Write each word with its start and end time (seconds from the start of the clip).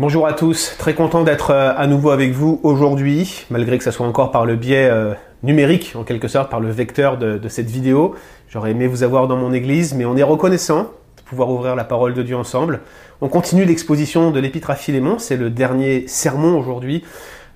Bonjour 0.00 0.26
à 0.26 0.32
tous, 0.32 0.76
très 0.78 0.94
content 0.94 1.24
d'être 1.24 1.50
euh, 1.50 1.74
à 1.76 1.86
nouveau 1.86 2.08
avec 2.08 2.32
vous 2.32 2.58
aujourd'hui, 2.62 3.44
malgré 3.50 3.76
que 3.76 3.84
ce 3.84 3.90
soit 3.90 4.06
encore 4.06 4.30
par 4.30 4.46
le 4.46 4.56
biais 4.56 4.88
euh, 4.88 5.12
numérique, 5.42 5.92
en 5.94 6.04
quelque 6.04 6.26
sorte, 6.26 6.50
par 6.50 6.58
le 6.58 6.70
vecteur 6.70 7.18
de, 7.18 7.48
cette 7.48 7.68
vidéo. 7.68 8.14
J'aurais 8.48 8.70
aimé 8.70 8.86
vous 8.86 9.02
avoir 9.02 9.28
dans 9.28 9.36
mon 9.36 9.52
église, 9.52 9.92
mais 9.92 10.06
on 10.06 10.16
est 10.16 10.22
reconnaissant 10.22 10.84
de 11.18 11.22
pouvoir 11.26 11.50
ouvrir 11.50 11.76
la 11.76 11.84
parole 11.84 12.14
de 12.14 12.22
Dieu 12.22 12.34
ensemble. 12.34 12.80
On 13.20 13.28
continue 13.28 13.66
l'exposition 13.66 14.30
de 14.30 14.40
l'Épître 14.40 14.70
à 14.70 14.74
Philémon, 14.74 15.18
c'est 15.18 15.36
le 15.36 15.50
dernier 15.50 16.06
sermon 16.06 16.58
aujourd'hui 16.58 17.04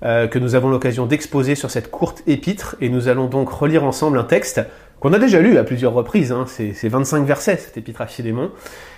euh, 0.02 0.26
que 0.26 0.38
nous 0.38 0.54
avons 0.54 0.68
l'occasion 0.68 1.06
d'exposer 1.06 1.54
sur 1.54 1.70
cette 1.70 1.90
courte 1.90 2.22
épître, 2.26 2.76
et 2.82 2.90
nous 2.90 3.08
allons 3.08 3.24
donc 3.24 3.48
relire 3.48 3.84
ensemble 3.84 4.18
un 4.18 4.24
texte 4.24 4.60
qu'on 5.00 5.14
a 5.14 5.18
déjà 5.18 5.40
lu 5.40 5.56
à 5.56 5.64
plusieurs 5.64 5.94
reprises, 5.94 6.30
hein. 6.30 6.44
c'est 6.46 6.88
25 6.88 7.24
versets 7.24 7.56
cette 7.56 7.78
épître 7.78 8.02
à 8.02 8.06
Philémon, 8.06 8.50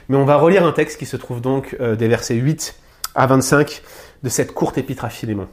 mais 0.09 0.17
on 0.17 0.25
va 0.25 0.35
relire 0.35 0.67
un 0.67 0.73
texte 0.73 0.99
qui 0.99 1.07
se 1.07 1.17
trouve 1.17 1.41
donc 1.41 1.77
des 1.81 2.09
versets 2.09 2.35
8 2.35 2.75
à 3.17 3.27
25 3.27 3.83
de 4.23 4.29
cette 4.29 4.53
courte 4.53 4.79
épître 4.79 5.05
à 5.05 5.09
Philémon. 5.09 5.49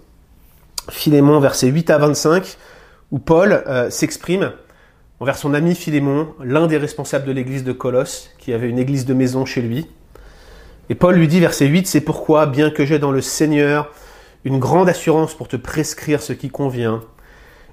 Philémon, 0.90 1.40
versets 1.40 1.68
8 1.68 1.90
à 1.90 1.98
25, 1.98 2.58
où 3.12 3.20
Paul 3.20 3.64
euh, 3.68 3.90
s'exprime 3.90 4.52
envers 5.20 5.38
son 5.38 5.54
ami 5.54 5.76
Philémon, 5.76 6.34
l'un 6.44 6.68
des 6.68 6.78
responsables 6.78 7.26
de 7.26 7.32
l'église 7.32 7.64
de 7.64 7.72
Colosse, 7.72 8.30
qui 8.40 8.52
avait 8.52 8.68
une 8.68 8.80
église 8.80 9.06
de 9.06 9.14
maison 9.14 9.46
chez 9.46 9.62
lui. 9.62 9.88
Et 10.90 10.96
Paul 10.96 11.16
lui 11.16 11.30
dit, 11.30 11.40
verset 11.40 11.68
8, 11.68 11.88
c'est 11.88 12.02
pourquoi, 12.02 12.46
bien 12.46 12.70
que 12.70 12.86
j'ai 12.86 13.00
dans 13.00 13.12
le 13.12 13.22
Seigneur 13.22 13.90
une 14.44 14.60
grande 14.60 14.90
assurance 14.90 15.34
pour 15.34 15.48
te 15.48 15.56
prescrire 15.56 16.22
ce 16.22 16.34
qui 16.34 16.50
convient, 16.50 17.02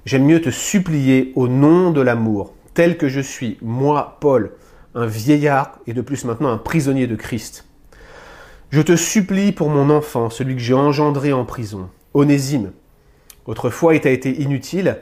j'aime 0.04 0.24
mieux 0.24 0.40
te 0.40 0.50
supplier 0.50 1.32
au 1.34 1.48
nom 1.48 1.90
de 1.90 2.00
l'amour, 2.00 2.54
tel 2.74 2.96
que 2.96 3.08
je 3.08 3.20
suis, 3.20 3.58
moi, 3.62 4.18
Paul, 4.20 4.52
un 4.94 5.06
vieillard 5.06 5.80
et 5.88 5.92
de 5.92 6.02
plus 6.02 6.24
maintenant 6.24 6.52
un 6.52 6.58
prisonnier 6.58 7.08
de 7.08 7.16
Christ. 7.16 7.64
Je 8.70 8.80
te 8.80 8.94
supplie 8.94 9.50
pour 9.50 9.68
mon 9.68 9.90
enfant, 9.90 10.30
celui 10.30 10.54
que 10.54 10.62
j'ai 10.62 10.74
engendré 10.74 11.32
en 11.32 11.44
prison, 11.44 11.88
Onésime. 12.14 12.70
Autrefois 13.46 13.96
il 13.96 14.00
t'a 14.00 14.10
été 14.10 14.42
inutile, 14.42 14.98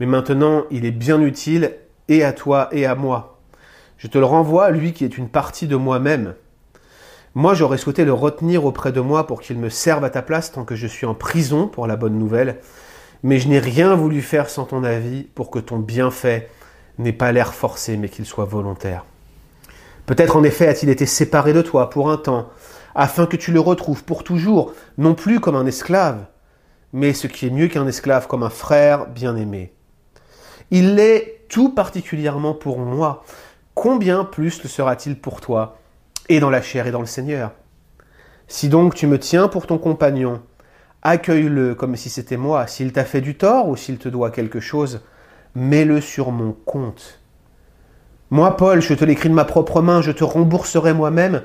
mais 0.00 0.06
maintenant 0.06 0.64
il 0.72 0.84
est 0.84 0.90
bien 0.90 1.20
utile 1.20 1.76
et 2.08 2.24
à 2.24 2.32
toi 2.32 2.68
et 2.72 2.86
à 2.86 2.96
moi. 2.96 3.38
Je 3.98 4.08
te 4.08 4.18
le 4.18 4.24
renvoie, 4.24 4.70
lui 4.70 4.92
qui 4.92 5.04
est 5.04 5.16
une 5.16 5.28
partie 5.28 5.68
de 5.68 5.76
moi-même. 5.76 6.34
Moi 7.36 7.54
j'aurais 7.54 7.78
souhaité 7.78 8.04
le 8.04 8.12
retenir 8.12 8.64
auprès 8.64 8.90
de 8.90 9.00
moi 9.00 9.28
pour 9.28 9.40
qu'il 9.40 9.60
me 9.60 9.68
serve 9.68 10.02
à 10.02 10.10
ta 10.10 10.22
place 10.22 10.50
tant 10.50 10.64
que 10.64 10.74
je 10.74 10.88
suis 10.88 11.06
en 11.06 11.14
prison 11.14 11.68
pour 11.68 11.86
la 11.86 11.94
bonne 11.94 12.18
nouvelle, 12.18 12.58
mais 13.22 13.38
je 13.38 13.46
n'ai 13.46 13.60
rien 13.60 13.94
voulu 13.94 14.22
faire 14.22 14.50
sans 14.50 14.64
ton 14.64 14.82
avis 14.82 15.22
pour 15.22 15.52
que 15.52 15.60
ton 15.60 15.78
bienfait 15.78 16.48
n'ait 16.98 17.12
pas 17.12 17.30
l'air 17.30 17.54
forcé 17.54 17.96
mais 17.96 18.08
qu'il 18.08 18.26
soit 18.26 18.44
volontaire. 18.44 19.04
Peut-être 20.04 20.36
en 20.36 20.42
effet 20.42 20.66
a-t-il 20.66 20.90
été 20.90 21.06
séparé 21.06 21.52
de 21.52 21.62
toi 21.62 21.90
pour 21.90 22.10
un 22.10 22.16
temps, 22.16 22.50
afin 22.94 23.26
que 23.26 23.36
tu 23.36 23.52
le 23.52 23.60
retrouves 23.60 24.04
pour 24.04 24.24
toujours, 24.24 24.72
non 24.98 25.14
plus 25.14 25.40
comme 25.40 25.56
un 25.56 25.66
esclave, 25.66 26.26
mais 26.92 27.12
ce 27.12 27.26
qui 27.26 27.46
est 27.46 27.50
mieux 27.50 27.68
qu'un 27.68 27.86
esclave, 27.86 28.26
comme 28.26 28.42
un 28.42 28.50
frère 28.50 29.06
bien-aimé. 29.06 29.72
Il 30.70 30.94
l'est 30.94 31.46
tout 31.48 31.74
particulièrement 31.74 32.54
pour 32.54 32.78
moi. 32.78 33.24
Combien 33.74 34.24
plus 34.24 34.62
le 34.62 34.68
sera-t-il 34.68 35.18
pour 35.18 35.40
toi, 35.40 35.78
et 36.28 36.40
dans 36.40 36.50
la 36.50 36.62
chair 36.62 36.86
et 36.86 36.92
dans 36.92 37.00
le 37.00 37.06
Seigneur? 37.06 37.52
Si 38.46 38.68
donc 38.68 38.94
tu 38.94 39.06
me 39.06 39.18
tiens 39.18 39.48
pour 39.48 39.66
ton 39.66 39.78
compagnon, 39.78 40.40
accueille-le 41.02 41.74
comme 41.74 41.96
si 41.96 42.10
c'était 42.10 42.36
moi. 42.36 42.66
S'il 42.66 42.92
t'a 42.92 43.04
fait 43.04 43.20
du 43.20 43.36
tort 43.36 43.68
ou 43.68 43.76
s'il 43.76 43.98
te 43.98 44.08
doit 44.08 44.30
quelque 44.30 44.60
chose, 44.60 45.00
mets-le 45.54 46.00
sur 46.00 46.30
mon 46.30 46.52
compte. 46.52 47.20
Moi, 48.30 48.56
Paul, 48.56 48.80
je 48.80 48.94
te 48.94 49.04
l'écris 49.04 49.28
de 49.28 49.34
ma 49.34 49.44
propre 49.44 49.80
main, 49.80 50.02
je 50.02 50.10
te 50.10 50.24
rembourserai 50.24 50.92
moi-même 50.92 51.42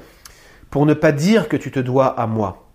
pour 0.70 0.86
ne 0.86 0.94
pas 0.94 1.12
dire 1.12 1.50
que 1.50 1.58
tu 1.58 1.72
te 1.72 1.80
dois 1.80 2.08
à 2.08 2.28
moi. 2.28 2.66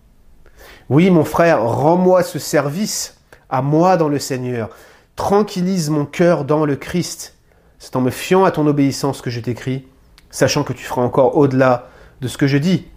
Oui, 0.88 1.10
mon 1.10 1.24
frère, 1.24 1.62
rends-moi 1.62 2.22
ce 2.22 2.38
service, 2.38 3.18
à 3.48 3.62
moi 3.62 3.96
dans 3.96 4.08
le 4.08 4.18
Seigneur. 4.18 4.70
Tranquillise 5.16 5.90
mon 5.90 6.04
cœur 6.04 6.44
dans 6.44 6.66
le 6.66 6.76
Christ. 6.76 7.36
C'est 7.78 7.96
en 7.96 8.00
me 8.00 8.10
fiant 8.10 8.44
à 8.44 8.50
ton 8.50 8.66
obéissance 8.66 9.22
que 9.22 9.30
je 9.30 9.40
t'écris, 9.40 9.86
sachant 10.30 10.64
que 10.64 10.72
tu 10.72 10.84
feras 10.84 11.02
encore 11.02 11.36
au-delà 11.36 11.88
de 12.20 12.28
ce 12.28 12.38
que 12.38 12.46
je 12.46 12.58
dis. 12.58 12.88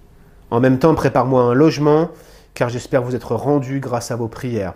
En 0.49 0.59
même 0.59 0.79
temps, 0.79 0.95
prépare-moi 0.95 1.43
un 1.43 1.53
logement, 1.53 2.09
car 2.53 2.69
j'espère 2.69 3.03
vous 3.03 3.15
être 3.15 3.35
rendu 3.35 3.79
grâce 3.79 4.11
à 4.11 4.15
vos 4.15 4.27
prières. 4.27 4.73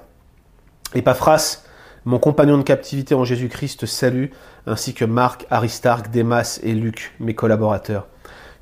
Epaphras, 0.94 1.64
mon 2.06 2.20
compagnon 2.20 2.58
de 2.58 2.64
captivité 2.64 3.16
en 3.16 3.24
Jésus-Christ, 3.24 3.86
salue, 3.86 4.28
ainsi 4.68 4.94
que 4.94 5.06
Marc, 5.06 5.46
Aristarque, 5.50 6.10
Démas 6.10 6.60
et 6.64 6.74
Luc, 6.74 7.14
mes 7.20 7.36
collaborateurs. 7.36 8.08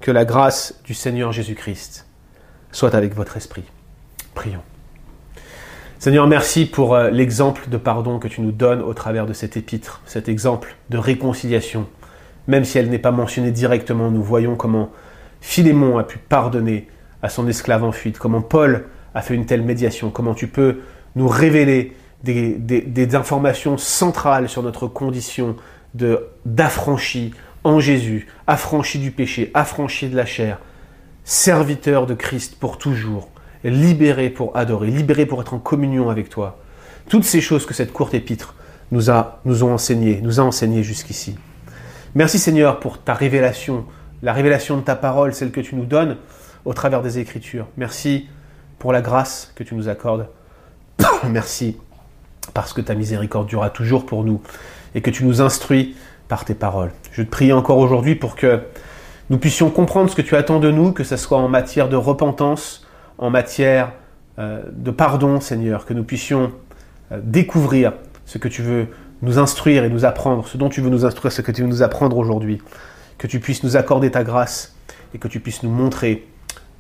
Que 0.02 0.12
la 0.12 0.26
grâce 0.26 0.80
du 0.86 0.94
Seigneur 0.94 1.32
Jésus-Christ 1.32 2.08
soit 2.72 2.96
avec 2.96 3.16
votre 3.16 3.36
esprit. 3.36 3.64
Prions. 4.34 4.64
Seigneur, 5.98 6.28
merci 6.28 6.66
pour 6.66 6.96
euh, 6.96 7.10
l'exemple 7.10 7.70
de 7.70 7.76
pardon 7.76 8.20
que 8.20 8.30
tu 8.30 8.40
nous 8.40 8.54
donnes 8.54 8.82
au 8.82 8.94
travers 8.94 9.26
de 9.26 9.34
cet 9.34 9.58
épître, 9.58 10.02
cet 10.06 10.30
exemple 10.30 10.78
de 10.90 10.98
réconciliation. 10.98 11.88
Même 12.48 12.64
si 12.64 12.78
elle 12.78 12.90
n'est 12.90 13.00
pas 13.00 13.12
mentionnée 13.12 13.52
directement, 13.52 14.10
nous 14.10 14.24
voyons 14.24 14.56
comment 14.56 14.92
Philémon 15.42 15.98
a 15.98 16.04
pu 16.04 16.18
pardonner 16.18 16.88
à 17.22 17.28
son 17.28 17.48
esclave 17.50 17.84
en 17.84 17.92
fuite, 17.92 18.18
comment 18.18 18.42
Paul 18.42 18.86
a 19.14 19.22
fait 19.22 19.36
une 19.36 19.46
telle 19.46 19.62
médiation, 19.64 20.10
comment 20.10 20.34
tu 20.34 20.48
peux 20.48 20.80
nous 21.16 21.28
révéler 21.28 21.94
des, 22.24 23.16
informations 23.16 23.78
centrales 23.78 24.48
sur 24.48 24.64
notre 24.64 24.88
condition 24.88 25.56
d'affranchi 26.46 27.34
en 27.64 27.80
Jésus, 27.80 28.28
affranchi 28.48 29.00
du 29.00 29.12
péché, 29.12 29.52
affranchi 29.54 30.10
de 30.10 30.16
la 30.16 30.26
chair, 30.26 30.60
serviteur 31.24 32.06
de 32.06 32.14
Christ 32.14 32.56
pour 32.60 32.78
toujours, 32.78 33.30
libéré 33.64 34.30
pour 34.30 34.56
adorer, 34.56 34.88
libéré 34.88 35.26
pour 35.26 35.42
être 35.42 35.54
en 35.54 35.60
communion 35.60 36.10
avec 36.10 36.30
toi. 36.30 36.60
Toutes 37.10 37.24
ces 37.24 37.42
choses 37.42 37.66
que 37.66 37.74
cette 37.74 37.92
courte 37.92 38.14
épître 38.14 38.56
nous 38.92 39.12
a 39.12 39.42
nous 39.46 39.64
ont 39.64 39.76
nous 40.22 40.40
a 40.40 40.52
jusqu'ici. 40.82 41.36
Merci 42.16 42.40
Seigneur 42.40 42.80
pour 42.80 43.04
ta 43.04 43.14
révélation, 43.14 43.86
la 44.24 44.34
révélation 44.34 44.78
de 44.78 44.82
ta 44.82 44.96
parole, 44.96 45.34
celle 45.34 45.52
que 45.52 45.62
tu 45.62 45.76
nous 45.76 45.86
donnes 45.86 46.18
au 46.66 46.74
travers 46.74 47.02
des 47.02 47.20
Écritures. 47.20 47.68
Merci 47.78 48.28
pour 48.80 48.94
la 48.94 49.02
grâce 49.02 49.52
que 49.56 49.64
tu 49.64 49.76
nous 49.76 49.90
accordes. 49.90 50.28
Merci 51.30 51.78
parce 52.54 52.74
que 52.74 52.82
ta 52.82 52.96
miséricorde 52.96 53.48
durera 53.48 53.70
toujours 53.70 54.06
pour 54.06 54.24
nous 54.24 54.42
et 54.96 55.02
que 55.02 55.12
tu 55.12 55.24
nous 55.24 55.42
instruis 55.42 55.96
par 56.30 56.46
tes 56.46 56.54
paroles. 56.54 56.92
Je 57.12 57.24
te 57.24 57.30
prie 57.30 57.52
encore 57.52 57.80
aujourd'hui 57.80 58.16
pour 58.16 58.38
que 58.38 58.62
nous 59.30 59.38
puissions 59.38 59.70
comprendre 59.70 60.10
ce 60.10 60.16
que 60.16 60.22
tu 60.22 60.36
attends 60.36 60.60
de 60.60 60.72
nous, 60.72 60.94
que 60.94 61.04
ce 61.04 61.18
soit 61.18 61.40
en 61.40 61.50
matière 61.50 61.90
de 61.90 61.98
repentance, 61.98 62.88
en 63.18 63.30
matière 63.30 63.92
euh, 64.38 64.62
de 64.72 64.92
pardon, 64.92 65.42
Seigneur, 65.42 65.86
que 65.86 65.94
nous 65.94 66.04
puissions 66.06 66.52
euh, 67.12 67.20
découvrir 67.22 67.94
ce 68.26 68.38
que 68.38 68.48
tu 68.48 68.62
veux 68.62 68.88
nous 69.22 69.38
instruire 69.38 69.84
et 69.84 69.90
nous 69.90 70.06
apprendre, 70.06 70.48
ce 70.48 70.58
dont 70.58 70.70
tu 70.70 70.82
veux 70.82 70.90
nous 70.90 71.04
instruire, 71.04 71.32
ce 71.32 71.42
que 71.42 71.52
tu 71.52 71.64
veux 71.64 71.68
nous 71.68 71.84
apprendre 71.84 72.18
aujourd'hui, 72.18 72.62
que 73.18 73.28
tu 73.28 73.40
puisses 73.40 73.64
nous 73.64 73.76
accorder 73.76 74.12
ta 74.12 74.24
grâce 74.24 74.76
et 75.14 75.18
que 75.18 75.28
tu 75.28 75.40
puisses 75.40 75.64
nous 75.64 75.72
montrer 75.72 76.28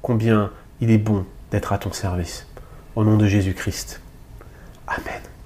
combien 0.02 0.52
il 0.80 0.92
est 0.92 0.98
bon 0.98 1.26
d'être 1.52 1.74
à 1.74 1.78
ton 1.78 1.92
service. 1.92 2.48
Au 2.96 3.04
nom 3.04 3.18
de 3.18 3.26
Jésus-Christ. 3.26 4.02
Amen. 4.88 5.39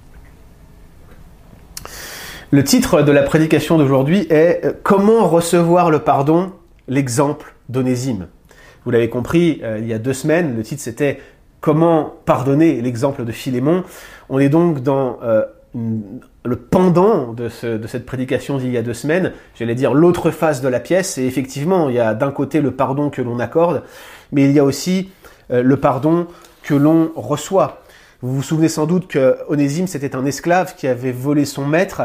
Le 2.53 2.63
titre 2.63 3.01
de 3.01 3.11
la 3.11 3.23
prédication 3.23 3.79
d'aujourd'hui 3.79 4.27
est 4.29 4.63
euh, 4.63 4.73
Comment 4.83 5.27
recevoir 5.27 5.89
le 5.89 5.97
pardon 5.97 6.51
L'exemple 6.87 7.55
d'Onésime. 7.67 8.27
Vous 8.85 8.91
l'avez 8.91 9.09
compris, 9.09 9.59
euh, 9.63 9.79
il 9.79 9.87
y 9.87 9.93
a 9.93 9.97
deux 9.97 10.13
semaines, 10.13 10.55
le 10.55 10.61
titre 10.61 10.83
c'était 10.83 11.19
Comment 11.61 12.13
pardonner 12.27 12.79
l'exemple 12.79 13.25
de 13.25 13.31
Philémon. 13.31 13.83
On 14.29 14.37
est 14.37 14.49
donc 14.49 14.83
dans 14.83 15.17
euh, 15.23 15.45
le 15.73 16.55
pendant 16.55 17.33
de, 17.33 17.49
cette 17.49 18.05
prédication 18.05 18.59
d'il 18.59 18.69
y 18.69 18.77
a 18.77 18.83
deux 18.83 18.93
semaines, 18.93 19.31
j'allais 19.55 19.73
dire 19.73 19.95
l'autre 19.95 20.29
face 20.29 20.61
de 20.61 20.67
la 20.67 20.79
pièce, 20.79 21.17
et 21.17 21.25
effectivement, 21.25 21.89
il 21.89 21.95
y 21.95 21.99
a 21.99 22.13
d'un 22.13 22.29
côté 22.29 22.61
le 22.61 22.69
pardon 22.69 23.09
que 23.09 23.23
l'on 23.23 23.39
accorde, 23.39 23.81
mais 24.31 24.43
il 24.43 24.51
y 24.51 24.59
a 24.59 24.63
aussi 24.63 25.09
le 25.49 25.75
pardon 25.77 26.27
que 26.61 26.75
l'on 26.75 27.11
reçoit. 27.15 27.81
Vous 28.21 28.35
vous 28.35 28.43
souvenez 28.43 28.69
sans 28.69 28.85
doute 28.85 29.07
que 29.07 29.37
Onésime, 29.47 29.87
c'était 29.87 30.15
un 30.15 30.25
esclave 30.25 30.75
qui 30.75 30.85
avait 30.85 31.11
volé 31.11 31.45
son 31.45 31.65
maître, 31.65 32.03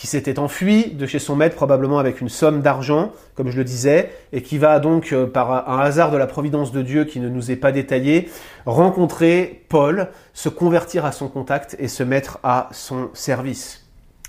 qui 0.00 0.06
s'était 0.06 0.38
enfui 0.38 0.92
de 0.92 1.04
chez 1.04 1.18
son 1.18 1.36
maître 1.36 1.56
probablement 1.56 1.98
avec 1.98 2.22
une 2.22 2.30
somme 2.30 2.62
d'argent, 2.62 3.12
comme 3.34 3.50
je 3.50 3.58
le 3.58 3.64
disais, 3.64 4.10
et 4.32 4.40
qui 4.40 4.56
va 4.56 4.78
donc, 4.78 5.12
euh, 5.12 5.26
par 5.26 5.68
un 5.68 5.78
hasard 5.78 6.10
de 6.10 6.16
la 6.16 6.26
providence 6.26 6.72
de 6.72 6.80
Dieu 6.80 7.04
qui 7.04 7.20
ne 7.20 7.28
nous 7.28 7.50
est 7.50 7.56
pas 7.56 7.70
détaillé, 7.70 8.30
rencontrer 8.64 9.62
Paul, 9.68 10.08
se 10.32 10.48
convertir 10.48 11.04
à 11.04 11.12
son 11.12 11.28
contact 11.28 11.76
et 11.78 11.86
se 11.86 12.02
mettre 12.02 12.38
à 12.42 12.70
son 12.72 13.10
service. 13.12 13.88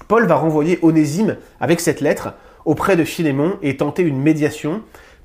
Paul 0.10 0.28
va 0.28 0.36
renvoyer 0.36 0.78
Onésime 0.82 1.38
avec 1.62 1.80
cette 1.80 2.02
lettre 2.02 2.34
auprès 2.66 2.98
de 2.98 3.06
Philémon 3.06 3.54
et 3.62 3.78
tenter 3.78 4.04
une 4.04 4.20
médiation 4.20 4.82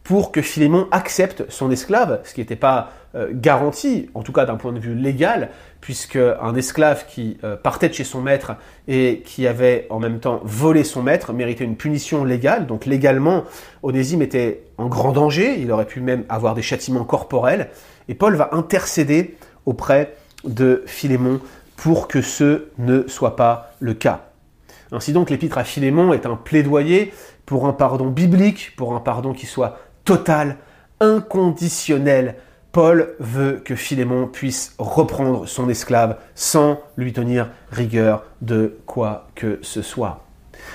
pour 0.06 0.30
que 0.30 0.40
Philémon 0.40 0.86
accepte 0.92 1.50
son 1.50 1.68
esclave, 1.72 2.20
ce 2.22 2.32
qui 2.32 2.40
n'était 2.40 2.54
pas 2.54 2.92
euh, 3.16 3.28
garanti, 3.32 4.08
en 4.14 4.22
tout 4.22 4.32
cas 4.32 4.44
d'un 4.44 4.54
point 4.54 4.72
de 4.72 4.78
vue 4.78 4.94
légal, 4.94 5.50
puisque 5.80 6.14
un 6.14 6.54
esclave 6.54 7.06
qui 7.08 7.38
euh, 7.42 7.56
partait 7.56 7.88
de 7.88 7.94
chez 7.94 8.04
son 8.04 8.22
maître 8.22 8.52
et 8.86 9.24
qui 9.26 9.48
avait 9.48 9.88
en 9.90 9.98
même 9.98 10.20
temps 10.20 10.40
volé 10.44 10.84
son 10.84 11.02
maître 11.02 11.32
méritait 11.32 11.64
une 11.64 11.74
punition 11.74 12.22
légale. 12.22 12.68
Donc 12.68 12.86
légalement, 12.86 13.42
Onésime 13.82 14.22
était 14.22 14.62
en 14.78 14.86
grand 14.86 15.10
danger, 15.10 15.58
il 15.58 15.72
aurait 15.72 15.86
pu 15.86 16.00
même 16.00 16.22
avoir 16.28 16.54
des 16.54 16.62
châtiments 16.62 17.04
corporels. 17.04 17.68
Et 18.08 18.14
Paul 18.14 18.36
va 18.36 18.50
intercéder 18.52 19.36
auprès 19.64 20.14
de 20.44 20.84
Philémon 20.86 21.40
pour 21.74 22.06
que 22.06 22.22
ce 22.22 22.66
ne 22.78 23.08
soit 23.08 23.34
pas 23.34 23.72
le 23.80 23.94
cas. 23.94 24.26
Ainsi 24.92 25.12
donc, 25.12 25.30
l'épître 25.30 25.58
à 25.58 25.64
Philémon 25.64 26.12
est 26.12 26.26
un 26.26 26.36
plaidoyer 26.36 27.12
pour 27.44 27.66
un 27.66 27.72
pardon 27.72 28.08
biblique, 28.08 28.72
pour 28.76 28.94
un 28.94 29.00
pardon 29.00 29.32
qui 29.32 29.46
soit 29.46 29.78
total, 30.06 30.56
inconditionnel. 31.00 32.36
Paul 32.72 33.14
veut 33.20 33.60
que 33.64 33.74
Philémon 33.74 34.26
puisse 34.26 34.74
reprendre 34.78 35.46
son 35.46 35.68
esclave 35.68 36.16
sans 36.34 36.80
lui 36.96 37.12
tenir 37.12 37.50
rigueur 37.70 38.24
de 38.40 38.78
quoi 38.86 39.28
que 39.34 39.58
ce 39.62 39.82
soit. 39.82 40.24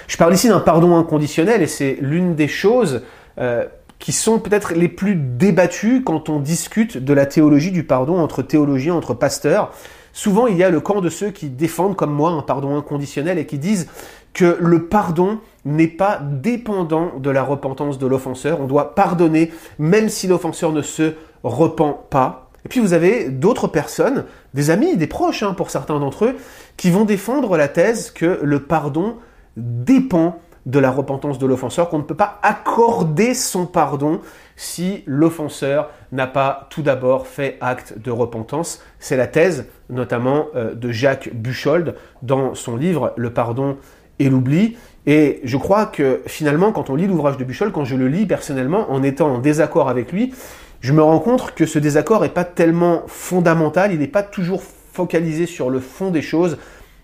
Je 0.07 0.17
parle 0.17 0.33
ici 0.33 0.47
d'un 0.47 0.59
pardon 0.59 0.95
inconditionnel 0.97 1.61
et 1.61 1.67
c'est 1.67 1.97
l'une 2.01 2.35
des 2.35 2.47
choses 2.47 3.01
euh, 3.39 3.65
qui 3.99 4.11
sont 4.11 4.39
peut-être 4.39 4.73
les 4.73 4.87
plus 4.87 5.15
débattues 5.15 6.03
quand 6.03 6.29
on 6.29 6.39
discute 6.39 6.97
de 6.97 7.13
la 7.13 7.25
théologie 7.25 7.71
du 7.71 7.83
pardon 7.83 8.19
entre 8.19 8.41
théologiens, 8.41 8.95
entre 8.95 9.13
pasteurs. 9.13 9.71
Souvent, 10.13 10.47
il 10.47 10.57
y 10.57 10.63
a 10.63 10.69
le 10.69 10.81
camp 10.81 11.01
de 11.01 11.09
ceux 11.09 11.29
qui 11.29 11.49
défendent, 11.49 11.95
comme 11.95 12.11
moi, 12.11 12.31
un 12.31 12.41
pardon 12.41 12.75
inconditionnel 12.77 13.37
et 13.37 13.45
qui 13.45 13.59
disent 13.59 13.87
que 14.33 14.57
le 14.59 14.87
pardon 14.87 15.39
n'est 15.65 15.87
pas 15.87 16.19
dépendant 16.21 17.19
de 17.19 17.29
la 17.29 17.43
repentance 17.43 17.99
de 17.99 18.07
l'offenseur. 18.07 18.61
On 18.61 18.67
doit 18.67 18.95
pardonner 18.95 19.51
même 19.79 20.09
si 20.09 20.27
l'offenseur 20.27 20.71
ne 20.71 20.81
se 20.81 21.13
repent 21.43 22.07
pas. 22.09 22.49
Et 22.65 22.69
puis 22.69 22.79
vous 22.79 22.93
avez 22.93 23.29
d'autres 23.29 23.67
personnes, 23.67 24.25
des 24.53 24.69
amis, 24.69 24.97
des 24.97 25.07
proches 25.07 25.43
hein, 25.43 25.53
pour 25.53 25.69
certains 25.69 25.99
d'entre 25.99 26.25
eux, 26.25 26.37
qui 26.77 26.91
vont 26.91 27.05
défendre 27.05 27.57
la 27.57 27.67
thèse 27.67 28.11
que 28.11 28.39
le 28.43 28.63
pardon 28.63 29.17
dépend 29.57 30.39
de 30.67 30.79
la 30.79 30.91
repentance 30.91 31.39
de 31.39 31.47
l'offenseur, 31.47 31.89
qu'on 31.89 31.97
ne 31.97 32.03
peut 32.03 32.15
pas 32.15 32.39
accorder 32.43 33.33
son 33.33 33.65
pardon 33.65 34.21
si 34.55 35.03
l'offenseur 35.07 35.89
n'a 36.11 36.27
pas 36.27 36.67
tout 36.69 36.83
d'abord 36.83 37.25
fait 37.25 37.57
acte 37.61 37.97
de 37.97 38.11
repentance. 38.11 38.83
C'est 38.99 39.17
la 39.17 39.25
thèse 39.25 39.65
notamment 39.89 40.47
euh, 40.55 40.75
de 40.75 40.91
Jacques 40.91 41.31
Buchold 41.33 41.95
dans 42.21 42.53
son 42.53 42.75
livre 42.75 43.13
Le 43.17 43.33
pardon 43.33 43.77
et 44.19 44.29
l'oubli. 44.29 44.77
Et 45.07 45.39
je 45.43 45.57
crois 45.57 45.87
que 45.87 46.21
finalement, 46.27 46.71
quand 46.71 46.89
on 46.89 46.95
lit 46.95 47.07
l'ouvrage 47.07 47.37
de 47.37 47.43
Buchold, 47.43 47.71
quand 47.71 47.85
je 47.85 47.95
le 47.95 48.07
lis 48.07 48.25
personnellement, 48.25 48.91
en 48.91 49.01
étant 49.01 49.33
en 49.33 49.39
désaccord 49.39 49.89
avec 49.89 50.11
lui, 50.11 50.33
je 50.81 50.93
me 50.93 51.01
rends 51.01 51.19
compte 51.19 51.53
que 51.55 51.65
ce 51.65 51.79
désaccord 51.79 52.21
n'est 52.21 52.29
pas 52.29 52.43
tellement 52.43 53.03
fondamental, 53.07 53.91
il 53.93 53.99
n'est 53.99 54.07
pas 54.07 54.23
toujours 54.23 54.61
focalisé 54.63 55.45
sur 55.45 55.69
le 55.69 55.79
fond 55.79 56.11
des 56.11 56.21
choses, 56.21 56.57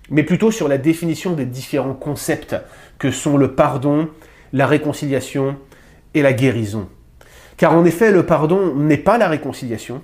mais 0.10 0.24
plutôt 0.24 0.52
sur 0.52 0.68
la 0.68 0.78
définition 0.78 1.34
des 1.34 1.46
différents 1.46 1.94
concepts 1.94 2.56
que 3.00 3.12
sont 3.12 3.38
le 3.38 3.54
pardon, 3.54 4.10
la 4.54 4.68
réconciliation 4.68 5.58
et 6.14 6.22
la 6.22 6.34
guérison. 6.34 6.88
Car 7.58 7.74
en 7.74 7.86
effet, 7.86 8.12
le 8.12 8.26
pardon 8.26 8.76
n'est 8.76 8.98
pas 8.98 9.18
la 9.18 9.28
réconciliation, 9.28 10.02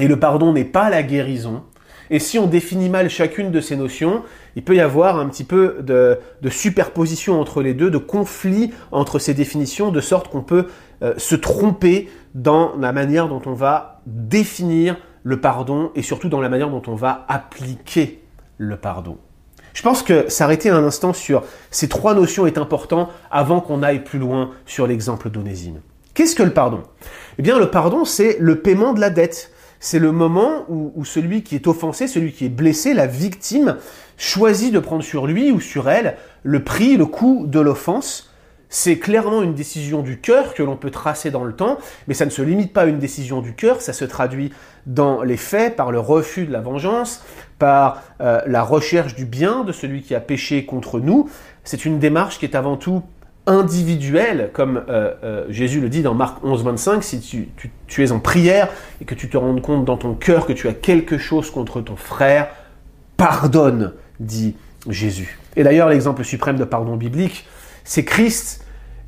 et 0.00 0.08
le 0.08 0.18
pardon 0.18 0.52
n'est 0.52 0.64
pas 0.64 0.90
la 0.90 1.02
guérison. 1.02 1.62
Et 2.10 2.18
si 2.18 2.38
on 2.38 2.46
définit 2.46 2.88
mal 2.88 3.10
chacune 3.10 3.50
de 3.50 3.60
ces 3.60 3.76
notions, 3.76 4.22
il 4.56 4.64
peut 4.64 4.74
y 4.74 4.80
avoir 4.80 5.18
un 5.18 5.28
petit 5.28 5.44
peu 5.44 5.76
de, 5.80 6.18
superposition 6.50 7.40
entre 7.40 7.62
les 7.62 7.74
deux, 7.74 7.90
de 7.90 7.98
conflit 7.98 8.72
entre 8.92 9.18
ces 9.18 9.34
définitions, 9.34 9.90
de 9.90 10.00
sorte 10.00 10.28
qu'on 10.28 10.42
peut 10.42 10.66
euh, 11.02 11.14
se 11.16 11.34
tromper 11.34 12.08
dans 12.34 12.76
la 12.76 12.92
manière 12.92 13.28
dont 13.28 13.42
on 13.46 13.52
va 13.52 14.00
définir 14.06 14.96
le 15.22 15.40
pardon 15.40 15.90
et 15.94 16.02
surtout 16.02 16.28
dans 16.28 16.40
la 16.40 16.48
manière 16.48 16.70
dont 16.70 16.82
on 16.86 16.94
va 16.94 17.26
appliquer 17.28 18.22
le 18.56 18.76
pardon. 18.76 19.18
Je 19.74 19.82
pense 19.82 20.02
que 20.02 20.28
s'arrêter 20.28 20.70
un 20.70 20.82
instant 20.82 21.12
sur 21.12 21.44
ces 21.70 21.88
trois 21.88 22.14
notions 22.14 22.46
est 22.46 22.58
important 22.58 23.10
avant 23.30 23.60
qu'on 23.60 23.82
aille 23.82 24.02
plus 24.02 24.18
loin 24.18 24.50
sur 24.66 24.86
l'exemple 24.86 25.30
d'Onésime. 25.30 25.80
Qu'est-ce 26.14 26.34
que 26.34 26.42
le 26.42 26.52
pardon? 26.52 26.82
Eh 27.38 27.42
bien, 27.42 27.60
le 27.60 27.70
pardon, 27.70 28.04
c'est 28.04 28.38
le 28.40 28.60
paiement 28.60 28.92
de 28.92 29.00
la 29.00 29.10
dette. 29.10 29.52
C'est 29.80 30.00
le 30.00 30.10
moment 30.10 30.64
où, 30.68 31.04
celui 31.04 31.42
qui 31.42 31.54
est 31.54 31.66
offensé, 31.66 32.08
celui 32.08 32.32
qui 32.32 32.44
est 32.44 32.50
blessé, 32.50 32.94
la 32.94 33.06
victime, 33.06 33.76
choisit 34.16 34.72
de 34.72 34.80
prendre 34.80 35.04
sur 35.04 35.26
lui 35.26 35.52
ou 35.52 35.60
sur 35.60 35.88
elle 35.88 36.16
le 36.42 36.64
prix, 36.64 36.96
le 36.96 37.06
coût 37.06 37.44
de 37.46 37.60
l'offense. 37.60 38.34
C'est 38.70 38.98
clairement 38.98 39.42
une 39.42 39.54
décision 39.54 40.02
du 40.02 40.20
cœur 40.20 40.52
que 40.52 40.62
l'on 40.62 40.76
peut 40.76 40.90
tracer 40.90 41.30
dans 41.30 41.44
le 41.44 41.54
temps, 41.54 41.78
mais 42.06 42.14
ça 42.14 42.26
ne 42.26 42.30
se 42.30 42.42
limite 42.42 42.72
pas 42.72 42.82
à 42.82 42.86
une 42.86 42.98
décision 42.98 43.40
du 43.40 43.54
cœur, 43.54 43.80
ça 43.80 43.94
se 43.94 44.04
traduit 44.04 44.52
dans 44.86 45.22
les 45.22 45.38
faits 45.38 45.74
par 45.74 45.90
le 45.90 46.00
refus 46.00 46.44
de 46.44 46.52
la 46.52 46.60
vengeance, 46.60 47.24
par 47.58 48.02
euh, 48.20 48.42
la 48.46 48.62
recherche 48.62 49.14
du 49.14 49.24
bien 49.24 49.64
de 49.64 49.72
celui 49.72 50.02
qui 50.02 50.14
a 50.14 50.20
péché 50.20 50.66
contre 50.66 51.00
nous. 51.00 51.30
C'est 51.64 51.86
une 51.86 51.98
démarche 51.98 52.38
qui 52.38 52.44
est 52.44 52.56
avant 52.56 52.76
tout 52.76 53.02
individuelle, 53.48 54.50
comme 54.52 54.84
euh, 54.88 55.14
euh, 55.24 55.46
Jésus 55.48 55.80
le 55.80 55.88
dit 55.88 56.02
dans 56.02 56.14
Marc 56.14 56.44
11, 56.44 56.62
25, 56.62 57.02
si 57.02 57.20
tu, 57.20 57.48
tu, 57.86 58.04
es 58.04 58.12
en 58.12 58.20
prière 58.20 58.68
et 59.00 59.06
que 59.06 59.14
tu 59.14 59.28
te 59.28 59.36
rends 59.36 59.58
compte 59.58 59.84
dans 59.86 59.96
ton 59.96 60.14
cœur 60.14 60.46
que 60.46 60.52
tu 60.52 60.68
as 60.68 60.74
quelque 60.74 61.16
chose 61.16 61.50
contre 61.50 61.80
ton 61.80 61.96
frère, 61.96 62.48
pardonne, 63.16 63.94
dit 64.20 64.54
Jésus. 64.88 65.38
Et 65.56 65.64
d'ailleurs, 65.64 65.88
l'exemple 65.88 66.24
suprême 66.24 66.56
de 66.56 66.64
pardon 66.64 66.96
biblique, 66.96 67.46
c'est 67.84 68.04
Christ 68.04 68.64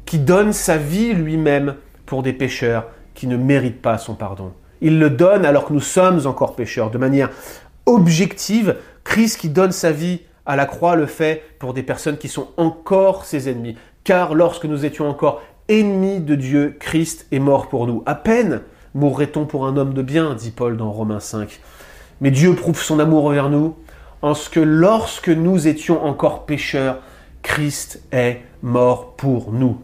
qui 0.06 0.18
donne 0.18 0.52
sa 0.52 0.78
vie 0.78 1.12
lui-même 1.12 1.74
pour 2.06 2.22
des 2.22 2.32
pécheurs 2.32 2.86
qui 3.14 3.26
ne 3.26 3.36
méritent 3.36 3.82
pas 3.82 3.98
son 3.98 4.14
pardon. 4.14 4.52
Il 4.80 4.98
le 4.98 5.10
donne 5.10 5.44
alors 5.44 5.66
que 5.66 5.74
nous 5.74 5.80
sommes 5.80 6.26
encore 6.26 6.56
pécheurs, 6.56 6.90
de 6.90 6.98
manière 6.98 7.28
objective. 7.84 8.76
Christ 9.04 9.38
qui 9.38 9.50
donne 9.50 9.72
sa 9.72 9.92
vie 9.92 10.20
à 10.46 10.56
la 10.56 10.66
croix 10.66 10.96
le 10.96 11.06
fait 11.06 11.44
pour 11.58 11.74
des 11.74 11.82
personnes 11.82 12.16
qui 12.16 12.28
sont 12.28 12.48
encore 12.56 13.24
ses 13.24 13.48
ennemis. 13.48 13.76
Car 14.10 14.34
lorsque 14.34 14.64
nous 14.64 14.84
étions 14.84 15.08
encore 15.08 15.40
ennemis 15.68 16.18
de 16.18 16.34
Dieu, 16.34 16.76
Christ 16.80 17.28
est 17.30 17.38
mort 17.38 17.68
pour 17.68 17.86
nous. 17.86 18.02
À 18.06 18.16
peine 18.16 18.62
mourrait-on 18.92 19.46
pour 19.46 19.68
un 19.68 19.76
homme 19.76 19.94
de 19.94 20.02
bien, 20.02 20.34
dit 20.34 20.50
Paul 20.50 20.76
dans 20.76 20.90
Romains 20.90 21.20
5. 21.20 21.60
Mais 22.20 22.32
Dieu 22.32 22.52
prouve 22.56 22.82
son 22.82 22.98
amour 22.98 23.26
envers 23.26 23.50
nous 23.50 23.76
en 24.20 24.34
ce 24.34 24.50
que 24.50 24.58
lorsque 24.58 25.28
nous 25.28 25.68
étions 25.68 26.04
encore 26.04 26.44
pécheurs, 26.44 26.98
Christ 27.42 28.02
est 28.10 28.40
mort 28.62 29.14
pour 29.14 29.52
nous. 29.52 29.80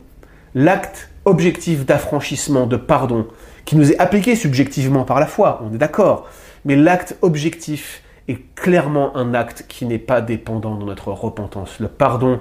L'acte 0.56 1.08
objectif 1.24 1.86
d'affranchissement, 1.86 2.66
de 2.66 2.76
pardon, 2.76 3.28
qui 3.64 3.76
nous 3.76 3.92
est 3.92 3.98
appliqué 4.00 4.34
subjectivement 4.34 5.04
par 5.04 5.20
la 5.20 5.26
foi, 5.26 5.62
on 5.62 5.72
est 5.72 5.78
d'accord, 5.78 6.28
mais 6.64 6.74
l'acte 6.74 7.16
objectif 7.22 8.02
est 8.26 8.40
clairement 8.56 9.16
un 9.16 9.34
acte 9.34 9.66
qui 9.68 9.86
n'est 9.86 10.00
pas 10.00 10.20
dépendant 10.20 10.74
de 10.74 10.84
notre 10.84 11.12
repentance. 11.12 11.78
Le 11.78 11.86
pardon 11.86 12.40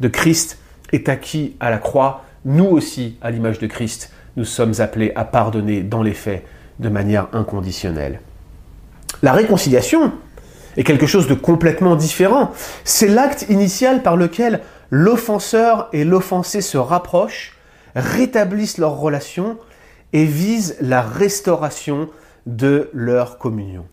de 0.00 0.08
Christ 0.08 0.58
est 0.92 1.08
acquis 1.08 1.56
à 1.60 1.70
la 1.70 1.78
croix. 1.78 2.24
Nous 2.44 2.66
aussi, 2.66 3.16
à 3.22 3.30
l'image 3.30 3.58
de 3.58 3.66
Christ, 3.66 4.12
nous 4.36 4.44
sommes 4.44 4.74
appelés 4.78 5.12
à 5.14 5.24
pardonner 5.24 5.82
dans 5.82 6.02
les 6.02 6.14
faits 6.14 6.44
de 6.78 6.88
manière 6.88 7.28
inconditionnelle. 7.32 8.20
La 9.22 9.32
réconciliation 9.32 10.12
est 10.76 10.84
quelque 10.84 11.06
chose 11.06 11.26
de 11.26 11.34
complètement 11.34 11.96
différent. 11.96 12.52
C'est 12.84 13.08
l'acte 13.08 13.46
initial 13.48 14.02
par 14.02 14.16
lequel 14.16 14.60
l'offenseur 14.90 15.88
et 15.92 16.04
l'offensé 16.04 16.60
se 16.60 16.78
rapprochent, 16.78 17.56
rétablissent 17.94 18.78
leur 18.78 18.96
relation 18.96 19.58
et 20.12 20.24
visent 20.24 20.76
la 20.80 21.02
restauration 21.02 22.08
de 22.46 22.88
leur 22.92 23.38
communion. 23.38 23.86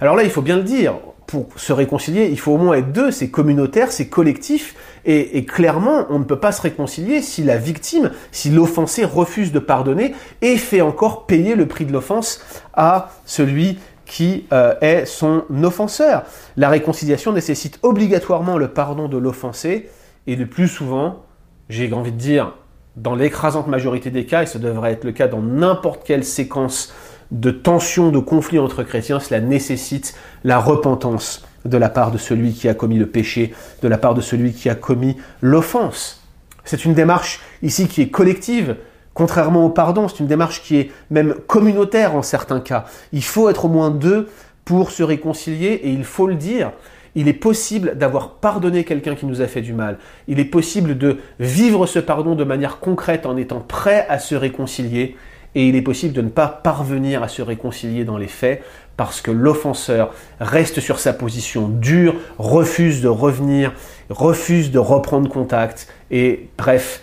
Alors 0.00 0.16
là, 0.16 0.24
il 0.24 0.30
faut 0.30 0.42
bien 0.42 0.56
le 0.56 0.64
dire, 0.64 0.94
pour 1.26 1.48
se 1.56 1.72
réconcilier, 1.72 2.28
il 2.30 2.38
faut 2.38 2.52
au 2.52 2.58
moins 2.58 2.76
être 2.76 2.92
deux, 2.92 3.10
c'est 3.10 3.30
communautaire, 3.30 3.92
c'est 3.92 4.08
collectif, 4.08 4.74
et, 5.06 5.44
clairement, 5.44 6.06
on 6.08 6.18
ne 6.18 6.24
peut 6.24 6.38
pas 6.38 6.52
se 6.52 6.62
réconcilier 6.62 7.20
si 7.20 7.42
la 7.42 7.58
victime, 7.58 8.10
si 8.32 8.50
l'offensé 8.50 9.04
refuse 9.04 9.52
de 9.52 9.58
pardonner 9.58 10.14
et 10.40 10.56
fait 10.56 10.80
encore 10.80 11.26
payer 11.26 11.54
le 11.56 11.66
prix 11.66 11.84
de 11.84 11.92
l'offense 11.92 12.40
à 12.72 13.10
celui 13.26 13.78
qui 14.06 14.46
euh, 14.52 14.74
est 14.80 15.04
son 15.04 15.44
offenseur. 15.62 16.24
La 16.56 16.68
réconciliation 16.68 17.32
nécessite 17.32 17.78
obligatoirement 17.82 18.56
le 18.56 18.68
pardon 18.68 19.08
de 19.08 19.18
l'offensé, 19.18 19.90
et 20.26 20.36
le 20.36 20.46
plus 20.46 20.68
souvent, 20.68 21.24
j'ai 21.68 21.92
envie 21.92 22.12
de 22.12 22.16
dire, 22.16 22.54
dans 22.96 23.14
l'écrasante 23.14 23.66
majorité 23.66 24.10
des 24.10 24.24
cas, 24.24 24.42
et 24.42 24.46
ce 24.46 24.58
devrait 24.58 24.92
être 24.92 25.04
le 25.04 25.12
cas 25.12 25.28
dans 25.28 25.42
n'importe 25.42 26.04
quelle 26.04 26.24
séquence 26.24 26.94
de 27.30 27.50
tension, 27.50 28.10
de 28.10 28.18
conflit 28.18 28.58
entre 28.58 28.82
chrétiens, 28.82 29.20
cela 29.20 29.40
nécessite 29.40 30.14
la 30.44 30.58
repentance 30.58 31.44
de 31.64 31.76
la 31.76 31.88
part 31.88 32.10
de 32.10 32.18
celui 32.18 32.52
qui 32.52 32.68
a 32.68 32.74
commis 32.74 32.98
le 32.98 33.06
péché, 33.06 33.54
de 33.82 33.88
la 33.88 33.98
part 33.98 34.14
de 34.14 34.20
celui 34.20 34.52
qui 34.52 34.68
a 34.68 34.74
commis 34.74 35.16
l'offense. 35.40 36.22
C'est 36.64 36.84
une 36.84 36.94
démarche 36.94 37.40
ici 37.62 37.88
qui 37.88 38.02
est 38.02 38.08
collective, 38.08 38.76
contrairement 39.12 39.66
au 39.66 39.70
pardon, 39.70 40.08
c'est 40.08 40.20
une 40.20 40.26
démarche 40.26 40.62
qui 40.62 40.76
est 40.76 40.90
même 41.10 41.34
communautaire 41.46 42.14
en 42.14 42.22
certains 42.22 42.60
cas. 42.60 42.86
Il 43.12 43.24
faut 43.24 43.48
être 43.48 43.66
au 43.66 43.68
moins 43.68 43.90
deux 43.90 44.28
pour 44.64 44.90
se 44.90 45.02
réconcilier 45.02 45.80
et 45.82 45.90
il 45.90 46.04
faut 46.04 46.26
le 46.26 46.36
dire. 46.36 46.72
Il 47.14 47.28
est 47.28 47.32
possible 47.32 47.96
d'avoir 47.96 48.30
pardonné 48.36 48.84
quelqu'un 48.84 49.14
qui 49.14 49.26
nous 49.26 49.40
a 49.40 49.46
fait 49.46 49.60
du 49.60 49.72
mal. 49.72 49.98
Il 50.26 50.40
est 50.40 50.44
possible 50.44 50.98
de 50.98 51.18
vivre 51.38 51.86
ce 51.86 52.00
pardon 52.00 52.34
de 52.34 52.44
manière 52.44 52.80
concrète 52.80 53.24
en 53.24 53.36
étant 53.36 53.60
prêt 53.60 54.04
à 54.08 54.18
se 54.18 54.34
réconcilier 54.34 55.16
et 55.54 55.68
il 55.68 55.76
est 55.76 55.82
possible 55.82 56.12
de 56.12 56.22
ne 56.22 56.28
pas 56.28 56.48
parvenir 56.48 57.22
à 57.22 57.28
se 57.28 57.42
réconcilier 57.42 58.04
dans 58.04 58.16
les 58.16 58.26
faits 58.26 58.62
parce 58.96 59.20
que 59.20 59.30
l'offenseur 59.30 60.12
reste 60.40 60.80
sur 60.80 60.98
sa 60.98 61.12
position 61.12 61.68
dure, 61.68 62.14
refuse 62.38 63.02
de 63.02 63.08
revenir, 63.08 63.72
refuse 64.10 64.70
de 64.70 64.78
reprendre 64.78 65.28
contact 65.28 65.88
et 66.10 66.48
bref, 66.56 67.02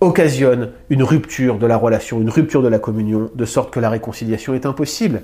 occasionne 0.00 0.70
une 0.90 1.02
rupture 1.02 1.58
de 1.58 1.66
la 1.66 1.76
relation, 1.76 2.20
une 2.20 2.30
rupture 2.30 2.62
de 2.62 2.68
la 2.68 2.78
communion, 2.78 3.30
de 3.34 3.44
sorte 3.44 3.72
que 3.72 3.80
la 3.80 3.90
réconciliation 3.90 4.54
est 4.54 4.66
impossible. 4.66 5.22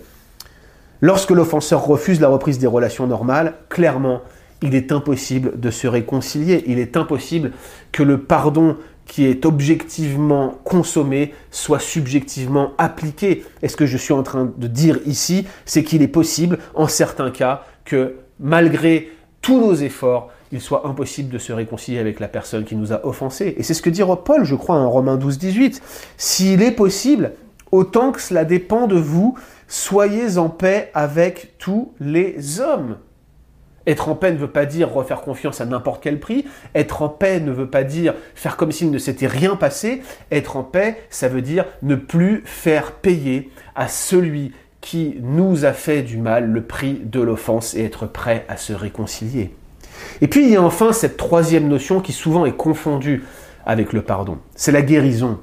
Lorsque 1.01 1.31
l'offenseur 1.31 1.85
refuse 1.85 2.21
la 2.21 2.29
reprise 2.29 2.59
des 2.59 2.67
relations 2.67 3.07
normales, 3.07 3.55
clairement, 3.69 4.23
il 4.63 4.75
est 4.75 4.93
impossible 4.93 5.59
de 5.59 5.71
se 5.71 5.87
réconcilier. 5.87 6.65
Il 6.67 6.79
est 6.79 6.97
impossible 6.97 7.53
que 7.93 8.03
le 8.03 8.19
pardon 8.19 8.77
qui 9.11 9.27
est 9.27 9.45
objectivement 9.45 10.61
consommé 10.63 11.35
soit 11.51 11.81
subjectivement 11.81 12.75
appliqué. 12.79 13.45
Et 13.61 13.67
ce 13.67 13.77
que 13.77 13.85
je 13.85 13.97
suis 13.97 14.13
en 14.13 14.23
train 14.23 14.53
de 14.57 14.67
dire 14.69 15.01
ici, 15.05 15.49
c'est 15.65 15.83
qu'il 15.83 16.01
est 16.03 16.09
possible, 16.09 16.61
en 16.75 16.87
certains 16.87 17.33
cas, 17.33 17.65
que 17.85 18.19
malgré 18.39 19.11
tous 19.43 19.61
nos 19.61 19.75
efforts, 19.75 20.31
il 20.53 20.61
soit 20.61 20.87
impossible 20.87 21.29
de 21.29 21.39
se 21.39 21.53
réconcilier 21.53 21.99
avec 21.99 22.21
la 22.21 22.29
personne 22.29 22.65
qui 22.65 22.77
nous 22.77 22.93
a 22.93 23.05
offensés. 23.05 23.57
Et 23.59 23.65
c'est 23.65 23.75
ce 23.75 23.83
que 23.83 23.91
dit 23.91 24.03
Paul, 24.25 24.45
je 24.45 24.55
crois, 24.55 24.77
en 24.77 24.89
Romains 24.89 25.17
12, 25.17 25.39
18. 25.39 25.83
S'il 26.17 26.63
est 26.63 26.71
possible, 26.71 27.33
autant 27.73 28.13
que 28.13 28.21
cela 28.21 28.45
dépend 28.45 28.87
de 28.87 28.97
vous, 28.97 29.37
soyez 29.67 30.39
en 30.39 30.51
paix 30.51 30.93
avec 30.95 31.59
tous 31.59 31.95
les 31.99 32.61
hommes. 32.61 32.97
Être 33.87 34.09
en 34.09 34.15
paix 34.15 34.33
ne 34.33 34.39
veut 34.39 34.51
pas 34.51 34.67
dire 34.67 34.93
refaire 34.93 35.23
confiance 35.23 35.61
à 35.61 35.67
n'importe 35.67 36.03
quel 36.03 36.21
prix. 36.21 36.45
Être 36.75 37.03
en 37.03 37.09
paix 37.09 37.41
ne 37.41 37.51
veut 37.51 37.71
pas 37.71 37.85
dire 37.85 38.15
faire 38.35 38.57
comme 38.57 38.73
s'il 38.73 38.91
ne 38.91 38.99
s'était 38.99 39.27
rien 39.27 39.57
passé. 39.57 40.03
Être 40.31 40.57
en 40.57 40.63
paix, 40.63 41.03
ça 41.11 41.29
veut 41.29 41.43
dire 41.43 41.65
ne 41.83 41.95
plus 41.95 42.43
faire 42.45 42.93
payer 42.93 43.51
à 43.75 43.89
celui 43.89 44.53
qui 44.81 45.19
nous 45.23 45.65
a 45.65 45.73
fait 45.73 46.03
du 46.03 46.17
mal 46.17 46.51
le 46.51 46.63
prix 46.63 47.01
de 47.05 47.21
l'offense 47.21 47.75
et 47.75 47.85
être 47.85 48.07
prêt 48.07 48.45
à 48.49 48.57
se 48.57 48.73
réconcilier. 48.73 49.55
Et 50.21 50.29
puis 50.29 50.45
il 50.45 50.51
y 50.51 50.57
a 50.57 50.63
enfin 50.63 50.93
cette 50.93 51.17
troisième 51.17 51.69
notion 51.69 52.01
qui 52.01 52.13
souvent 52.13 52.47
est 52.47 52.57
confondue 52.57 53.25
avec 53.67 53.93
le 53.93 54.03
pardon. 54.03 54.39
C'est 54.55 54.73
la 54.73 54.83
guérison. 54.83 55.39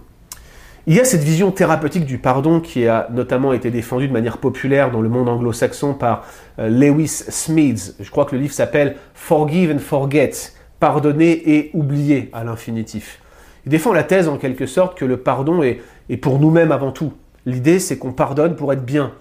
Il 0.90 0.96
y 0.96 1.02
a 1.02 1.04
cette 1.04 1.22
vision 1.22 1.52
thérapeutique 1.52 2.06
du 2.06 2.18
pardon 2.18 2.62
qui 2.62 2.88
a 2.88 3.10
notamment 3.12 3.52
été 3.52 3.72
défendue 3.72 4.08
de 4.08 4.14
manière 4.14 4.38
populaire 4.38 4.90
dans 4.90 5.02
le 5.02 5.10
monde 5.10 5.28
anglo-saxon 5.28 5.94
par 5.94 6.24
euh, 6.60 6.70
Lewis 6.70 7.26
Smeads. 7.28 7.96
Je 8.00 8.10
crois 8.10 8.24
que 8.24 8.38
le 8.38 8.42
livre 8.42 8.54
s'appelle 8.54 8.96
Forgive 9.14 9.76
and 9.76 9.80
Forget, 9.80 10.32
pardonner 10.80 11.58
et 11.58 11.72
oublier 11.74 12.30
à 12.32 12.46
l'infinitif. 12.46 13.20
Il 13.66 13.70
défend 13.70 13.92
la 13.92 14.06
thèse 14.06 14.30
en 14.30 14.38
quelque 14.38 14.66
sorte 14.66 14.98
que 14.98 15.04
le 15.04 15.18
pardon 15.18 15.62
est, 15.62 15.82
est 16.08 16.16
pour 16.16 16.40
nous-mêmes 16.40 16.72
avant 16.72 16.94
tout. 16.94 17.12
L'idée 17.46 17.80
c'est 17.80 17.98
qu'on 17.98 18.14
pardonne 18.14 18.56
pour 18.56 18.72
être 18.72 18.86
bien. 18.86 19.12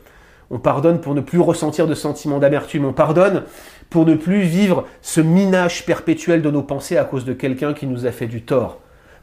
On 0.52 0.61
pardonne 0.61 1.00
pour 1.00 1.16
ne 1.16 1.20
plus 1.20 1.40
ressentir 1.40 1.88
de 1.88 1.94
sentiments 1.94 2.38
d'amertume. 2.38 2.85
On 2.85 2.92
pardonne 2.92 3.42
pour 3.90 4.06
ne 4.06 4.14
plus 4.14 4.42
vivre 4.42 4.87
ce 5.02 5.20
minage 5.20 5.85
perpétuel 5.85 6.42
de 6.42 6.50
nos 6.52 6.62
pensées 6.62 6.96
à 6.96 7.02
cause 7.02 7.25
de 7.25 7.32
quelqu'un 7.32 7.75
qui 7.75 7.88
nous 7.88 8.06
a 8.06 8.12
fait 8.12 8.28
du 8.28 8.42
tort. 8.42 8.78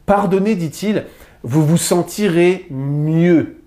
Pardonner, 0.05 0.55
dit-il, 0.55 1.05
vous 1.43 1.65
vous 1.65 1.77
sentirez 1.77 2.65
mieux. 2.69 3.57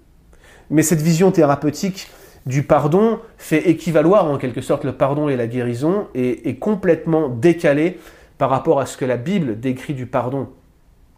Mais 0.70 0.82
cette 0.82 1.02
vision 1.02 1.30
thérapeutique 1.30 2.08
du 2.46 2.62
pardon 2.62 3.20
fait 3.36 3.68
équivaloir 3.68 4.26
en 4.26 4.38
quelque 4.38 4.60
sorte 4.60 4.84
le 4.84 4.92
pardon 4.92 5.28
et 5.28 5.36
la 5.36 5.46
guérison 5.46 6.08
et 6.14 6.48
est 6.48 6.56
complètement 6.56 7.28
décalée 7.28 7.98
par 8.38 8.50
rapport 8.50 8.80
à 8.80 8.86
ce 8.86 8.96
que 8.96 9.04
la 9.04 9.16
Bible 9.16 9.60
décrit 9.60 9.94
du 9.94 10.06
pardon. 10.06 10.48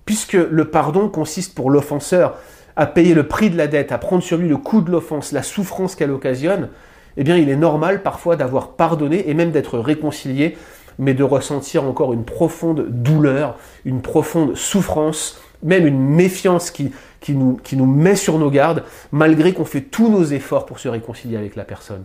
Puisque 0.05 0.35
le 0.35 0.65
pardon 0.67 1.09
consiste 1.09 1.55
pour 1.55 1.71
l'offenseur 1.71 2.37
à 2.77 2.87
payer 2.87 3.15
le 3.15 3.27
prix 3.27 3.51
de 3.51 3.57
la 3.57 3.67
dette, 3.67 3.93
à 3.93 3.99
prendre 3.99 4.23
sur 4.23 4.39
lui 4.39 4.49
le 4.49 4.57
coût 4.57 4.81
de 4.81 4.91
l'offense, 4.91 5.33
la 5.33 5.43
souffrance 5.43 5.95
qu'elle 5.95 6.13
occasionne, 6.13 6.71
eh 7.17 7.25
bien 7.25 7.37
il 7.37 7.51
est 7.51 7.57
normal 7.57 8.03
parfois 8.03 8.37
d'avoir 8.37 8.71
pardonné 8.71 9.29
et 9.29 9.35
même 9.35 9.51
d'être 9.51 9.79
réconcilié, 9.79 10.57
mais 10.99 11.15
de 11.15 11.25
ressentir 11.25 11.85
encore 11.85 12.13
une 12.13 12.25
profonde 12.25 12.87
douleur, 12.89 13.57
une 13.85 14.01
profonde 14.01 14.57
souffrance 14.57 15.41
même 15.63 15.87
une 15.87 15.99
méfiance 15.99 16.71
qui, 16.71 16.93
nous, 17.29 17.87
met 17.87 18.17
sur 18.17 18.39
nos 18.39 18.51
gardes, 18.51 18.85
malgré 19.13 19.53
qu'on 19.53 19.65
fait 19.65 19.83
tous 19.83 20.09
nos 20.09 20.25
efforts 20.25 20.67
pour 20.67 20.79
se 20.79 20.89
réconcilier 20.89 21.37
avec 21.37 21.57
la 21.57 21.65
personne. 21.65 22.05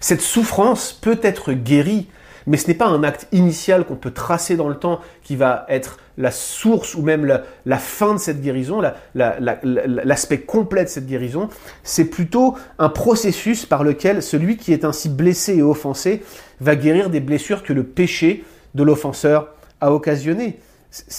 Cette 0.00 0.20
souffrance 0.20 0.92
peut 0.92 1.18
être 1.22 1.52
guérie, 1.52 2.08
mais 2.46 2.56
ce 2.56 2.68
n'est 2.68 2.74
pas 2.74 2.86
un 2.86 3.02
acte 3.02 3.26
initial 3.32 3.84
qu'on 3.84 3.96
peut 3.96 4.12
tracer 4.12 4.56
dans 4.56 4.68
le 4.68 4.76
temps 4.76 5.00
qui 5.22 5.36
va 5.36 5.66
être 5.68 5.98
la 6.16 6.30
source 6.30 6.94
ou 6.94 7.02
même 7.02 7.24
la, 7.64 7.78
fin 7.78 8.14
de 8.14 8.18
cette 8.18 8.40
guérison, 8.40 8.80
l'aspect 9.14 10.36
la, 10.36 10.42
complet 10.42 10.84
de 10.84 10.88
cette 10.88 11.06
guérison. 11.06 11.48
C'est 11.82 12.06
plutôt 12.06 12.56
un 12.78 12.88
processus 12.88 13.66
par 13.66 13.84
lequel 13.84 14.22
celui 14.22 14.56
qui 14.56 14.72
est 14.72 14.84
ainsi 14.84 15.08
blessé 15.08 15.56
et 15.56 15.62
offensé 15.62 16.22
va 16.60 16.74
guérir 16.74 17.10
des 17.10 17.20
blessures 17.20 17.62
que 17.62 17.72
le 17.72 17.84
péché 17.84 18.44
de 18.74 18.82
l'offenseur 18.82 19.54
a 19.80 19.92
occasionnées 19.92 20.58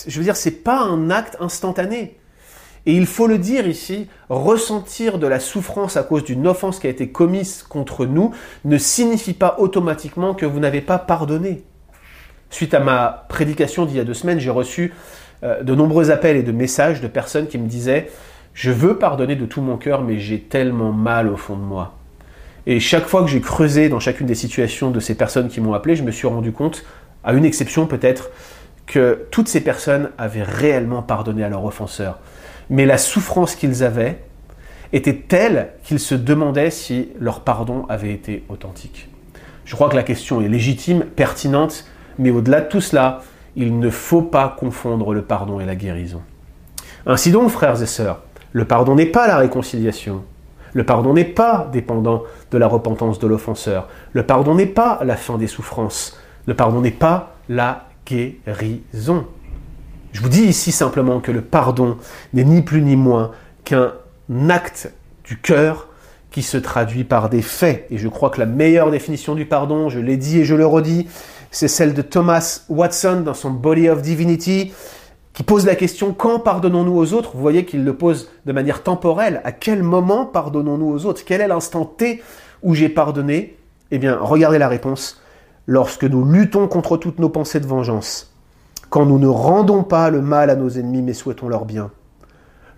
je 0.08 0.18
veux 0.18 0.24
dire, 0.24 0.36
c'est 0.36 0.64
pas 0.64 0.80
un 0.82 1.10
acte 1.10 1.38
instantané. 1.40 2.18
Et 2.86 2.94
il 2.94 3.06
faut 3.06 3.28
le 3.28 3.38
dire 3.38 3.68
ici, 3.68 4.08
ressentir 4.30 5.20
de 5.20 5.28
la 5.28 5.40
souffrance 5.40 5.98
à 5.98 6.04
cause 6.04 6.24
d'une 6.24 6.48
offense 6.48 6.80
qui 6.80 6.88
a 6.88 6.90
été 6.90 7.10
commise 7.10 7.64
contre 7.64 8.06
nous 8.06 8.32
ne 8.66 8.78
signifie 8.78 9.34
pas 9.34 9.58
automatiquement 9.60 10.34
que 10.34 10.46
vous 10.46 10.60
n'avez 10.60 10.82
pas 10.82 10.98
pardonné. 10.98 11.64
Suite 12.50 12.74
à 12.74 12.80
ma 12.80 13.26
prédication 13.30 13.86
d'il 13.86 13.98
y 13.98 14.00
a 14.00 14.06
deux 14.06 14.14
semaines, 14.14 14.40
j'ai 14.40 14.50
reçu 14.50 14.94
euh, 15.44 15.62
de 15.62 15.76
nombreux 15.76 16.10
appels 16.10 16.38
et 16.38 16.44
de 16.44 16.52
messages 16.52 17.02
de 17.02 17.08
personnes 17.08 17.48
qui 17.48 17.58
me 17.58 17.68
disaient 17.68 18.10
Je 18.54 18.72
veux 18.72 18.98
pardonner 18.98 19.36
de 19.36 19.46
tout 19.46 19.62
mon 19.62 19.78
cœur, 19.78 20.02
mais 20.02 20.18
j'ai 20.18 20.40
tellement 20.40 20.92
mal 20.92 21.28
au 21.28 21.38
fond 21.38 21.58
de 21.58 21.62
moi. 21.62 21.96
Et 22.66 22.80
chaque 22.80 23.06
fois 23.06 23.22
que 23.22 23.30
j'ai 23.30 23.42
creusé 23.42 23.90
dans 23.90 24.00
chacune 24.00 24.26
des 24.26 24.36
situations 24.36 24.90
de 24.90 25.00
ces 25.00 25.16
personnes 25.16 25.48
qui 25.48 25.62
m'ont 25.62 25.74
appelé, 25.74 25.96
je 25.96 26.04
me 26.04 26.12
suis 26.12 26.28
rendu 26.28 26.52
compte, 26.52 26.84
à 27.24 27.34
une 27.34 27.46
exception 27.46 27.86
peut-être, 27.86 28.32
que 28.90 29.28
toutes 29.30 29.48
ces 29.48 29.62
personnes 29.62 30.10
avaient 30.18 30.44
réellement 30.44 31.04
pardonné 31.04 31.44
à 31.44 31.50
leur 31.50 31.64
offenseur. 31.64 32.18
Mais 32.72 32.88
la 32.88 32.98
souffrance 32.98 33.56
qu'ils 33.56 33.84
avaient 33.84 34.20
était 34.92 35.16
telle 35.16 35.70
qu'ils 35.84 36.00
se 36.00 36.16
demandaient 36.16 36.72
si 36.72 37.10
leur 37.20 37.42
pardon 37.42 37.86
avait 37.88 38.12
été 38.12 38.44
authentique. 38.50 39.08
Je 39.64 39.76
crois 39.76 39.90
que 39.90 39.96
la 39.96 40.02
question 40.02 40.42
est 40.42 40.48
légitime, 40.48 41.06
pertinente, 41.06 41.86
mais 42.18 42.32
au-delà 42.32 42.62
de 42.62 42.68
tout 42.68 42.82
cela, 42.82 43.22
il 43.56 43.78
ne 43.78 43.92
faut 43.92 44.24
pas 44.24 44.56
confondre 44.60 45.14
le 45.14 45.22
pardon 45.22 45.60
et 45.60 45.66
la 45.66 45.76
guérison. 45.76 46.24
Ainsi 47.06 47.30
donc, 47.32 47.50
frères 47.50 47.82
et 47.82 47.86
sœurs, 47.86 48.24
le 48.54 48.66
pardon 48.66 48.96
n'est 48.96 49.06
pas 49.06 49.28
la 49.28 49.38
réconciliation. 49.38 50.24
Le 50.74 50.84
pardon 50.84 51.14
n'est 51.14 51.26
pas 51.26 51.70
dépendant 51.72 52.24
de 52.50 52.58
la 52.58 52.68
repentance 52.68 53.20
de 53.20 53.28
l'offenseur. 53.28 53.88
Le 54.14 54.24
pardon 54.24 54.56
n'est 54.56 54.66
pas 54.66 55.00
la 55.04 55.16
fin 55.16 55.38
des 55.38 55.48
souffrances. 55.48 56.20
Le 56.48 56.56
pardon 56.56 56.82
n'est 56.82 56.90
pas 56.90 57.36
la 57.48 57.89
guérison. 58.10 59.26
Je 60.12 60.22
vous 60.22 60.30
dis 60.30 60.44
ici 60.44 60.72
simplement 60.72 61.20
que 61.20 61.32
le 61.32 61.42
pardon 61.42 61.98
n'est 62.34 62.44
ni 62.44 62.62
plus 62.62 62.82
ni 62.82 62.96
moins 62.96 63.32
qu'un 63.64 63.94
acte 64.50 64.92
du 65.24 65.38
cœur 65.38 65.88
qui 66.32 66.42
se 66.42 66.58
traduit 66.58 67.04
par 67.04 67.30
des 67.30 67.42
faits. 67.42 67.86
Et 67.92 67.98
je 67.98 68.08
crois 68.08 68.30
que 68.30 68.40
la 68.40 68.46
meilleure 68.46 68.92
définition 68.92 69.36
du 69.36 69.46
pardon, 69.46 69.90
je 69.90 70.00
l'ai 70.00 70.18
dit 70.18 70.40
et 70.40 70.46
je 70.46 70.56
le 70.56 70.66
redis, 70.66 71.08
c'est 71.52 71.68
celle 71.68 71.94
de 71.94 72.02
Thomas 72.02 72.62
Watson 72.70 73.22
dans 73.22 73.34
son 73.34 73.52
Body 73.52 73.90
of 73.90 74.02
Divinity, 74.02 74.72
qui 75.34 75.44
pose 75.44 75.66
la 75.66 75.76
question 75.76 76.14
quand 76.14 76.40
pardonnons-nous 76.40 76.98
aux 76.98 77.14
autres? 77.14 77.32
Vous 77.34 77.42
voyez 77.42 77.66
qu'il 77.66 77.84
le 77.84 77.94
pose 77.96 78.30
de 78.46 78.52
manière 78.52 78.84
temporelle. 78.84 79.42
À 79.44 79.52
quel 79.52 79.84
moment 79.84 80.26
pardonnons-nous 80.26 80.92
aux 80.92 81.06
autres? 81.06 81.24
Quel 81.26 81.42
est 81.42 81.48
l'instant 81.48 81.86
T 81.86 82.22
où 82.62 82.76
j'ai 82.76 82.90
pardonné? 82.90 83.56
Eh 83.92 84.00
bien, 84.00 84.18
regardez 84.20 84.58
la 84.58 84.68
réponse 84.68 85.22
lorsque 85.70 86.04
nous 86.04 86.26
luttons 86.26 86.68
contre 86.68 86.98
toutes 86.98 87.20
nos 87.20 87.30
pensées 87.30 87.60
de 87.60 87.68
vengeance, 87.68 88.34
quand 88.90 89.06
nous 89.06 89.20
ne 89.20 89.28
rendons 89.28 89.84
pas 89.84 90.10
le 90.10 90.20
mal 90.20 90.50
à 90.50 90.56
nos 90.56 90.68
ennemis 90.68 91.04
mais 91.04 91.14
souhaitons 91.14 91.48
leur 91.48 91.66
bien, 91.66 91.92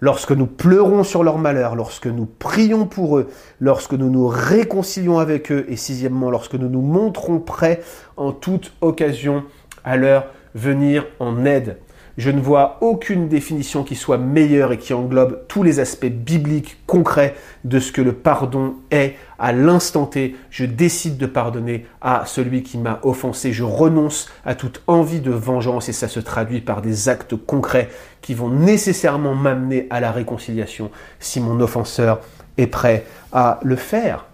lorsque 0.01 0.33
nous 0.33 0.45
pleurons 0.45 1.05
sur 1.05 1.24
leur 1.24 1.38
malheur, 1.38 1.77
lorsque 1.77 2.07
nous 2.07 2.25
prions 2.25 2.86
pour 2.86 3.17
eux, 3.17 3.29
lorsque 3.62 3.93
nous 3.93 4.10
nous 4.10 4.27
réconcilions 4.27 5.19
avec 5.19 5.53
eux, 5.53 5.65
et 5.69 5.77
sixièmement, 5.77 6.29
lorsque 6.29 6.55
nous 6.55 6.67
nous 6.67 6.81
montrons 6.81 7.39
prêts 7.39 7.81
en 8.17 8.33
toute 8.33 8.74
occasion 8.81 9.45
à 9.86 9.95
leur 9.95 10.25
venir 10.53 11.05
en 11.21 11.45
aide. 11.45 11.77
Je 12.21 12.29
ne 12.29 12.39
vois 12.39 12.77
aucune 12.81 13.29
définition 13.29 13.83
qui 13.83 13.95
soit 13.95 14.19
meilleure 14.19 14.71
et 14.71 14.77
qui 14.77 14.93
englobe 14.93 15.39
tous 15.47 15.63
les 15.63 15.79
aspects 15.79 16.05
bibliques 16.05 16.77
concrets 16.85 17.33
de 17.63 17.79
ce 17.79 17.91
que 17.91 18.03
le 18.03 18.13
pardon 18.13 18.75
est 18.91 19.15
à 19.39 19.51
l'instant 19.53 20.05
T. 20.05 20.35
Je 20.51 20.65
décide 20.65 21.17
de 21.17 21.25
pardonner 21.25 21.87
à 21.99 22.25
celui 22.27 22.61
qui 22.61 22.77
m'a 22.77 22.99
offensé. 23.01 23.53
Je 23.53 23.63
renonce 23.63 24.29
à 24.45 24.53
toute 24.53 24.83
envie 24.85 25.19
de 25.19 25.31
vengeance 25.31 25.89
et 25.89 25.93
ça 25.93 26.07
se 26.07 26.19
traduit 26.19 26.61
par 26.61 26.83
des 26.83 27.09
actes 27.09 27.35
concrets 27.35 27.89
qui 28.21 28.35
vont 28.35 28.49
nécessairement 28.49 29.33
m'amener 29.33 29.87
à 29.89 29.99
la 29.99 30.11
réconciliation 30.11 30.91
si 31.19 31.39
mon 31.39 31.59
offenseur 31.59 32.19
est 32.59 32.67
prêt 32.67 33.03
à 33.33 33.59
le 33.63 33.75
faire. 33.75 34.27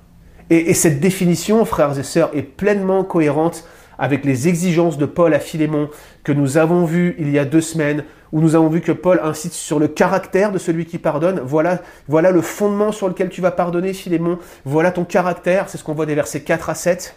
Et, 0.50 0.72
et 0.72 0.74
cette 0.74 1.00
définition, 1.00 1.64
frères 1.64 1.98
et 1.98 2.04
sœurs, 2.04 2.32
est 2.34 2.42
pleinement 2.42 3.06
cohérente 3.06 3.64
avec 3.98 4.26
les 4.26 4.48
exigences 4.48 4.98
de 4.98 5.06
Paul 5.06 5.34
à 5.34 5.40
Philémon 5.40 5.90
que 6.28 6.34
nous 6.34 6.58
avons 6.58 6.84
vues 6.84 7.16
il 7.20 7.30
y 7.30 7.40
a 7.40 7.46
deux 7.46 7.62
semaines, 7.62 8.04
où 8.34 8.42
nous 8.42 8.54
avons 8.54 8.68
vu 8.68 8.82
que 8.82 8.92
Paul 8.92 9.22
incite 9.24 9.54
sur 9.54 9.80
le 9.80 9.88
caractère 9.88 10.52
de 10.52 10.58
celui 10.58 10.86
qui 10.86 10.98
pardonne. 10.98 11.40
Voilà, 11.40 11.82
voilà 12.10 12.32
le 12.32 12.42
fondement 12.42 12.92
sur 12.92 13.08
lequel 13.08 13.30
tu 13.30 13.40
vas 13.40 13.52
pardonner, 13.52 13.94
Philémon. 13.94 14.38
Voilà 14.66 14.92
ton 14.92 15.06
caractère, 15.06 15.70
c'est 15.70 15.78
ce 15.78 15.86
qu'on 15.86 15.94
voit 15.94 16.06
des 16.06 16.16
versets 16.16 16.42
4 16.42 16.70
à 16.70 16.76
7, 16.76 17.16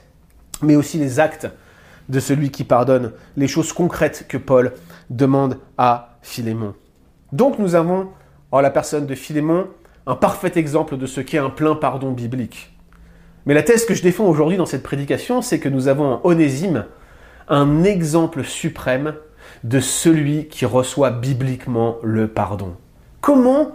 mais 0.63 0.77
aussi 0.77 0.97
les 0.97 1.19
actes 1.19 1.49
de 2.09 2.21
celui 2.21 2.53
qui 2.53 2.63
pardonne, 2.63 3.11
les 3.37 3.49
choses 3.49 3.73
concrètes 3.73 4.27
que 4.29 4.37
Paul 4.37 4.75
demande 5.11 5.59
à 5.77 6.17
Philémon. 6.23 6.75
Donc 7.33 7.59
nous 7.59 7.75
avons, 7.75 8.11
en 8.53 8.61
la 8.61 8.71
personne 8.71 9.07
de 9.07 9.17
Philémon, 9.17 9.67
un 10.07 10.15
parfait 10.15 10.53
exemple 10.55 10.97
de 10.97 11.07
ce 11.07 11.21
qu'est 11.21 11.39
un 11.39 11.51
plein 11.51 11.75
pardon 11.75 12.13
biblique. 12.13 12.77
Mais 13.45 13.55
la 13.55 13.65
thèse 13.65 13.87
que 13.87 13.95
je 13.95 14.03
défends 14.03 14.27
aujourd'hui 14.27 14.57
dans 14.57 14.67
cette 14.67 14.85
prédication, 14.85 15.43
c'est 15.43 15.59
que 15.59 15.69
nous 15.69 15.89
avons 15.89 16.05
en 16.05 16.21
Onésime 16.23 16.85
un 17.51 17.83
exemple 17.83 18.45
suprême 18.45 19.15
de 19.65 19.81
celui 19.81 20.47
qui 20.47 20.65
reçoit 20.65 21.11
bibliquement 21.11 21.97
le 22.03 22.29
pardon. 22.29 22.77
Comment 23.21 23.73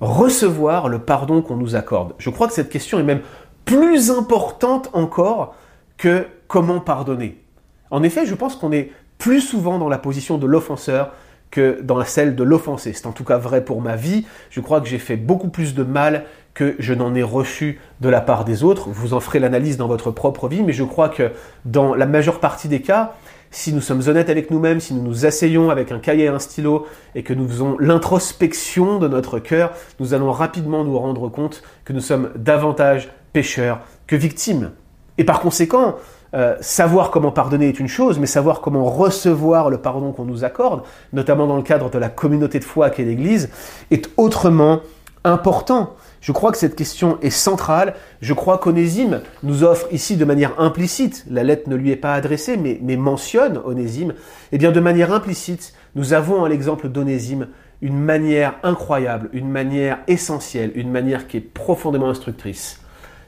recevoir 0.00 0.88
le 0.88 1.00
pardon 1.00 1.42
qu'on 1.42 1.56
nous 1.56 1.76
accorde? 1.76 2.14
Je 2.18 2.30
crois 2.30 2.46
que 2.46 2.54
cette 2.54 2.70
question 2.70 2.98
est 2.98 3.04
même 3.04 3.20
plus 3.64 4.10
importante 4.10 4.88
encore 4.94 5.54
que 5.98 6.26
comment 6.46 6.80
pardonner. 6.80 7.42
En 7.90 8.02
effet, 8.02 8.24
je 8.24 8.34
pense 8.34 8.56
qu'on 8.56 8.72
est 8.72 8.92
plus 9.18 9.40
souvent 9.40 9.78
dans 9.78 9.88
la 9.88 9.98
position 9.98 10.38
de 10.38 10.46
l'offenseur 10.46 11.12
que 11.50 11.80
dans 11.82 12.02
celle 12.04 12.34
de 12.34 12.44
l'offensé. 12.44 12.92
C'est 12.92 13.06
en 13.06 13.12
tout 13.12 13.24
cas 13.24 13.38
vrai 13.38 13.64
pour 13.64 13.80
ma 13.80 13.96
vie. 13.96 14.26
Je 14.50 14.60
crois 14.60 14.80
que 14.80 14.86
j'ai 14.86 14.98
fait 14.98 15.16
beaucoup 15.16 15.48
plus 15.48 15.74
de 15.74 15.82
mal 15.82 16.24
que 16.54 16.74
je 16.78 16.92
n'en 16.92 17.14
ai 17.14 17.22
reçu 17.22 17.80
de 18.00 18.08
la 18.08 18.20
part 18.20 18.44
des 18.44 18.64
autres. 18.64 18.88
Vous 18.90 19.14
en 19.14 19.20
ferez 19.20 19.38
l'analyse 19.38 19.76
dans 19.76 19.86
votre 19.86 20.10
propre 20.10 20.48
vie, 20.48 20.62
mais 20.62 20.72
je 20.72 20.84
crois 20.84 21.08
que 21.08 21.30
dans 21.64 21.94
la 21.94 22.06
majeure 22.06 22.40
partie 22.40 22.68
des 22.68 22.80
cas, 22.80 23.14
si 23.50 23.72
nous 23.72 23.80
sommes 23.80 24.02
honnêtes 24.08 24.28
avec 24.28 24.50
nous-mêmes, 24.50 24.80
si 24.80 24.92
nous 24.92 25.02
nous 25.02 25.24
asseyons 25.24 25.70
avec 25.70 25.92
un 25.92 25.98
cahier 25.98 26.24
et 26.24 26.28
un 26.28 26.38
stylo 26.38 26.86
et 27.14 27.22
que 27.22 27.32
nous 27.32 27.48
faisons 27.48 27.76
l'introspection 27.78 28.98
de 28.98 29.08
notre 29.08 29.38
cœur, 29.38 29.72
nous 30.00 30.14
allons 30.14 30.32
rapidement 30.32 30.84
nous 30.84 30.98
rendre 30.98 31.28
compte 31.28 31.62
que 31.84 31.92
nous 31.92 32.00
sommes 32.00 32.30
davantage 32.36 33.08
pécheurs 33.32 33.80
que 34.06 34.16
victimes. 34.16 34.72
Et 35.16 35.24
par 35.24 35.40
conséquent, 35.40 35.96
euh, 36.34 36.56
savoir 36.60 37.10
comment 37.10 37.32
pardonner 37.32 37.68
est 37.68 37.80
une 37.80 37.88
chose, 37.88 38.18
mais 38.18 38.26
savoir 38.26 38.60
comment 38.60 38.84
recevoir 38.84 39.70
le 39.70 39.78
pardon 39.78 40.12
qu'on 40.12 40.24
nous 40.24 40.44
accorde, 40.44 40.82
notamment 41.12 41.46
dans 41.46 41.56
le 41.56 41.62
cadre 41.62 41.90
de 41.90 41.98
la 41.98 42.08
communauté 42.08 42.58
de 42.58 42.64
foi 42.64 42.90
qu'est 42.90 43.04
l'Église, 43.04 43.50
est 43.90 44.10
autrement 44.16 44.80
important. 45.24 45.94
Je 46.20 46.32
crois 46.32 46.52
que 46.52 46.58
cette 46.58 46.76
question 46.76 47.18
est 47.22 47.30
centrale. 47.30 47.94
Je 48.20 48.34
crois 48.34 48.58
qu'Onésime 48.58 49.20
nous 49.42 49.64
offre 49.64 49.86
ici 49.92 50.16
de 50.16 50.24
manière 50.24 50.58
implicite, 50.58 51.24
la 51.30 51.44
lettre 51.44 51.68
ne 51.68 51.76
lui 51.76 51.90
est 51.90 51.96
pas 51.96 52.14
adressée, 52.14 52.56
mais, 52.56 52.96
mentionne 52.96 53.60
Onésime, 53.64 54.14
eh 54.52 54.58
bien 54.58 54.72
de 54.72 54.80
manière 54.80 55.12
implicite, 55.12 55.72
nous 55.94 56.12
avons 56.12 56.44
à 56.44 56.48
l'exemple 56.48 56.88
d'Onésime 56.88 57.48
une 57.80 57.98
manière 57.98 58.54
incroyable, 58.64 59.30
une 59.32 59.48
manière 59.48 59.98
essentielle, 60.08 60.72
une 60.74 60.90
manière 60.90 61.28
qui 61.28 61.36
est 61.36 61.40
profondément 61.40 62.08
instructrice 62.08 62.80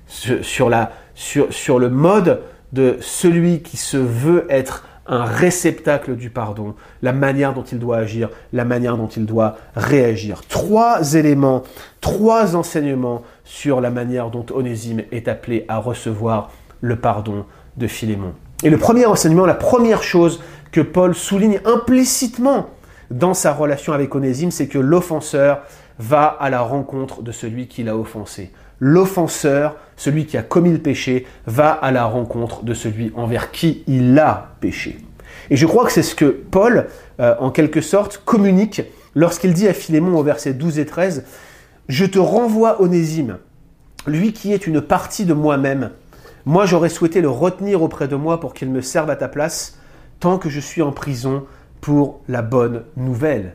sur 0.09 0.69
le 0.69 1.89
mode 1.89 2.41
de 2.73 2.99
celui 3.01 3.63
qui 3.63 3.77
se 3.77 3.97
veut 3.97 4.47
être 4.49 4.85
un 5.07 5.25
réceptacle 5.25 6.15
du 6.15 6.31
pardon, 6.31 6.75
la 7.03 7.13
manière 7.13 7.53
dont 7.53 7.65
il 7.65 7.79
doit 7.81 7.97
agir, 7.97 8.31
la 8.53 8.65
manière 8.65 8.97
dont 8.97 9.09
il 9.09 9.27
doit 9.27 9.57
réagir. 9.75 10.43
Trois 10.49 11.15
éléments, 11.15 11.65
trois 12.01 12.55
enseignements 12.55 13.23
sur 13.43 13.81
la 13.81 13.91
manière 13.91 14.31
dont 14.31 14.47
Onésime 14.55 15.03
est 15.11 15.27
appelé 15.27 15.65
à 15.69 15.79
recevoir 15.79 16.53
le 16.81 16.97
pardon 16.97 17.45
de 17.77 17.89
Philémon. 17.89 18.35
Et 18.63 18.71
le 18.71 18.79
premier 18.79 19.07
enseignement, 19.07 19.47
la 19.47 19.55
première 19.55 20.05
chose 20.05 20.41
que 20.71 20.81
Paul 20.81 21.15
souligne 21.15 21.61
implicitement 21.65 22.71
dans 23.11 23.35
sa 23.35 23.53
relation 23.53 23.93
avec 23.93 24.15
Onésime, 24.15 24.53
c'est 24.53 24.69
que 24.69 24.79
l'offenseur 24.79 25.63
va 25.99 26.27
à 26.27 26.51
la 26.51 26.61
rencontre 26.61 27.23
de 27.23 27.33
celui 27.33 27.67
qui 27.67 27.83
l'a 27.83 27.97
offensé 27.97 28.53
l'offenseur, 28.81 29.77
celui 30.01 30.25
qui 30.25 30.39
a 30.39 30.43
commis 30.43 30.73
le 30.73 30.79
péché, 30.79 31.27
va 31.45 31.73
à 31.73 31.91
la 31.91 32.07
rencontre 32.07 32.65
de 32.65 32.73
celui 32.73 33.13
envers 33.17 33.51
qui 33.51 33.85
il 33.87 34.19
a 34.19 34.55
péché. 34.61 34.99
Et 35.51 35.57
je 35.57 35.67
crois 35.67 35.85
que 35.85 35.93
c'est 35.93 36.03
ce 36.03 36.15
que 36.15 36.25
Paul, 36.25 36.87
euh, 37.21 37.35
en 37.39 37.51
quelque 37.51 37.83
sorte, 37.83 38.23
communique 38.25 38.81
lorsqu'il 39.15 39.53
dit 39.53 39.69
à 39.69 39.75
Philémon 39.75 40.17
au 40.17 40.23
verset 40.23 40.55
12 40.55 40.79
et 40.79 40.87
13, 40.87 41.27
Je 41.91 42.07
te 42.07 42.19
renvoie 42.19 42.81
Onésime, 42.81 43.41
lui 44.07 44.33
qui 44.33 44.55
est 44.55 44.67
une 44.67 44.81
partie 44.81 45.27
de 45.27 45.35
moi-même. 45.35 45.91
Moi 46.47 46.65
j'aurais 46.65 46.89
souhaité 46.89 47.21
le 47.21 47.29
retenir 47.29 47.83
auprès 47.83 48.09
de 48.09 48.17
moi 48.17 48.41
pour 48.41 48.55
qu'il 48.55 48.71
me 48.71 48.81
serve 48.81 49.11
à 49.11 49.17
ta 49.17 49.29
place, 49.29 49.79
tant 50.19 50.39
que 50.39 50.49
je 50.49 50.61
suis 50.61 50.81
en 50.81 50.93
prison 50.93 51.45
pour 51.83 52.21
la 52.27 52.41
bonne 52.41 52.85
nouvelle. 52.97 53.55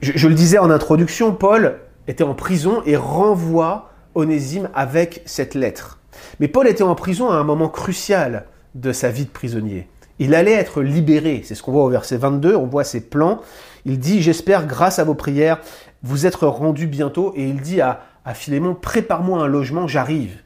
je 0.00 0.28
le 0.28 0.34
disais 0.34 0.56
en 0.56 0.70
introduction, 0.70 1.32
Paul 1.32 1.78
était 2.08 2.24
en 2.24 2.34
prison 2.34 2.80
et 2.86 2.96
renvoie 2.96 3.90
Onésime 4.16 4.70
avec 4.74 5.22
cette 5.26 5.54
lettre. 5.54 6.00
Mais 6.40 6.48
Paul 6.48 6.66
était 6.66 6.82
en 6.82 6.94
prison 6.94 7.30
à 7.30 7.36
un 7.36 7.44
moment 7.44 7.68
crucial 7.68 8.46
de 8.74 8.92
sa 8.92 9.10
vie 9.10 9.26
de 9.26 9.30
prisonnier. 9.30 9.86
Il 10.18 10.34
allait 10.34 10.52
être 10.52 10.82
libéré, 10.82 11.42
c'est 11.44 11.54
ce 11.54 11.62
qu'on 11.62 11.72
voit 11.72 11.84
au 11.84 11.90
verset 11.90 12.16
22, 12.16 12.56
on 12.56 12.66
voit 12.66 12.84
ses 12.84 13.02
plans. 13.02 13.42
Il 13.84 13.98
dit, 13.98 14.22
j'espère, 14.22 14.66
grâce 14.66 14.98
à 14.98 15.04
vos 15.04 15.14
prières, 15.14 15.60
vous 16.02 16.26
être 16.26 16.46
rendu 16.46 16.86
bientôt. 16.86 17.32
Et 17.36 17.44
il 17.44 17.60
dit 17.60 17.80
à, 17.80 18.00
à 18.24 18.34
Philémon, 18.34 18.74
prépare-moi 18.74 19.42
un 19.42 19.46
logement, 19.46 19.86
j'arrive. 19.86 20.38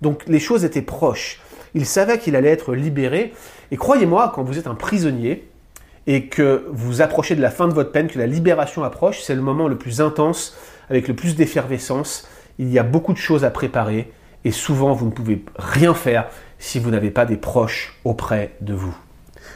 Donc 0.00 0.24
les 0.26 0.40
choses 0.40 0.64
étaient 0.64 0.82
proches. 0.82 1.40
Il 1.74 1.86
savait 1.86 2.18
qu'il 2.18 2.36
allait 2.36 2.50
être 2.50 2.74
libéré. 2.74 3.32
Et 3.70 3.76
croyez-moi, 3.76 4.32
quand 4.34 4.42
vous 4.42 4.58
êtes 4.58 4.66
un 4.66 4.74
prisonnier 4.74 5.48
et 6.08 6.26
que 6.26 6.66
vous 6.72 7.00
approchez 7.00 7.36
de 7.36 7.40
la 7.40 7.50
fin 7.50 7.68
de 7.68 7.72
votre 7.72 7.92
peine, 7.92 8.08
que 8.08 8.18
la 8.18 8.26
libération 8.26 8.82
approche, 8.82 9.22
c'est 9.22 9.36
le 9.36 9.40
moment 9.40 9.68
le 9.68 9.78
plus 9.78 10.00
intense, 10.00 10.56
avec 10.90 11.06
le 11.06 11.14
plus 11.14 11.36
d'effervescence, 11.36 12.28
il 12.62 12.72
y 12.72 12.78
a 12.78 12.84
beaucoup 12.84 13.12
de 13.12 13.18
choses 13.18 13.44
à 13.44 13.50
préparer 13.50 14.10
et 14.44 14.52
souvent 14.52 14.92
vous 14.92 15.06
ne 15.06 15.10
pouvez 15.10 15.44
rien 15.58 15.94
faire 15.94 16.26
si 16.58 16.78
vous 16.78 16.90
n'avez 16.90 17.10
pas 17.10 17.26
des 17.26 17.36
proches 17.36 17.98
auprès 18.04 18.52
de 18.60 18.72
vous. 18.72 18.94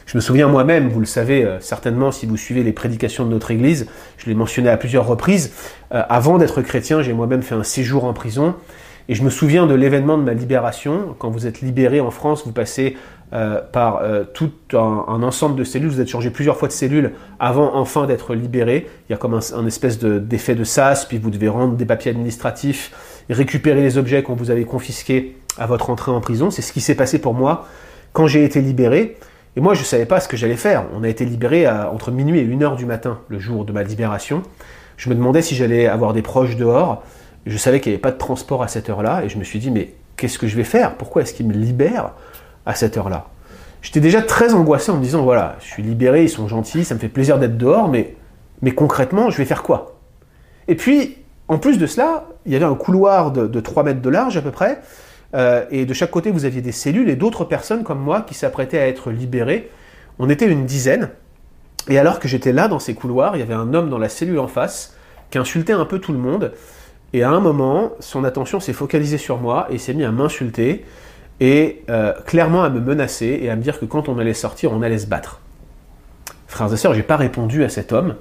Je 0.05 0.17
me 0.17 0.21
souviens 0.21 0.47
moi-même, 0.47 0.89
vous 0.89 0.99
le 0.99 1.05
savez 1.05 1.45
euh, 1.45 1.59
certainement 1.61 2.11
si 2.11 2.25
vous 2.25 2.35
suivez 2.35 2.63
les 2.63 2.73
prédications 2.73 3.25
de 3.25 3.29
notre 3.29 3.51
Église, 3.51 3.87
je 4.17 4.25
l'ai 4.25 4.35
mentionné 4.35 4.69
à 4.69 4.75
plusieurs 4.75 5.07
reprises, 5.07 5.53
euh, 5.93 6.03
avant 6.09 6.37
d'être 6.37 6.61
chrétien, 6.61 7.01
j'ai 7.01 7.13
moi-même 7.13 7.43
fait 7.43 7.55
un 7.55 7.63
séjour 7.63 8.03
en 8.03 8.13
prison 8.13 8.55
et 9.07 9.15
je 9.15 9.23
me 9.23 9.29
souviens 9.29 9.67
de 9.67 9.73
l'événement 9.73 10.17
de 10.17 10.23
ma 10.23 10.33
libération. 10.33 11.15
Quand 11.17 11.29
vous 11.29 11.47
êtes 11.47 11.61
libéré 11.61 12.01
en 12.01 12.11
France, 12.11 12.43
vous 12.45 12.51
passez 12.51 12.97
euh, 13.33 13.59
par 13.73 13.97
euh, 14.03 14.23
tout 14.23 14.51
un, 14.71 15.21
ensemble 15.21 15.57
de 15.57 15.65
cellules. 15.65 15.89
Vous 15.89 15.99
êtes 15.99 16.07
changé 16.07 16.29
plusieurs 16.29 16.55
fois 16.55 16.69
de 16.69 16.73
cellules 16.73 17.11
avant 17.41 17.75
enfin 17.75 18.05
d'être 18.05 18.33
libéré. 18.33 18.87
Il 19.07 19.11
y 19.11 19.15
a 19.15 19.17
comme 19.17 19.33
un, 19.33 19.65
espèce 19.67 19.99
d'effet 19.99 20.55
de, 20.55 20.63
SAS, 20.63 21.03
puis 21.03 21.17
vous 21.17 21.29
devez 21.29 21.49
rendre 21.49 21.75
des 21.75 21.85
papiers 21.85 22.11
administratifs 22.11 22.93
récupérer 23.29 23.81
les 23.81 23.97
objets 23.97 24.23
qu'on 24.23 24.35
vous 24.35 24.49
avait 24.49 24.63
confisqués 24.63 25.35
à 25.57 25.65
votre 25.65 25.89
entrée 25.89 26.11
en 26.11 26.21
prison. 26.21 26.51
C'est 26.51 26.61
ce 26.61 26.71
qui 26.71 26.79
s'est 26.79 26.95
passé 26.95 27.19
pour 27.19 27.33
moi 27.33 27.67
quand 28.13 28.27
j'ai 28.27 28.45
été 28.45 28.61
libéré. 28.61 29.17
Et 29.57 29.59
moi, 29.59 29.73
je 29.73 29.81
ne 29.81 29.85
savais 29.85 30.05
pas 30.05 30.21
ce 30.21 30.29
que 30.29 30.37
j'allais 30.37 30.55
faire. 30.55 30.85
On 30.95 31.03
a 31.03 31.09
été 31.09 31.25
libéré 31.25 31.67
entre 31.67 32.11
minuit 32.11 32.39
et 32.39 32.45
1 32.45 32.61
heure 32.61 32.75
du 32.77 32.85
matin, 32.85 33.19
le 33.27 33.39
jour 33.39 33.65
de 33.65 33.73
ma 33.73 33.83
libération. 33.83 34.41
Je 34.95 35.09
me 35.09 35.15
demandais 35.15 35.41
si 35.41 35.53
j'allais 35.53 35.87
avoir 35.87 36.13
des 36.13 36.21
proches 36.21 36.55
dehors. 36.55 37.03
Je 37.45 37.57
savais 37.57 37.81
qu'il 37.81 37.91
n'y 37.91 37.95
avait 37.95 38.01
pas 38.01 38.11
de 38.11 38.17
transport 38.17 38.63
à 38.63 38.69
cette 38.69 38.89
heure-là. 38.89 39.25
Et 39.25 39.29
je 39.29 39.37
me 39.37 39.43
suis 39.43 39.59
dit, 39.59 39.69
mais 39.69 39.95
qu'est-ce 40.15 40.39
que 40.39 40.47
je 40.47 40.55
vais 40.55 40.63
faire? 40.63 40.95
Pourquoi 40.95 41.23
est-ce 41.23 41.33
qu'ils 41.33 41.47
me 41.47 41.53
libèrent 41.53 42.13
à 42.67 42.75
cette 42.75 42.97
heure-là. 42.97 43.27
J'étais 43.81 44.01
déjà 44.01 44.21
très 44.21 44.53
angoissé 44.53 44.91
en 44.91 44.97
me 44.97 45.01
disant 45.01 45.23
voilà, 45.23 45.55
je 45.61 45.65
suis 45.65 45.81
libéré, 45.81 46.23
ils 46.23 46.29
sont 46.29 46.47
gentils, 46.47 46.83
ça 46.83 46.93
me 46.93 46.99
fait 46.99 47.07
plaisir 47.07 47.39
d'être 47.39 47.57
dehors, 47.57 47.87
mais, 47.87 48.15
mais 48.61 48.71
concrètement, 48.71 49.29
je 49.29 49.37
vais 49.37 49.45
faire 49.45 49.63
quoi? 49.63 49.95
Et 50.67 50.75
puis, 50.75 51.17
en 51.47 51.57
plus 51.57 51.77
de 51.77 51.87
cela, 51.87 52.25
il 52.45 52.51
y 52.51 52.55
avait 52.55 52.65
un 52.65 52.75
couloir 52.75 53.31
de, 53.31 53.59
3 53.59 53.83
mètres 53.83 54.01
de 54.01 54.09
large 54.09 54.35
à 54.35 54.41
peu 54.41 54.51
près, 54.51 54.81
euh, 55.33 55.65
et 55.71 55.85
de 55.85 55.93
chaque 55.93 56.11
côté, 56.11 56.29
vous 56.29 56.45
aviez 56.45 56.61
des 56.61 56.73
cellules 56.73 57.09
et 57.09 57.15
d'autres 57.15 57.45
personnes 57.45 57.83
comme 57.83 57.99
moi 57.99 58.21
qui 58.21 58.33
s'apprêtaient 58.33 58.79
à 58.79 58.87
être 58.87 59.11
libérées. 59.11 59.71
On 60.19 60.29
était 60.29 60.47
une 60.47 60.65
dizaine, 60.65 61.09
et 61.89 61.97
alors 61.97 62.19
que 62.19 62.27
j'étais 62.27 62.51
là 62.51 62.67
dans 62.67 62.79
ces 62.79 62.93
couloirs, 62.93 63.37
il 63.37 63.39
y 63.39 63.43
avait 63.43 63.53
un 63.53 63.73
homme 63.73 63.89
dans 63.89 63.99
la 63.99 64.09
cellule 64.09 64.39
en 64.39 64.47
face 64.47 64.95
qui 65.29 65.37
insultait 65.37 65.73
un 65.73 65.85
peu 65.85 65.99
tout 65.99 66.11
le 66.11 66.19
monde. 66.19 66.51
Et 67.13 67.23
à 67.23 67.29
un 67.29 67.39
moment, 67.39 67.91
son 68.01 68.25
attention 68.25 68.59
s'est 68.59 68.73
focalisée 68.73 69.17
sur 69.17 69.37
moi 69.37 69.67
et 69.69 69.77
s'est 69.77 69.93
mis 69.93 70.03
à 70.03 70.11
m'insulter 70.11 70.83
et 71.39 71.83
euh, 71.89 72.13
clairement 72.25 72.63
à 72.63 72.69
me 72.69 72.79
menacer 72.79 73.39
et 73.41 73.49
à 73.49 73.55
me 73.55 73.61
dire 73.61 73.79
que 73.79 73.85
quand 73.85 74.09
on 74.09 74.17
allait 74.17 74.33
sortir, 74.33 74.71
on 74.71 74.81
allait 74.81 74.97
se 74.97 75.07
battre. 75.07 75.41
Frères 76.47 76.73
et 76.73 76.77
sœurs, 76.77 76.93
j'ai 76.93 77.03
pas 77.03 77.17
répondu 77.17 77.63
à 77.63 77.69
cet 77.69 77.91
homme, 77.93 78.15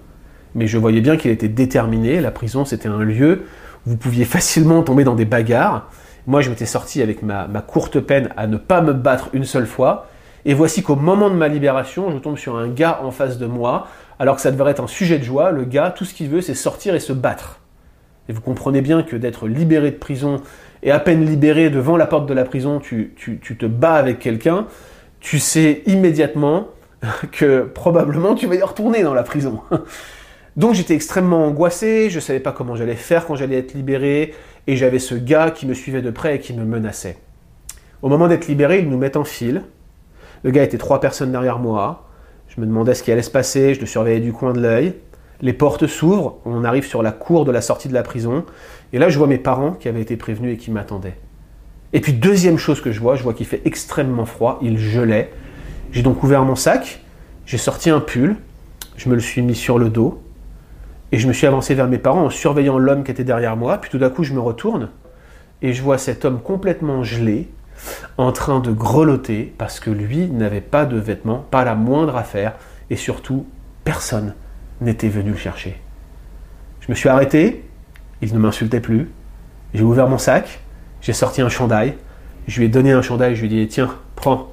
mais 0.54 0.66
je 0.66 0.78
voyais 0.78 1.00
bien 1.00 1.16
qu'il 1.16 1.30
était 1.30 1.48
déterminé. 1.48 2.20
La 2.20 2.30
prison, 2.30 2.64
c'était 2.64 2.88
un 2.88 3.02
lieu 3.02 3.44
où 3.86 3.90
vous 3.90 3.96
pouviez 3.96 4.24
facilement 4.24 4.82
tomber 4.82 5.04
dans 5.04 5.14
des 5.14 5.24
bagarres. 5.24 5.88
Moi, 6.26 6.40
je 6.40 6.50
m'étais 6.50 6.66
sorti 6.66 7.02
avec 7.02 7.22
ma, 7.22 7.46
ma 7.46 7.62
courte 7.62 8.00
peine 8.00 8.30
à 8.36 8.46
ne 8.46 8.56
pas 8.56 8.82
me 8.82 8.92
battre 8.92 9.28
une 9.32 9.44
seule 9.44 9.66
fois. 9.66 10.08
Et 10.44 10.54
voici 10.54 10.82
qu'au 10.82 10.96
moment 10.96 11.30
de 11.30 11.34
ma 11.34 11.48
libération, 11.48 12.10
je 12.10 12.18
tombe 12.18 12.36
sur 12.36 12.56
un 12.56 12.68
gars 12.68 13.00
en 13.02 13.10
face 13.10 13.38
de 13.38 13.46
moi, 13.46 13.88
alors 14.18 14.36
que 14.36 14.42
ça 14.42 14.50
devrait 14.50 14.72
être 14.72 14.82
un 14.82 14.88
sujet 14.88 15.18
de 15.18 15.24
joie. 15.24 15.50
Le 15.50 15.64
gars, 15.64 15.90
tout 15.90 16.04
ce 16.04 16.14
qu'il 16.14 16.28
veut, 16.28 16.40
c'est 16.40 16.54
sortir 16.54 16.94
et 16.94 17.00
se 17.00 17.12
battre. 17.12 17.60
Et 18.28 18.32
vous 18.32 18.40
comprenez 18.40 18.80
bien 18.80 19.02
que 19.02 19.16
d'être 19.16 19.46
libéré 19.46 19.90
de 19.90 19.96
prison 19.96 20.40
et 20.82 20.90
à 20.90 21.00
peine 21.00 21.24
libéré 21.24 21.70
devant 21.70 21.96
la 21.96 22.06
porte 22.06 22.26
de 22.26 22.34
la 22.34 22.44
prison, 22.44 22.80
tu, 22.80 23.14
te 23.14 23.66
bats 23.66 23.94
avec 23.94 24.18
quelqu'un, 24.18 24.66
tu 25.20 25.38
sais 25.38 25.82
immédiatement 25.86 26.68
que 27.32 27.62
probablement 27.62 28.34
tu 28.34 28.46
vas 28.46 28.54
y 28.54 28.62
retourner 28.62 29.02
dans 29.02 29.14
la 29.14 29.22
prison. 29.22 29.60
Donc 30.56 30.74
j'étais 30.74 30.94
extrêmement 30.94 31.44
angoissé, 31.44 32.08
je 32.08 32.16
ne 32.16 32.20
savais 32.20 32.40
pas 32.40 32.52
comment 32.52 32.76
j'allais 32.76 32.94
faire 32.94 33.26
quand 33.26 33.34
j'allais 33.34 33.58
être 33.58 33.74
libéré, 33.74 34.34
et 34.66 34.76
j'avais 34.76 34.98
ce 34.98 35.14
gars 35.14 35.50
qui 35.50 35.66
me 35.66 35.74
suivait 35.74 36.02
de 36.02 36.10
près 36.10 36.36
et 36.36 36.38
qui 36.40 36.54
me 36.54 36.64
menaçait. 36.64 37.18
Au 38.02 38.08
moment 38.08 38.28
d'être 38.28 38.46
libéré, 38.46 38.78
ils 38.78 38.88
nous 38.88 38.98
mettent 38.98 39.16
en 39.16 39.24
file. 39.24 39.62
Le 40.44 40.50
gars 40.50 40.62
était 40.62 40.78
trois 40.78 41.00
personnes 41.00 41.32
derrière 41.32 41.58
moi. 41.58 42.08
Je 42.48 42.60
me 42.60 42.66
demandais 42.66 42.94
ce 42.94 43.02
qui 43.02 43.12
allait 43.12 43.22
se 43.22 43.30
passer, 43.30 43.74
je 43.74 43.80
le 43.80 43.86
surveillais 43.86 44.20
du 44.20 44.32
coin 44.32 44.52
de 44.52 44.60
l'œil. 44.60 44.94
Les 45.42 45.52
portes 45.52 45.86
s'ouvrent, 45.86 46.38
on 46.44 46.64
arrive 46.64 46.86
sur 46.86 47.02
la 47.02 47.12
cour 47.12 47.44
de 47.44 47.52
la 47.52 47.60
sortie 47.60 47.88
de 47.88 47.94
la 47.94 48.02
prison, 48.02 48.44
et 48.92 48.98
là 48.98 49.08
je 49.08 49.18
vois 49.18 49.26
mes 49.26 49.38
parents 49.38 49.72
qui 49.72 49.88
avaient 49.88 50.00
été 50.00 50.16
prévenus 50.16 50.54
et 50.54 50.56
qui 50.56 50.70
m'attendaient. 50.70 51.18
Et 51.92 52.00
puis 52.00 52.12
deuxième 52.12 52.58
chose 52.58 52.80
que 52.80 52.92
je 52.92 53.00
vois, 53.00 53.16
je 53.16 53.22
vois 53.22 53.34
qu'il 53.34 53.46
fait 53.46 53.62
extrêmement 53.64 54.26
froid, 54.26 54.58
il 54.62 54.78
gelait. 54.78 55.30
J'ai 55.92 56.02
donc 56.02 56.22
ouvert 56.22 56.44
mon 56.44 56.56
sac, 56.56 57.00
j'ai 57.44 57.58
sorti 57.58 57.90
un 57.90 58.00
pull, 58.00 58.36
je 58.96 59.08
me 59.08 59.14
le 59.14 59.20
suis 59.20 59.42
mis 59.42 59.54
sur 59.54 59.78
le 59.78 59.88
dos, 59.90 60.22
et 61.12 61.18
je 61.18 61.28
me 61.28 61.32
suis 61.32 61.46
avancé 61.46 61.74
vers 61.74 61.88
mes 61.88 61.98
parents 61.98 62.24
en 62.24 62.30
surveillant 62.30 62.78
l'homme 62.78 63.04
qui 63.04 63.10
était 63.10 63.24
derrière 63.24 63.56
moi. 63.56 63.78
Puis 63.78 63.90
tout 63.90 63.98
d'un 63.98 64.10
coup, 64.10 64.24
je 64.24 64.34
me 64.34 64.40
retourne 64.40 64.90
et 65.62 65.72
je 65.72 65.82
vois 65.82 65.98
cet 65.98 66.24
homme 66.24 66.40
complètement 66.40 67.02
gelé, 67.02 67.48
en 68.18 68.32
train 68.32 68.60
de 68.60 68.72
grelotter 68.72 69.54
parce 69.58 69.80
que 69.80 69.90
lui 69.90 70.28
n'avait 70.28 70.60
pas 70.60 70.86
de 70.86 70.96
vêtements, 70.96 71.44
pas 71.50 71.64
la 71.64 71.74
moindre 71.74 72.16
affaire, 72.16 72.54
et 72.90 72.96
surtout, 72.96 73.46
personne 73.84 74.34
n'était 74.80 75.08
venu 75.08 75.30
le 75.30 75.36
chercher. 75.36 75.80
Je 76.80 76.90
me 76.90 76.94
suis 76.94 77.08
arrêté, 77.08 77.64
il 78.22 78.32
ne 78.32 78.38
m'insultait 78.38 78.80
plus, 78.80 79.08
j'ai 79.74 79.82
ouvert 79.82 80.08
mon 80.08 80.18
sac, 80.18 80.60
j'ai 81.00 81.12
sorti 81.12 81.42
un 81.42 81.48
chandail, 81.48 81.94
je 82.46 82.58
lui 82.58 82.66
ai 82.66 82.68
donné 82.68 82.92
un 82.92 83.02
chandail, 83.02 83.34
je 83.34 83.44
lui 83.44 83.54
ai 83.54 83.64
dit 83.64 83.68
tiens, 83.68 83.94
prends. 84.14 84.52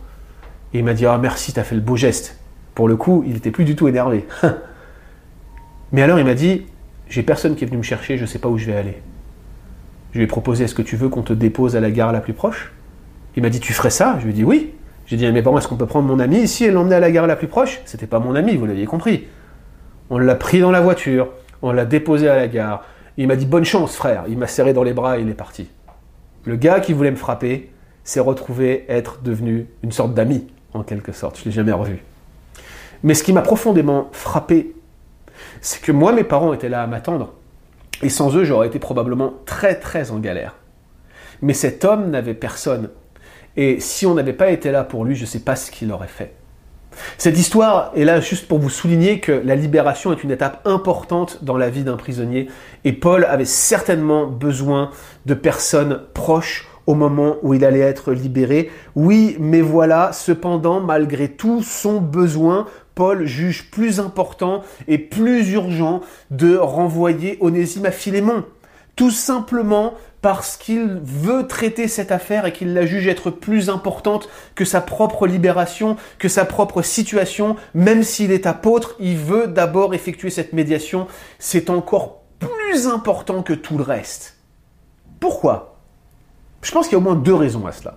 Et 0.73 0.79
il 0.79 0.85
m'a 0.85 0.93
dit 0.93 1.05
ah 1.05 1.17
merci, 1.17 1.53
t'as 1.53 1.63
fait 1.63 1.75
le 1.75 1.81
beau 1.81 1.95
geste. 1.95 2.39
Pour 2.75 2.87
le 2.87 2.95
coup, 2.95 3.23
il 3.25 3.33
n'était 3.33 3.51
plus 3.51 3.65
du 3.65 3.75
tout 3.75 3.87
énervé. 3.87 4.25
Mais 5.91 6.01
alors 6.01 6.17
il 6.17 6.25
m'a 6.25 6.33
dit 6.33 6.65
j'ai 7.07 7.21
personne 7.21 7.55
qui 7.55 7.63
est 7.63 7.67
venu 7.67 7.77
me 7.77 7.83
chercher, 7.83 8.17
je 8.17 8.23
ne 8.23 8.27
sais 8.27 8.39
pas 8.39 8.49
où 8.49 8.57
je 8.57 8.65
vais 8.65 8.75
aller. 8.75 8.97
Je 10.11 10.17
lui 10.17 10.25
ai 10.25 10.27
proposé 10.27 10.63
est-ce 10.63 10.75
que 10.75 10.81
tu 10.81 10.95
veux 10.95 11.09
qu'on 11.09 11.21
te 11.21 11.33
dépose 11.33 11.75
à 11.75 11.79
la 11.79 11.91
gare 11.91 12.11
la 12.11 12.21
plus 12.21 12.33
proche? 12.33 12.71
Il 13.35 13.43
m'a 13.43 13.49
dit 13.49 13.59
tu 13.59 13.73
ferais 13.73 13.89
ça? 13.89 14.17
Je 14.19 14.25
lui 14.25 14.31
ai 14.31 14.33
dit 14.33 14.43
oui. 14.43 14.71
J'ai 15.05 15.17
dit 15.17 15.25
à 15.25 15.31
mes 15.31 15.39
est-ce 15.39 15.67
qu'on 15.67 15.75
peut 15.75 15.85
prendre 15.85 16.07
mon 16.07 16.19
ami 16.19 16.37
ici 16.37 16.65
et 16.65 16.71
l'emmener 16.71 16.95
à 16.95 16.99
la 16.99 17.11
gare 17.11 17.27
la 17.27 17.35
plus 17.35 17.47
proche? 17.47 17.81
C'était 17.85 18.07
pas 18.07 18.19
mon 18.19 18.35
ami, 18.35 18.55
vous 18.55 18.65
l'aviez 18.65 18.85
compris. 18.85 19.25
On 20.13 20.19
l'a 20.19 20.35
pris 20.35 20.59
dans 20.59 20.69
la 20.69 20.79
voiture, 20.79 21.29
on 21.63 21.71
l'a 21.71 21.85
déposé 21.85 22.29
à 22.29 22.35
la 22.35 22.47
gare. 22.47 22.85
Il 23.17 23.25
m'a 23.25 23.35
dit 23.35 23.47
bonne 23.47 23.65
chance 23.65 23.95
frère. 23.95 24.25
Il 24.27 24.37
m'a 24.37 24.45
serré 24.45 24.71
dans 24.71 24.83
les 24.83 24.93
bras 24.93 25.17
et 25.17 25.23
il 25.23 25.29
est 25.29 25.33
parti. 25.33 25.69
Le 26.45 26.55
gars 26.55 26.81
qui 26.81 26.93
voulait 26.93 27.09
me 27.09 27.15
frapper 27.15 27.71
s'est 28.03 28.19
retrouvé 28.19 28.85
être 28.89 29.23
devenu 29.23 29.65
une 29.81 29.91
sorte 29.91 30.13
d'ami, 30.13 30.45
en 30.75 30.83
quelque 30.83 31.13
sorte. 31.13 31.37
Je 31.37 31.41
ne 31.41 31.45
l'ai 31.45 31.51
jamais 31.53 31.71
revu. 31.71 32.03
Mais 33.01 33.15
ce 33.15 33.23
qui 33.23 33.33
m'a 33.33 33.41
profondément 33.41 34.09
frappé, 34.11 34.75
c'est 35.61 35.81
que 35.81 35.91
moi, 35.91 36.11
mes 36.11 36.23
parents 36.23 36.53
étaient 36.53 36.69
là 36.69 36.83
à 36.83 36.85
m'attendre. 36.85 37.33
Et 38.03 38.09
sans 38.09 38.35
eux, 38.35 38.43
j'aurais 38.43 38.67
été 38.67 38.77
probablement 38.77 39.33
très 39.47 39.79
très 39.79 40.11
en 40.11 40.19
galère. 40.19 40.53
Mais 41.41 41.53
cet 41.53 41.85
homme 41.85 42.11
n'avait 42.11 42.35
personne. 42.35 42.91
Et 43.57 43.79
si 43.79 44.05
on 44.05 44.13
n'avait 44.13 44.33
pas 44.33 44.51
été 44.51 44.69
là 44.69 44.83
pour 44.83 45.05
lui, 45.05 45.15
je 45.15 45.21
ne 45.21 45.27
sais 45.27 45.39
pas 45.39 45.55
ce 45.55 45.71
qu'il 45.71 45.91
aurait 45.91 46.07
fait. 46.07 46.35
Cette 47.17 47.37
histoire 47.37 47.91
est 47.95 48.05
là 48.05 48.19
juste 48.19 48.47
pour 48.47 48.59
vous 48.59 48.69
souligner 48.69 49.19
que 49.19 49.31
la 49.31 49.55
libération 49.55 50.11
est 50.11 50.23
une 50.23 50.31
étape 50.31 50.61
importante 50.65 51.39
dans 51.43 51.57
la 51.57 51.69
vie 51.69 51.83
d'un 51.83 51.97
prisonnier 51.97 52.47
et 52.85 52.93
Paul 52.93 53.25
avait 53.25 53.45
certainement 53.45 54.27
besoin 54.27 54.91
de 55.25 55.33
personnes 55.33 56.01
proches 56.13 56.67
au 56.85 56.95
moment 56.95 57.37
où 57.43 57.53
il 57.53 57.63
allait 57.63 57.79
être 57.79 58.11
libéré. 58.11 58.69
Oui, 58.95 59.37
mais 59.39 59.61
voilà, 59.61 60.11
cependant, 60.11 60.81
malgré 60.81 61.29
tout 61.29 61.63
son 61.63 62.01
besoin, 62.01 62.67
Paul 62.95 63.25
juge 63.25 63.71
plus 63.71 63.99
important 63.99 64.63
et 64.87 64.97
plus 64.97 65.51
urgent 65.51 66.01
de 66.29 66.57
renvoyer 66.57 67.37
Onésime 67.39 67.85
à 67.85 67.91
Philémon. 67.91 68.43
Tout 68.95 69.11
simplement 69.11 69.95
parce 70.23 70.55
qu'il 70.55 71.01
veut 71.03 71.47
traiter 71.47 71.89
cette 71.89 72.13
affaire 72.13 72.45
et 72.45 72.53
qu'il 72.53 72.73
la 72.73 72.85
juge 72.85 73.07
être 73.07 73.29
plus 73.29 73.69
importante 73.69 74.29
que 74.55 74.63
sa 74.63 74.79
propre 74.79 75.27
libération, 75.27 75.97
que 76.17 76.29
sa 76.29 76.45
propre 76.45 76.81
situation, 76.81 77.57
même 77.73 78.03
s'il 78.03 78.31
est 78.31 78.47
apôtre, 78.47 78.95
il 79.01 79.17
veut 79.17 79.47
d'abord 79.47 79.93
effectuer 79.93 80.29
cette 80.29 80.53
médiation. 80.53 81.07
C'est 81.39 81.69
encore 81.69 82.21
plus 82.39 82.87
important 82.87 83.43
que 83.43 83.51
tout 83.51 83.77
le 83.77 83.83
reste. 83.83 84.37
Pourquoi? 85.19 85.75
Je 86.61 86.71
pense 86.71 86.87
qu'il 86.87 86.93
y 86.93 86.95
a 86.95 86.99
au 86.99 87.01
moins 87.01 87.15
deux 87.15 87.35
raisons 87.35 87.67
à 87.67 87.73
cela. 87.73 87.95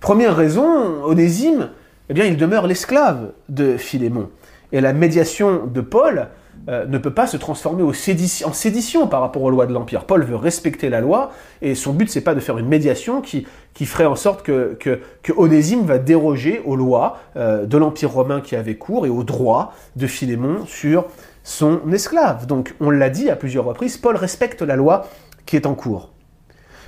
Première 0.00 0.34
raison, 0.34 1.04
Onésime, 1.04 1.70
eh 2.08 2.14
bien, 2.14 2.24
il 2.24 2.36
demeure 2.36 2.66
l'esclave 2.66 3.34
de 3.48 3.76
Philémon. 3.76 4.30
Et 4.72 4.80
la 4.80 4.92
médiation 4.92 5.66
de 5.66 5.80
Paul, 5.80 6.26
euh, 6.68 6.86
ne 6.86 6.98
peut 6.98 7.12
pas 7.12 7.26
se 7.26 7.36
transformer 7.36 7.82
en 7.82 7.92
sédition 7.92 9.06
par 9.08 9.20
rapport 9.20 9.42
aux 9.42 9.50
lois 9.50 9.66
de 9.66 9.72
l'Empire. 9.72 10.04
Paul 10.04 10.22
veut 10.22 10.36
respecter 10.36 10.90
la 10.90 11.00
loi, 11.00 11.32
et 11.60 11.74
son 11.74 11.92
but, 11.92 12.08
c'est 12.08 12.20
pas 12.20 12.34
de 12.34 12.40
faire 12.40 12.56
une 12.58 12.68
médiation 12.68 13.20
qui, 13.20 13.46
ferait 13.84 14.06
en 14.06 14.14
sorte 14.14 14.42
que, 14.44 14.78
que, 14.80 15.82
va 15.84 15.98
déroger 15.98 16.62
aux 16.64 16.76
lois 16.76 17.18
euh, 17.36 17.66
de 17.66 17.76
l'Empire 17.76 18.12
romain 18.12 18.40
qui 18.40 18.54
avait 18.54 18.76
cours 18.76 19.06
et 19.06 19.10
aux 19.10 19.24
droits 19.24 19.72
de 19.96 20.06
Philémon 20.06 20.64
sur 20.66 21.06
son 21.42 21.80
esclave. 21.92 22.46
Donc, 22.46 22.74
on 22.80 22.90
l'a 22.90 23.10
dit 23.10 23.28
à 23.28 23.36
plusieurs 23.36 23.64
reprises, 23.64 23.96
Paul 23.96 24.16
respecte 24.16 24.62
la 24.62 24.76
loi 24.76 25.08
qui 25.46 25.56
est 25.56 25.66
en 25.66 25.74
cours. 25.74 26.10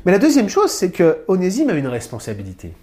Mais 0.04 0.12
la 0.12 0.18
deuxième 0.18 0.48
chose, 0.48 0.70
c'est 0.70 0.90
que 0.90 1.24
Onésime 1.28 1.70
a 1.70 1.74
une 1.74 1.88
responsabilité. 1.88 2.74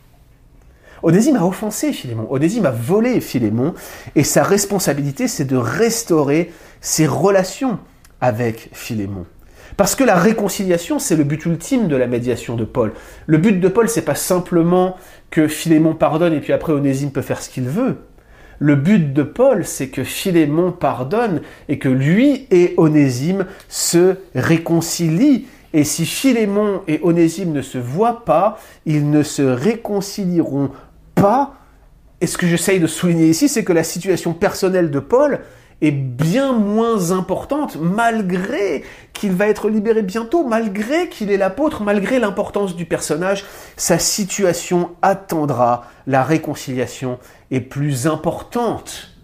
Onésime 1.04 1.36
a 1.36 1.46
offensé 1.46 1.94
Philémon, 1.94 2.28
Onésime 2.30 2.66
a 2.66 2.72
volé 2.72 3.22
Philémon, 3.22 3.74
et 4.16 4.24
sa 4.24 4.44
responsabilité, 4.44 5.28
c'est 5.28 5.46
de 5.46 5.58
restaurer 5.58 6.52
ses 6.80 7.08
relations 7.08 7.80
avec 8.20 8.70
Philémon. 8.74 9.26
Parce 9.78 9.96
que 9.96 10.04
la 10.04 10.16
réconciliation, 10.16 11.00
c'est 11.00 11.16
le 11.16 11.24
but 11.24 11.46
ultime 11.46 11.88
de 11.88 11.96
la 11.96 12.08
médiation 12.08 12.56
de 12.56 12.66
Paul. 12.66 12.94
Le 13.26 13.38
but 13.38 13.60
de 13.60 13.68
Paul, 13.68 13.90
c'est 13.90 14.04
pas 14.04 14.16
simplement 14.16 14.96
que 15.30 15.48
Philémon 15.48 15.96
pardonne 15.96 16.34
et 16.34 16.40
puis 16.40 16.54
après 16.54 16.74
Onésime 16.74 17.12
peut 17.12 17.22
faire 17.22 17.42
ce 17.42 17.50
qu'il 17.50 17.68
veut. 17.68 17.98
Le 18.60 18.76
but 18.76 19.12
de 19.12 19.24
Paul, 19.24 19.66
c'est 19.66 19.88
que 19.88 20.04
Philémon 20.04 20.72
pardonne 20.72 21.42
et 21.68 21.80
que 21.80 21.90
lui 21.90 22.48
et 22.52 22.76
Onésime 22.78 23.46
se 23.70 24.18
réconcilient. 24.36 25.48
Et 25.74 25.84
si 25.84 26.06
Philémon 26.06 26.82
et 26.88 27.00
Onésime 27.02 27.54
ne 27.54 27.62
se 27.62 27.78
voient 27.78 28.24
pas, 28.26 28.60
ils 28.86 29.10
ne 29.10 29.24
se 29.24 29.42
réconcilieront 29.42 30.70
Et 32.20 32.28
ce 32.28 32.38
que 32.38 32.48
j'essaye 32.48 32.80
de 32.80 32.88
souligner 32.88 33.28
ici, 33.28 33.50
c'est 33.50 33.64
que 33.64 33.74
la 33.74 33.84
situation 33.84 34.34
personnelle 34.34 34.92
de 34.92 35.00
Paul 35.00 35.42
est 35.82 35.92
bien 35.92 36.54
moins 36.54 37.12
importante 37.12 37.76
malgré 37.82 38.84
qu'il 39.14 39.32
va 39.32 39.48
être 39.48 39.68
libéré 39.68 40.04
bientôt, 40.04 40.48
malgré 40.48 41.10
qu'il 41.10 41.32
est 41.32 41.38
l'apôtre, 41.38 41.82
malgré 41.82 42.20
l'importance 42.20 42.76
du 42.76 42.86
personnage, 42.86 43.46
sa 43.78 43.98
situation 43.98 44.92
attendra, 45.02 45.86
la 46.06 46.24
réconciliation 46.24 47.18
est 47.50 47.62
plus 47.62 48.06
importante. 48.06 49.16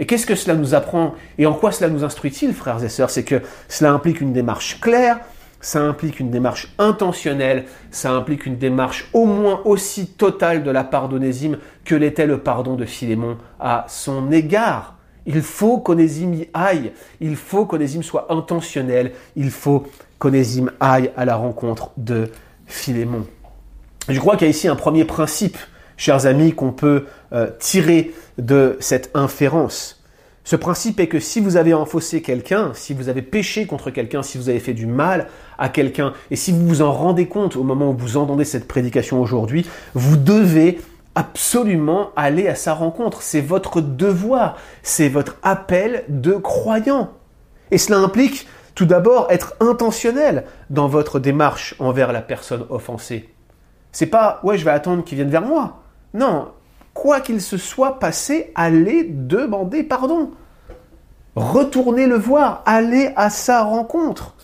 Et 0.00 0.06
qu'est-ce 0.06 0.26
que 0.26 0.34
cela 0.34 0.54
nous 0.54 0.74
apprend? 0.74 1.14
Et 1.36 1.46
en 1.46 1.52
quoi 1.52 1.72
cela 1.72 1.90
nous 1.90 2.04
instruit-il, 2.04 2.54
frères 2.54 2.82
et 2.82 2.88
sœurs? 2.88 3.10
C'est 3.10 3.24
que 3.24 3.42
cela 3.68 3.92
implique 3.92 4.20
une 4.20 4.32
démarche 4.32 4.80
claire, 4.80 5.20
ça 5.60 5.80
implique 5.80 6.20
une 6.20 6.30
démarche 6.30 6.72
intentionnelle, 6.78 7.64
ça 7.90 8.12
implique 8.12 8.46
une 8.46 8.58
démarche 8.58 9.08
au 9.12 9.24
moins 9.24 9.60
aussi 9.64 10.06
totale 10.06 10.62
de 10.62 10.70
la 10.70 10.84
part 10.84 11.08
d'Onésime 11.08 11.58
que 11.84 11.94
l'était 11.94 12.26
le 12.26 12.38
pardon 12.38 12.74
de 12.74 12.84
Philémon 12.84 13.36
à 13.58 13.84
son 13.88 14.30
égard. 14.30 14.96
Il 15.26 15.42
faut 15.42 15.78
qu'Onésime 15.78 16.34
y 16.34 16.48
aille, 16.54 16.92
il 17.20 17.36
faut 17.36 17.66
qu'Onésime 17.66 18.02
soit 18.02 18.32
intentionnel, 18.32 19.12
il 19.36 19.50
faut 19.50 19.84
qu'Onésime 20.18 20.70
aille 20.80 21.10
à 21.16 21.24
la 21.24 21.36
rencontre 21.36 21.90
de 21.96 22.30
Philémon. 22.66 23.26
Je 24.08 24.18
crois 24.20 24.36
qu'il 24.36 24.46
y 24.46 24.48
a 24.48 24.50
ici 24.50 24.68
un 24.68 24.76
premier 24.76 25.04
principe, 25.04 25.58
chers 25.96 26.26
amis, 26.26 26.54
qu'on 26.54 26.72
peut 26.72 27.06
euh, 27.32 27.50
tirer 27.58 28.12
de 28.38 28.76
cette 28.80 29.10
inférence. 29.14 29.98
Ce 30.48 30.56
principe 30.56 30.98
est 30.98 31.08
que 31.08 31.20
si 31.20 31.40
vous 31.40 31.58
avez 31.58 31.74
enfoncé 31.74 32.22
quelqu'un, 32.22 32.72
si 32.72 32.94
vous 32.94 33.10
avez 33.10 33.20
péché 33.20 33.66
contre 33.66 33.90
quelqu'un, 33.90 34.22
si 34.22 34.38
vous 34.38 34.48
avez 34.48 34.60
fait 34.60 34.72
du 34.72 34.86
mal 34.86 35.28
à 35.58 35.68
quelqu'un, 35.68 36.12
et 36.30 36.36
si 36.36 36.52
vous 36.52 36.66
vous 36.66 36.82
en 36.82 36.92
rendez 36.92 37.26
compte 37.26 37.56
au 37.56 37.64
moment 37.64 37.90
où 37.90 37.96
vous 37.96 38.16
entendez 38.16 38.44
cette 38.44 38.68
prédication 38.68 39.20
aujourd'hui, 39.20 39.66
vous 39.94 40.16
devez 40.16 40.78
absolument 41.14 42.10
aller 42.14 42.46
à 42.46 42.54
sa 42.54 42.74
rencontre. 42.74 43.22
C'est 43.22 43.40
votre 43.40 43.80
devoir, 43.80 44.56
c'est 44.82 45.08
votre 45.08 45.36
appel 45.42 46.04
de 46.08 46.34
croyant. 46.34 47.10
Et 47.72 47.78
cela 47.78 47.98
implique 47.98 48.46
tout 48.76 48.86
d'abord 48.86 49.26
être 49.30 49.54
intentionnel 49.58 50.44
dans 50.70 50.86
votre 50.86 51.18
démarche 51.18 51.74
envers 51.80 52.12
la 52.12 52.22
personne 52.22 52.64
offensée. 52.70 53.28
C'est 53.90 54.06
pas 54.06 54.38
ouais, 54.44 54.56
je 54.56 54.64
vais 54.64 54.70
attendre 54.70 55.02
qu'il 55.02 55.16
vienne 55.16 55.30
vers 55.30 55.42
moi. 55.42 55.82
Non, 56.14 56.52
quoi 56.94 57.20
qu'il 57.20 57.40
se 57.40 57.56
soit 57.56 57.98
passé, 57.98 58.52
allez 58.54 59.04
demander 59.04 59.82
pardon. 59.82 60.30
Retournez 61.34 62.06
le 62.06 62.16
voir, 62.16 62.62
allez 62.66 63.12
à 63.16 63.30
sa 63.30 63.64
rencontre. 63.64 64.34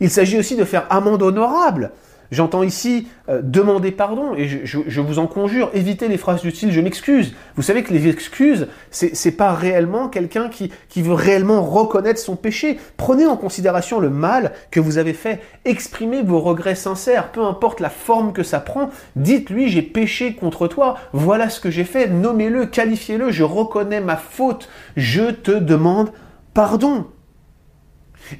Il 0.00 0.10
s'agit 0.10 0.38
aussi 0.38 0.56
de 0.56 0.64
faire 0.64 0.86
amende 0.90 1.22
honorable. 1.22 1.92
J'entends 2.30 2.62
ici 2.62 3.06
euh, 3.28 3.40
demander 3.42 3.92
pardon 3.92 4.34
et 4.34 4.48
je, 4.48 5.00
vous 5.00 5.18
en 5.18 5.26
conjure, 5.26 5.70
évitez 5.74 6.08
les 6.08 6.16
phrases 6.16 6.42
du 6.42 6.50
style 6.50 6.72
je 6.72 6.80
m'excuse. 6.80 7.34
Vous 7.54 7.62
savez 7.62 7.82
que 7.82 7.92
les 7.92 8.08
excuses, 8.08 8.68
c'est 8.90 9.36
pas 9.36 9.52
réellement 9.52 10.08
quelqu'un 10.08 10.48
qui, 10.48 10.72
qui 10.88 11.02
veut 11.02 11.14
réellement 11.14 11.62
reconnaître 11.62 12.20
son 12.20 12.36
péché. 12.36 12.78
Prenez 12.96 13.26
en 13.26 13.36
considération 13.36 14.00
le 14.00 14.10
mal 14.10 14.52
que 14.70 14.80
vous 14.80 14.98
avez 14.98 15.12
fait, 15.12 15.40
exprimez 15.64 16.22
vos 16.22 16.40
regrets 16.40 16.74
sincères, 16.74 17.30
peu 17.30 17.44
importe 17.44 17.80
la 17.80 17.90
forme 17.90 18.32
que 18.32 18.42
ça 18.42 18.60
prend. 18.60 18.90
Dites-lui 19.14 19.68
j'ai 19.68 19.82
péché 19.82 20.34
contre 20.34 20.68
toi, 20.68 20.96
voilà 21.12 21.48
ce 21.48 21.60
que 21.60 21.70
j'ai 21.70 21.84
fait, 21.84 22.08
nommez-le, 22.08 22.66
qualifiez-le, 22.66 23.30
je 23.30 23.44
reconnais 23.44 24.00
ma 24.00 24.16
faute, 24.16 24.68
je 24.96 25.30
te 25.30 25.52
demande 25.52 26.10
pardon. 26.54 27.06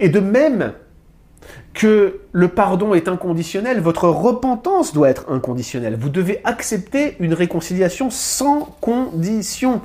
Et 0.01 0.09
de 0.09 0.19
même, 0.19 0.73
que 1.75 2.21
le 2.33 2.49
pardon 2.49 2.95
est 2.95 3.09
inconditionnel, 3.09 3.81
votre 3.81 4.09
repentance 4.09 4.93
doit 4.93 5.11
être 5.11 5.31
inconditionnelle. 5.31 5.97
Vous 5.99 6.09
devez 6.09 6.41
accepter 6.45 7.17
une 7.21 7.35
réconciliation 7.35 8.11
sans 8.11 8.77
condition. 8.81 9.83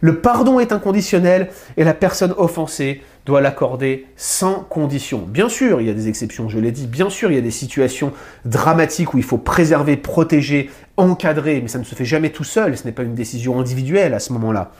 Le 0.00 0.20
pardon 0.20 0.60
est 0.60 0.72
inconditionnel 0.72 1.50
et 1.76 1.84
la 1.84 1.94
personne 1.94 2.34
offensée 2.36 3.02
doit 3.26 3.40
l'accorder 3.40 4.06
sans 4.16 4.60
condition. 4.60 5.18
Bien 5.18 5.48
sûr, 5.48 5.80
il 5.80 5.86
y 5.86 5.90
a 5.90 5.94
des 5.94 6.08
exceptions, 6.08 6.48
je 6.48 6.58
l'ai 6.58 6.72
dit, 6.72 6.86
bien 6.86 7.10
sûr, 7.10 7.30
il 7.30 7.34
y 7.34 7.38
a 7.38 7.42
des 7.42 7.50
situations 7.50 8.12
dramatiques 8.44 9.14
où 9.14 9.18
il 9.18 9.24
faut 9.24 9.38
préserver, 9.38 9.96
protéger, 9.96 10.70
encadrer, 10.96 11.60
mais 11.60 11.68
ça 11.68 11.78
ne 11.78 11.84
se 11.84 11.94
fait 11.94 12.06
jamais 12.06 12.30
tout 12.30 12.44
seul, 12.44 12.76
ce 12.76 12.84
n'est 12.84 12.92
pas 12.92 13.02
une 13.02 13.14
décision 13.14 13.60
individuelle 13.60 14.14
à 14.14 14.20
ce 14.20 14.32
moment-là. 14.32 14.72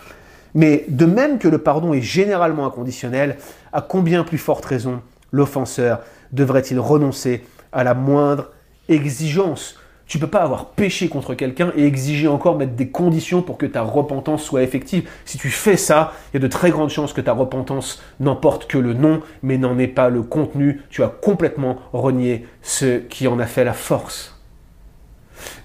Mais 0.55 0.85
de 0.89 1.07
même 1.07 1.39
que 1.39 1.49
le 1.49 1.59
pardon 1.59 1.93
est 1.93 2.01
généralement 2.01 2.67
inconditionnel, 2.67 3.37
à 3.73 3.83
combien 3.83 4.25
plus 4.25 4.39
forte 4.39 4.65
raison 4.65 5.01
l'offenseur 5.31 6.01
devrait-il 6.33 6.79
renoncer 6.79 7.45
à 7.73 7.85
la 7.85 7.95
moindre 7.95 8.51
exigence? 8.89 9.77
Tu 10.07 10.19
peux 10.19 10.27
pas 10.27 10.43
avoir 10.43 10.71
péché 10.71 11.09
contre 11.09 11.35
quelqu'un 11.35 11.73
et 11.77 11.87
exiger 11.87 12.27
encore 12.27 12.57
mettre 12.57 12.73
des 12.73 12.89
conditions 12.89 13.43
pour 13.43 13.59
que 13.59 13.67
ta 13.67 13.83
repentance 13.83 14.43
soit 14.43 14.65
effective. 14.65 15.09
Si 15.25 15.39
tu 15.39 15.51
fais 15.51 15.77
ça, 15.77 16.13
il 16.33 16.35
y 16.35 16.37
a 16.39 16.41
de 16.41 16.49
très 16.49 16.71
grandes 16.71 16.91
chances 16.91 17.13
que 17.13 17.21
ta 17.21 17.33
repentance 17.33 18.03
n'emporte 18.19 18.67
que 18.67 18.77
le 18.77 18.93
nom, 18.93 19.23
mais 19.45 19.57
n'en 19.57 19.79
ait 19.79 19.87
pas 19.87 20.09
le 20.09 20.23
contenu. 20.23 20.81
Tu 20.91 21.05
as 21.05 21.09
complètement 21.09 21.79
renié 21.93 22.45
ce 22.61 22.99
qui 22.99 23.29
en 23.29 23.39
a 23.39 23.47
fait 23.47 23.63
la 23.63 23.73
force. 23.73 24.37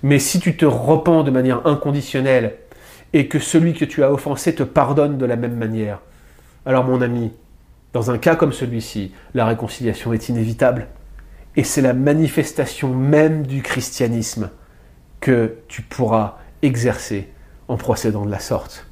Mais 0.03 0.19
si 0.19 0.39
tu 0.39 0.55
te 0.55 0.65
repens 0.65 1.23
de 1.23 1.31
manière 1.31 1.65
inconditionnelle 1.65 2.57
et 3.13 3.27
que 3.27 3.39
celui 3.39 3.73
que 3.73 3.85
tu 3.85 4.03
as 4.03 4.11
offensé 4.11 4.53
te 4.53 4.61
pardonne 4.61 5.17
de 5.17 5.25
la 5.25 5.37
même 5.37 5.55
manière, 5.55 6.01
alors 6.67 6.83
mon 6.83 7.01
ami, 7.01 7.31
dans 7.95 8.11
un 8.11 8.17
cas 8.17 8.35
comme 8.35 8.51
celui-ci, 8.51 9.13
la 9.33 9.45
réconciliation 9.45 10.11
est 10.11 10.27
inévitable. 10.27 10.87
Et 11.55 11.63
c'est 11.63 11.81
la 11.81 11.93
manifestation 11.93 12.93
même 12.93 13.47
du 13.47 13.61
christianisme 13.61 14.49
que 15.21 15.59
tu 15.69 15.81
pourras 15.81 16.35
exercer 16.61 17.29
en 17.69 17.77
procédant 17.77 18.25
de 18.25 18.31
la 18.31 18.39
sorte. 18.39 18.85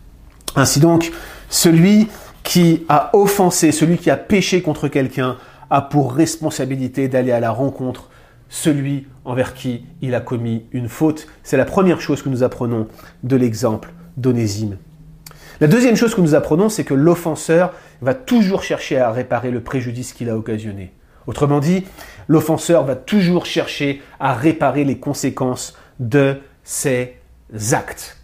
Ainsi 0.56 0.80
donc, 0.80 1.12
celui 1.50 2.08
qui 2.44 2.86
a 2.88 3.10
offensé, 3.12 3.74
celui 3.74 3.98
qui 3.98 4.10
a 4.10 4.16
péché 4.16 4.62
contre 4.62 4.88
quelqu'un, 4.88 5.36
a 5.70 5.82
pour 5.82 6.14
responsabilité 6.14 7.10
d'aller 7.10 7.34
à 7.34 7.42
la 7.42 7.52
rencontre 7.52 8.10
celui 8.48 9.08
envers 9.26 9.54
qui 9.54 9.84
il 10.02 10.16
a 10.16 10.22
commis 10.22 10.64
une 10.72 10.88
faute. 10.88 11.28
C'est 11.44 11.58
la 11.58 11.66
première 11.66 12.00
chose 12.00 12.22
que 12.22 12.30
nous 12.30 12.42
apprenons 12.42 12.88
de 13.24 13.36
l'exemple 13.36 13.92
d'Onésime. 14.16 14.78
La 15.62 15.68
deuxième 15.68 15.96
chose 15.96 16.16
que 16.16 16.22
nous 16.22 16.36
apprenons, 16.36 16.70
c'est 16.70 16.84
que 16.84 16.94
l'offenseur 16.94 17.74
va 18.02 18.14
toujours 18.14 18.64
chercher 18.64 18.98
à 18.98 19.12
réparer 19.12 19.52
le 19.52 19.62
préjudice 19.62 20.14
qu'il 20.14 20.30
a 20.30 20.36
occasionné. 20.36 20.94
Autrement 21.28 21.60
dit, 21.60 21.86
l'offenseur 22.28 22.84
va 22.84 22.96
toujours 22.96 23.46
chercher 23.46 24.02
à 24.20 24.34
réparer 24.34 24.84
les 24.84 24.98
conséquences 24.98 25.78
de 26.00 26.38
ses 26.64 27.18
actes. 27.72 28.18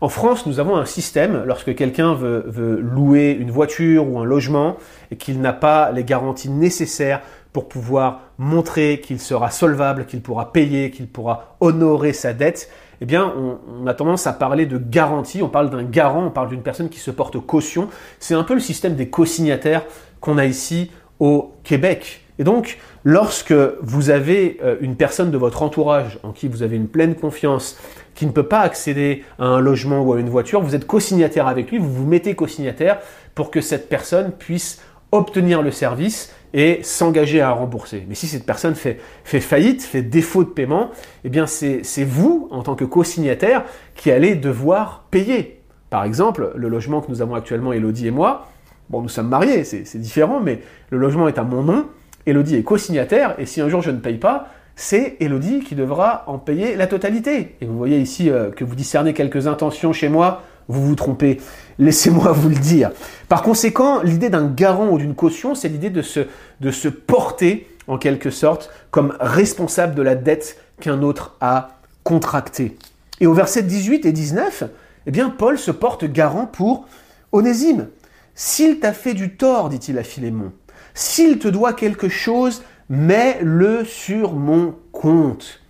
En 0.00 0.08
France, 0.08 0.46
nous 0.46 0.60
avons 0.60 0.76
un 0.76 0.84
système, 0.84 1.44
lorsque 1.44 1.74
quelqu'un 1.74 2.14
veut, 2.14 2.80
louer 2.80 3.36
une 3.38 3.50
voiture 3.50 4.08
ou 4.08 4.18
un 4.18 4.24
logement 4.24 4.76
et 5.10 5.16
qu'il 5.16 5.40
n'a 5.40 5.52
pas 5.52 5.92
les 5.92 6.04
garanties 6.04 6.50
nécessaires 6.50 7.20
pour 7.52 7.68
pouvoir 7.68 8.20
montrer 8.36 9.00
qu'il 9.00 9.20
sera 9.20 9.50
solvable, 9.50 10.06
qu'il 10.06 10.20
pourra 10.20 10.52
payer, 10.52 10.90
qu'il 10.90 11.06
pourra 11.06 11.56
honorer 11.60 12.12
sa 12.12 12.32
dette, 12.32 12.68
eh 13.00 13.06
bien, 13.06 13.32
on, 13.36 13.86
a 13.86 13.94
tendance 13.94 14.26
à 14.26 14.32
parler 14.32 14.66
de 14.66 14.78
garantie, 14.78 15.42
on 15.42 15.48
parle 15.48 15.70
d'un 15.70 15.82
garant, 15.82 16.26
on 16.26 16.30
parle 16.30 16.48
d'une 16.48 16.62
personne 16.62 16.88
qui 16.88 17.00
se 17.00 17.10
porte 17.10 17.38
caution. 17.38 17.88
C'est 18.18 18.34
un 18.34 18.44
peu 18.44 18.54
le 18.54 18.60
système 18.60 18.94
des 18.94 19.08
co-signataires 19.08 19.84
qu'on 20.20 20.38
a 20.38 20.44
ici 20.44 20.90
au 21.18 21.52
Québec. 21.64 22.22
Et 22.38 22.44
donc, 22.44 22.78
lorsque 23.04 23.54
vous 23.80 24.10
avez 24.10 24.58
euh, 24.62 24.76
une 24.80 24.96
personne 24.96 25.30
de 25.30 25.38
votre 25.38 25.62
entourage 25.62 26.18
en 26.22 26.32
qui 26.32 26.48
vous 26.48 26.62
avez 26.62 26.76
une 26.76 26.88
pleine 26.88 27.14
confiance, 27.14 27.78
qui 28.14 28.26
ne 28.26 28.32
peut 28.32 28.46
pas 28.46 28.60
accéder 28.60 29.24
à 29.38 29.44
un 29.44 29.60
logement 29.60 30.00
ou 30.00 30.12
à 30.12 30.20
une 30.20 30.28
voiture, 30.28 30.60
vous 30.60 30.74
êtes 30.74 30.86
co-signataire 30.86 31.46
avec 31.46 31.70
lui, 31.70 31.78
vous 31.78 31.92
vous 31.92 32.06
mettez 32.06 32.34
co-signataire 32.34 32.98
pour 33.34 33.50
que 33.50 33.60
cette 33.60 33.88
personne 33.88 34.32
puisse 34.32 34.80
obtenir 35.12 35.62
le 35.62 35.70
service 35.70 36.34
et 36.54 36.82
s'engager 36.82 37.42
à 37.42 37.50
rembourser. 37.50 38.06
Mais 38.08 38.14
si 38.14 38.26
cette 38.26 38.46
personne 38.46 38.74
fait, 38.74 38.98
fait 39.24 39.40
faillite, 39.40 39.82
fait 39.82 40.02
défaut 40.02 40.44
de 40.44 40.48
paiement, 40.48 40.90
eh 41.24 41.28
bien 41.28 41.46
c'est 41.46 41.82
vous, 42.04 42.48
en 42.50 42.62
tant 42.62 42.76
que 42.76 42.84
co-signataire, 42.84 43.64
qui 43.94 44.10
allez 44.10 44.36
devoir 44.36 45.04
payer. 45.10 45.60
Par 45.90 46.04
exemple, 46.04 46.52
le 46.54 46.68
logement 46.68 47.02
que 47.02 47.10
nous 47.10 47.20
avons 47.20 47.34
actuellement, 47.34 47.72
Elodie 47.72 48.06
et 48.06 48.10
moi, 48.10 48.46
Bon, 48.90 49.00
nous 49.00 49.08
sommes 49.08 49.28
mariés, 49.28 49.64
c'est 49.64 49.98
différent, 49.98 50.40
mais 50.40 50.60
le 50.90 50.98
logement 50.98 51.26
est 51.26 51.38
à 51.38 51.42
mon 51.42 51.62
nom, 51.62 51.86
Elodie 52.26 52.56
est 52.56 52.62
co-signataire, 52.62 53.34
et 53.38 53.46
si 53.46 53.60
un 53.60 53.68
jour 53.68 53.80
je 53.80 53.90
ne 53.90 53.98
paye 53.98 54.18
pas, 54.18 54.48
c'est 54.76 55.16
Elodie 55.20 55.60
qui 55.60 55.74
devra 55.74 56.24
en 56.26 56.38
payer 56.38 56.76
la 56.76 56.86
totalité. 56.86 57.56
Et 57.60 57.66
vous 57.66 57.78
voyez 57.78 57.98
ici 57.98 58.28
euh, 58.30 58.50
que 58.50 58.64
vous 58.64 58.74
discernez 58.74 59.14
quelques 59.14 59.46
intentions 59.46 59.92
chez 59.92 60.08
moi, 60.08 60.42
vous 60.68 60.86
vous 60.86 60.94
trompez. 60.94 61.40
Laissez-moi 61.78 62.32
vous 62.32 62.48
le 62.48 62.56
dire. 62.56 62.90
Par 63.28 63.42
conséquent, 63.42 64.02
l'idée 64.02 64.30
d'un 64.30 64.46
garant 64.46 64.90
ou 64.90 64.98
d'une 64.98 65.14
caution, 65.14 65.54
c'est 65.54 65.68
l'idée 65.68 65.90
de 65.90 66.02
se, 66.02 66.20
de 66.60 66.70
se 66.70 66.88
porter, 66.88 67.68
en 67.86 67.98
quelque 67.98 68.30
sorte, 68.30 68.70
comme 68.90 69.16
responsable 69.20 69.94
de 69.94 70.02
la 70.02 70.14
dette 70.14 70.58
qu'un 70.80 71.02
autre 71.02 71.36
a 71.40 71.78
contractée. 72.02 72.76
Et 73.20 73.26
au 73.26 73.34
verset 73.34 73.62
18 73.62 74.06
et 74.06 74.12
19, 74.12 74.64
eh 75.06 75.10
bien, 75.10 75.30
Paul 75.30 75.58
se 75.58 75.70
porte 75.70 76.04
garant 76.04 76.46
pour 76.46 76.86
Onésime. 77.32 77.88
S'il 78.34 78.80
t'a 78.80 78.92
fait 78.92 79.14
du 79.14 79.36
tort, 79.36 79.68
dit-il 79.68 79.98
à 79.98 80.02
Philémon, 80.02 80.52
s'il 80.94 81.38
te 81.38 81.48
doit 81.48 81.72
quelque 81.72 82.08
chose, 82.08 82.62
mets-le 82.88 83.84
sur 83.84 84.32
mon 84.32 84.76
compte. 84.92 85.60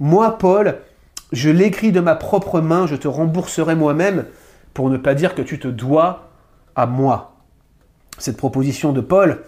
Moi, 0.00 0.38
Paul, 0.38 0.78
je 1.32 1.50
l'écris 1.50 1.92
de 1.92 2.00
ma 2.00 2.14
propre 2.14 2.60
main, 2.60 2.86
je 2.86 2.96
te 2.96 3.08
rembourserai 3.08 3.74
moi-même, 3.74 4.26
pour 4.74 4.90
ne 4.90 4.96
pas 4.96 5.14
dire 5.14 5.34
que 5.34 5.42
tu 5.42 5.58
te 5.58 5.68
dois 5.68 6.28
à 6.74 6.86
moi. 6.86 7.36
Cette 8.18 8.36
proposition 8.36 8.92
de 8.92 9.00
Paul, 9.00 9.42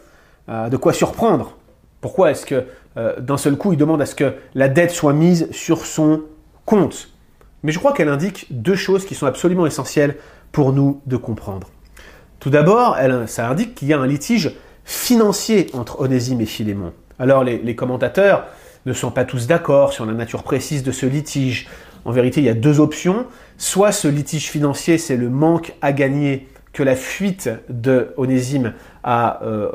euh, 0.49 0.69
de 0.69 0.77
quoi 0.77 0.93
surprendre? 0.93 1.57
Pourquoi 2.01 2.31
est-ce 2.31 2.47
que 2.47 2.65
euh, 2.97 3.19
d'un 3.21 3.37
seul 3.37 3.57
coup 3.57 3.73
il 3.73 3.77
demande 3.77 4.01
à 4.01 4.07
ce 4.07 4.15
que 4.15 4.35
la 4.55 4.69
dette 4.69 4.91
soit 4.91 5.13
mise 5.13 5.51
sur 5.51 5.85
son 5.85 6.23
compte? 6.65 7.11
Mais 7.63 7.73
je 7.73 7.79
crois 7.79 7.93
qu'elle 7.93 8.09
indique 8.09 8.47
deux 8.51 8.77
choses 8.77 9.05
qui 9.05 9.15
sont 9.15 9.27
absolument 9.27 9.67
essentielles 9.67 10.17
pour 10.53 10.73
nous 10.73 11.01
de 11.07 11.17
comprendre. 11.17 11.69
Tout 12.41 12.51
d'abord, 12.51 12.97
ça 13.27 13.49
indique 13.49 13.75
qu'il 13.75 13.89
y 13.89 13.93
a 13.93 13.99
un 13.99 14.07
litige 14.07 14.53
financier 14.85 15.69
entre 15.75 16.01
Onésime 16.01 16.41
et 16.41 16.47
Philémon. 16.47 16.93
Alors 17.19 17.43
les, 17.43 17.75
commentateurs 17.75 18.47
ne 18.89 18.93
sont 18.95 19.11
pas 19.11 19.25
tous 19.25 19.47
d'accord 19.47 19.93
sur 19.93 20.07
la 20.07 20.13
nature 20.13 20.43
précise 20.43 20.83
de 20.83 20.93
ce 20.93 21.07
litige. 21.07 21.69
En 22.05 22.11
vérité, 22.11 22.41
il 22.41 22.45
y 22.45 22.49
a 22.49 22.55
deux 22.55 22.81
options. 22.81 23.27
Soit 23.59 23.93
ce 23.93 24.09
litige 24.09 24.49
financier, 24.49 24.99
c'est 24.99 25.17
le 25.17 25.29
manque 25.29 25.75
à 25.83 25.93
gagner 25.93 26.49
que 26.73 26.83
la 26.83 26.95
fuite 26.95 27.51
de 27.69 28.15
Onésime 28.17 28.73
a, 29.03 29.43
euh, 29.43 29.71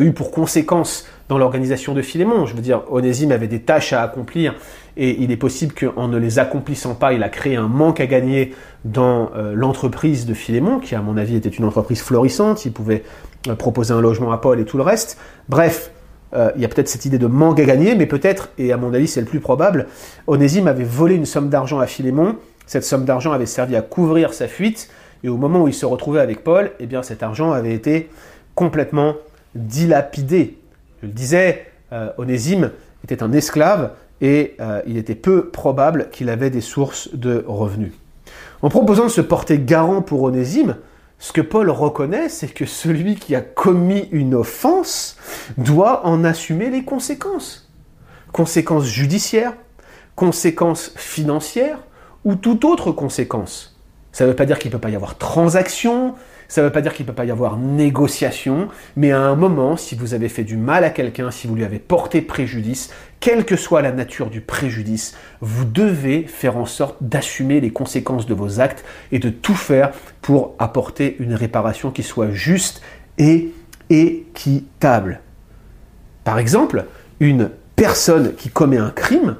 eu 0.00 0.12
pour 0.12 0.30
conséquence 0.30 1.06
dans 1.28 1.38
l'organisation 1.38 1.94
de 1.94 2.02
Philémon. 2.02 2.46
Je 2.46 2.54
veux 2.54 2.60
dire, 2.60 2.82
Onésime 2.90 3.32
avait 3.32 3.48
des 3.48 3.60
tâches 3.62 3.92
à 3.92 4.02
accomplir 4.02 4.54
et 4.96 5.22
il 5.22 5.32
est 5.32 5.36
possible 5.36 5.74
qu'en 5.74 6.08
ne 6.08 6.18
les 6.18 6.38
accomplissant 6.38 6.94
pas, 6.94 7.12
il 7.14 7.22
a 7.22 7.28
créé 7.28 7.56
un 7.56 7.68
manque 7.68 8.00
à 8.00 8.06
gagner 8.06 8.54
dans 8.84 9.30
euh, 9.34 9.54
l'entreprise 9.54 10.26
de 10.26 10.34
Philémon, 10.34 10.78
qui 10.78 10.94
à 10.94 11.00
mon 11.00 11.16
avis 11.16 11.36
était 11.36 11.48
une 11.48 11.64
entreprise 11.64 12.02
florissante, 12.02 12.64
il 12.64 12.72
pouvait 12.72 13.02
euh, 13.48 13.54
proposer 13.54 13.92
un 13.92 14.00
logement 14.00 14.30
à 14.30 14.38
Paul 14.38 14.60
et 14.60 14.64
tout 14.64 14.76
le 14.76 14.82
reste. 14.82 15.18
Bref, 15.48 15.90
euh, 16.34 16.50
il 16.56 16.62
y 16.62 16.64
a 16.64 16.68
peut-être 16.68 16.88
cette 16.88 17.04
idée 17.04 17.18
de 17.18 17.26
manque 17.26 17.60
à 17.60 17.64
gagner, 17.64 17.94
mais 17.94 18.06
peut-être, 18.06 18.50
et 18.58 18.72
à 18.72 18.76
mon 18.76 18.92
avis 18.94 19.08
c'est 19.08 19.20
le 19.20 19.26
plus 19.26 19.40
probable, 19.40 19.86
Onésime 20.26 20.68
avait 20.68 20.84
volé 20.84 21.14
une 21.14 21.26
somme 21.26 21.48
d'argent 21.48 21.78
à 21.78 21.86
Philémon, 21.86 22.36
cette 22.66 22.84
somme 22.84 23.04
d'argent 23.04 23.32
avait 23.32 23.46
servi 23.46 23.76
à 23.76 23.82
couvrir 23.82 24.34
sa 24.34 24.48
fuite, 24.48 24.90
et 25.24 25.28
au 25.28 25.36
moment 25.36 25.62
où 25.62 25.68
il 25.68 25.74
se 25.74 25.86
retrouvait 25.86 26.20
avec 26.20 26.44
Paul, 26.44 26.70
eh 26.80 26.86
bien 26.86 27.02
cet 27.02 27.22
argent 27.22 27.52
avait 27.52 27.74
été 27.74 28.08
complètement 28.54 29.14
dilapidé. 29.54 30.58
Je 31.02 31.06
le 31.06 31.12
disais, 31.12 31.66
Onésime 32.18 32.70
était 33.04 33.22
un 33.22 33.32
esclave 33.32 33.92
et 34.20 34.56
euh, 34.60 34.82
il 34.86 34.96
était 34.96 35.14
peu 35.14 35.48
probable 35.48 36.08
qu'il 36.10 36.28
avait 36.28 36.50
des 36.50 36.60
sources 36.60 37.14
de 37.14 37.44
revenus. 37.46 37.92
En 38.62 38.68
proposant 38.68 39.04
de 39.04 39.10
se 39.10 39.20
porter 39.20 39.58
garant 39.58 40.02
pour 40.02 40.22
Onésime, 40.22 40.76
ce 41.18 41.32
que 41.32 41.40
Paul 41.40 41.70
reconnaît, 41.70 42.28
c'est 42.28 42.48
que 42.48 42.64
celui 42.64 43.16
qui 43.16 43.34
a 43.34 43.40
commis 43.40 44.08
une 44.12 44.34
offense 44.34 45.16
doit 45.56 46.06
en 46.06 46.24
assumer 46.24 46.70
les 46.70 46.84
conséquences. 46.84 47.70
Conséquences 48.32 48.84
judiciaires, 48.84 49.54
conséquences 50.14 50.92
financières 50.96 51.80
ou 52.24 52.36
toute 52.36 52.64
autre 52.64 52.92
conséquence. 52.92 53.76
Ça 54.12 54.24
ne 54.24 54.30
veut 54.30 54.36
pas 54.36 54.46
dire 54.46 54.58
qu'il 54.58 54.70
ne 54.70 54.72
peut 54.72 54.80
pas 54.80 54.90
y 54.90 54.96
avoir 54.96 55.18
transaction, 55.18 56.14
ça 56.48 56.62
ne 56.62 56.66
veut 56.66 56.72
pas 56.72 56.80
dire 56.80 56.94
qu'il 56.94 57.04
ne 57.04 57.08
peut 57.10 57.14
pas 57.14 57.26
y 57.26 57.30
avoir 57.30 57.58
négociation, 57.58 58.68
mais 58.96 59.12
à 59.12 59.20
un 59.20 59.36
moment, 59.36 59.76
si 59.76 59.94
vous 59.94 60.14
avez 60.14 60.30
fait 60.30 60.44
du 60.44 60.56
mal 60.56 60.82
à 60.82 60.90
quelqu'un, 60.90 61.30
si 61.30 61.46
vous 61.46 61.54
lui 61.54 61.64
avez 61.64 61.78
porté 61.78 62.22
préjudice, 62.22 62.90
quelle 63.20 63.44
que 63.44 63.56
soit 63.56 63.82
la 63.82 63.92
nature 63.92 64.30
du 64.30 64.40
préjudice, 64.40 65.14
vous 65.42 65.66
devez 65.66 66.22
faire 66.22 66.56
en 66.56 66.64
sorte 66.64 66.96
d'assumer 67.02 67.60
les 67.60 67.70
conséquences 67.70 68.26
de 68.26 68.32
vos 68.32 68.60
actes 68.60 68.82
et 69.12 69.18
de 69.18 69.28
tout 69.28 69.54
faire 69.54 69.92
pour 70.22 70.54
apporter 70.58 71.16
une 71.18 71.34
réparation 71.34 71.90
qui 71.90 72.02
soit 72.02 72.30
juste 72.30 72.80
et 73.18 73.52
équitable. 73.90 75.20
Par 76.24 76.38
exemple, 76.38 76.86
une 77.20 77.50
personne 77.76 78.34
qui 78.34 78.48
commet 78.48 78.78
un 78.78 78.90
crime 78.90 79.36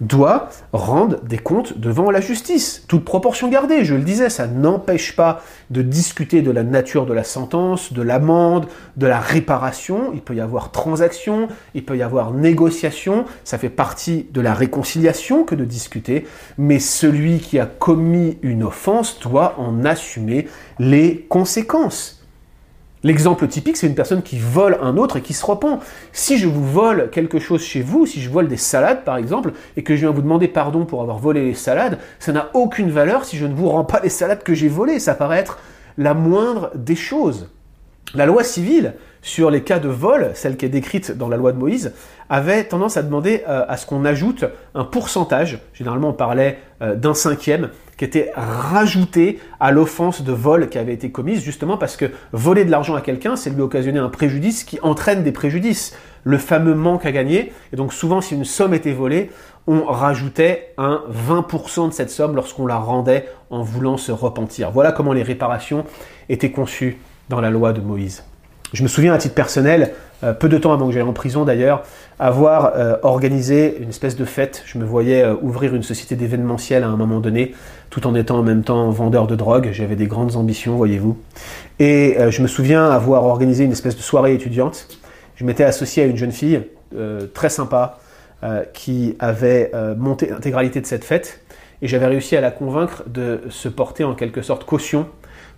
doit 0.00 0.48
rendre 0.72 1.20
des 1.22 1.38
comptes 1.38 1.78
devant 1.78 2.10
la 2.10 2.20
justice. 2.20 2.84
Toute 2.88 3.04
proportion 3.04 3.48
gardée, 3.48 3.84
je 3.84 3.94
le 3.94 4.02
disais, 4.02 4.30
ça 4.30 4.46
n'empêche 4.46 5.16
pas 5.16 5.42
de 5.70 5.82
discuter 5.82 6.42
de 6.42 6.50
la 6.50 6.62
nature 6.62 7.06
de 7.06 7.12
la 7.12 7.24
sentence, 7.24 7.92
de 7.92 8.02
l'amende, 8.02 8.66
de 8.96 9.06
la 9.06 9.20
réparation. 9.20 10.10
Il 10.14 10.20
peut 10.20 10.34
y 10.34 10.40
avoir 10.40 10.70
transaction, 10.70 11.48
il 11.74 11.84
peut 11.84 11.96
y 11.96 12.02
avoir 12.02 12.32
négociation, 12.32 13.24
ça 13.44 13.58
fait 13.58 13.68
partie 13.68 14.26
de 14.32 14.40
la 14.40 14.54
réconciliation 14.54 15.44
que 15.44 15.54
de 15.54 15.64
discuter, 15.64 16.26
mais 16.56 16.78
celui 16.78 17.38
qui 17.38 17.58
a 17.58 17.66
commis 17.66 18.38
une 18.42 18.62
offense 18.62 19.18
doit 19.20 19.54
en 19.58 19.84
assumer 19.84 20.48
les 20.78 21.26
conséquences. 21.28 22.17
L'exemple 23.04 23.46
typique, 23.46 23.76
c'est 23.76 23.86
une 23.86 23.94
personne 23.94 24.22
qui 24.22 24.38
vole 24.38 24.78
un 24.82 24.96
autre 24.96 25.18
et 25.18 25.22
qui 25.22 25.32
se 25.32 25.46
repent. 25.46 25.80
Si 26.12 26.36
je 26.38 26.48
vous 26.48 26.64
vole 26.64 27.10
quelque 27.10 27.38
chose 27.38 27.62
chez 27.62 27.80
vous, 27.80 28.06
si 28.06 28.20
je 28.20 28.28
vole 28.28 28.48
des 28.48 28.56
salades 28.56 29.04
par 29.04 29.16
exemple, 29.16 29.52
et 29.76 29.82
que 29.82 29.94
je 29.94 30.00
viens 30.00 30.10
vous 30.10 30.22
demander 30.22 30.48
pardon 30.48 30.84
pour 30.84 31.02
avoir 31.02 31.18
volé 31.18 31.44
les 31.44 31.54
salades, 31.54 31.98
ça 32.18 32.32
n'a 32.32 32.50
aucune 32.54 32.90
valeur 32.90 33.24
si 33.24 33.36
je 33.36 33.46
ne 33.46 33.54
vous 33.54 33.68
rends 33.68 33.84
pas 33.84 34.00
les 34.02 34.08
salades 34.08 34.42
que 34.42 34.54
j'ai 34.54 34.68
volées. 34.68 34.98
Ça 34.98 35.14
paraît 35.14 35.38
être 35.38 35.58
la 35.96 36.14
moindre 36.14 36.70
des 36.74 36.96
choses. 36.96 37.48
La 38.14 38.26
loi 38.26 38.42
civile 38.42 38.94
sur 39.20 39.50
les 39.50 39.62
cas 39.62 39.78
de 39.78 39.88
vol, 39.88 40.30
celle 40.34 40.56
qui 40.56 40.64
est 40.64 40.70
décrite 40.70 41.12
dans 41.12 41.28
la 41.28 41.36
loi 41.36 41.52
de 41.52 41.58
Moïse, 41.58 41.92
avait 42.30 42.64
tendance 42.64 42.96
à 42.96 43.02
demander 43.02 43.42
euh, 43.48 43.64
à 43.68 43.76
ce 43.76 43.86
qu'on 43.86 44.04
ajoute 44.04 44.44
un 44.74 44.84
pourcentage, 44.84 45.58
généralement 45.74 46.10
on 46.10 46.14
parlait 46.14 46.58
euh, 46.80 46.94
d'un 46.94 47.14
cinquième, 47.14 47.70
qui 47.98 48.04
était 48.04 48.30
rajouté 48.34 49.40
à 49.60 49.72
l'offense 49.72 50.22
de 50.22 50.32
vol 50.32 50.70
qui 50.70 50.78
avait 50.78 50.94
été 50.94 51.10
commise, 51.10 51.42
justement 51.42 51.76
parce 51.76 51.96
que 51.96 52.06
voler 52.32 52.64
de 52.64 52.70
l'argent 52.70 52.94
à 52.94 53.02
quelqu'un, 53.02 53.36
c'est 53.36 53.50
lui 53.50 53.60
occasionner 53.60 53.98
un 53.98 54.08
préjudice 54.08 54.64
qui 54.64 54.78
entraîne 54.82 55.24
des 55.24 55.32
préjudices, 55.32 55.94
le 56.24 56.38
fameux 56.38 56.74
manque 56.74 57.04
à 57.04 57.12
gagner. 57.12 57.52
Et 57.72 57.76
donc 57.76 57.92
souvent, 57.92 58.20
si 58.20 58.34
une 58.34 58.44
somme 58.44 58.72
était 58.72 58.92
volée, 58.92 59.30
on 59.66 59.84
rajoutait 59.84 60.72
un 60.78 61.02
20% 61.12 61.88
de 61.88 61.92
cette 61.92 62.10
somme 62.10 62.36
lorsqu'on 62.36 62.66
la 62.66 62.76
rendait 62.76 63.28
en 63.50 63.62
voulant 63.62 63.96
se 63.96 64.12
repentir. 64.12 64.70
Voilà 64.70 64.92
comment 64.92 65.12
les 65.12 65.22
réparations 65.22 65.84
étaient 66.28 66.52
conçues 66.52 66.98
dans 67.28 67.40
la 67.40 67.50
loi 67.50 67.72
de 67.72 67.80
Moïse. 67.80 68.27
Je 68.74 68.82
me 68.82 68.88
souviens 68.88 69.14
à 69.14 69.18
titre 69.18 69.34
personnel, 69.34 69.94
euh, 70.22 70.34
peu 70.34 70.48
de 70.48 70.58
temps 70.58 70.74
avant 70.74 70.88
que 70.88 70.92
j'aille 70.92 71.02
en 71.02 71.14
prison 71.14 71.44
d'ailleurs, 71.44 71.84
avoir 72.18 72.72
euh, 72.76 72.96
organisé 73.02 73.78
une 73.80 73.88
espèce 73.88 74.14
de 74.14 74.26
fête. 74.26 74.62
Je 74.66 74.76
me 74.76 74.84
voyais 74.84 75.22
euh, 75.22 75.34
ouvrir 75.40 75.74
une 75.74 75.82
société 75.82 76.16
d'événementiel 76.16 76.82
à 76.82 76.88
un 76.88 76.96
moment 76.96 77.20
donné, 77.20 77.54
tout 77.88 78.06
en 78.06 78.14
étant 78.14 78.38
en 78.38 78.42
même 78.42 78.64
temps 78.64 78.90
vendeur 78.90 79.26
de 79.26 79.36
drogue. 79.36 79.70
J'avais 79.72 79.96
des 79.96 80.06
grandes 80.06 80.36
ambitions, 80.36 80.76
voyez-vous. 80.76 81.16
Et 81.78 82.16
je 82.30 82.42
me 82.42 82.48
souviens 82.48 82.90
avoir 82.90 83.24
organisé 83.24 83.64
une 83.64 83.72
espèce 83.72 83.96
de 83.96 84.02
soirée 84.02 84.34
étudiante. 84.34 84.88
Je 85.36 85.44
m'étais 85.44 85.64
associé 85.64 86.02
à 86.02 86.06
une 86.06 86.16
jeune 86.16 86.32
fille 86.32 86.60
très 87.32 87.48
sympa 87.48 88.00
qui 88.74 89.16
avait 89.20 89.70
monté 89.96 90.26
l'intégralité 90.26 90.80
de 90.80 90.86
cette 90.86 91.04
fête. 91.04 91.40
Et 91.82 91.88
j'avais 91.88 92.06
réussi 92.06 92.36
à 92.36 92.40
la 92.40 92.50
convaincre 92.50 93.04
de 93.06 93.42
se 93.48 93.68
porter 93.68 94.02
en 94.02 94.14
quelque 94.14 94.42
sorte 94.42 94.64
caution 94.64 95.06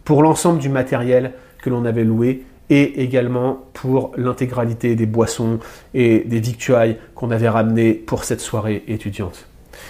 pour 0.05 0.23
l'ensemble 0.23 0.59
du 0.59 0.68
matériel 0.68 1.33
que 1.62 1.70
l'on 1.70 1.87
avait 1.87 2.05
loué 2.05 2.44
et 2.71 3.03
également 3.03 3.65
pour 3.75 4.13
l'intégralité 4.17 4.95
des 4.95 5.07
boissons 5.07 5.59
et 5.93 6.21
des 6.21 6.41
victuailles 6.41 6.97
qu'on 7.15 7.31
avait 7.31 7.49
ramenées 7.49 7.93
pour 7.93 8.25
cette 8.25 8.41
soirée 8.41 8.85
étudiante. 8.87 9.49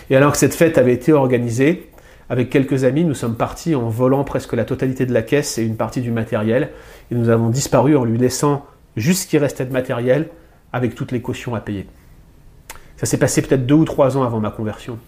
Et 0.09 0.17
alors 0.17 0.33
que 0.33 0.39
cette 0.39 0.55
fête 0.55 0.79
avait 0.79 0.95
été 0.95 1.13
organisée, 1.13 1.91
avec 2.31 2.49
quelques 2.49 2.85
amis, 2.85 3.05
nous 3.05 3.15
sommes 3.15 3.37
partis 3.37 3.75
en 3.75 3.89
volant 3.89 4.25
presque 4.25 4.55
la 4.55 4.65
totalité 4.65 5.05
de 5.05 5.13
la 5.13 5.23
caisse 5.23 5.59
et 5.59 5.63
une 5.63 5.77
partie 5.77 6.01
du 6.01 6.11
matériel, 6.11 6.71
et 7.11 7.15
nous 7.15 7.29
avons 7.29 7.51
disparu 7.51 7.97
en 7.97 8.05
lui 8.05 8.19
laissant 8.19 8.65
juste 8.97 9.25
ce 9.25 9.27
qui 9.27 9.37
restait 9.37 9.67
de 9.67 9.73
matériel 9.73 10.29
avec 10.73 10.95
toutes 10.95 11.13
les 11.13 11.21
cautions 11.21 11.55
à 11.55 11.61
payer. 11.61 11.87
Ça 12.97 13.07
s'est 13.07 13.19
passé 13.19 13.43
peut-être 13.43 13.67
deux 13.67 13.75
ou 13.75 13.85
trois 13.85 14.17
ans 14.17 14.23
avant 14.23 14.41
ma 14.41 14.51
conversion. 14.51 14.99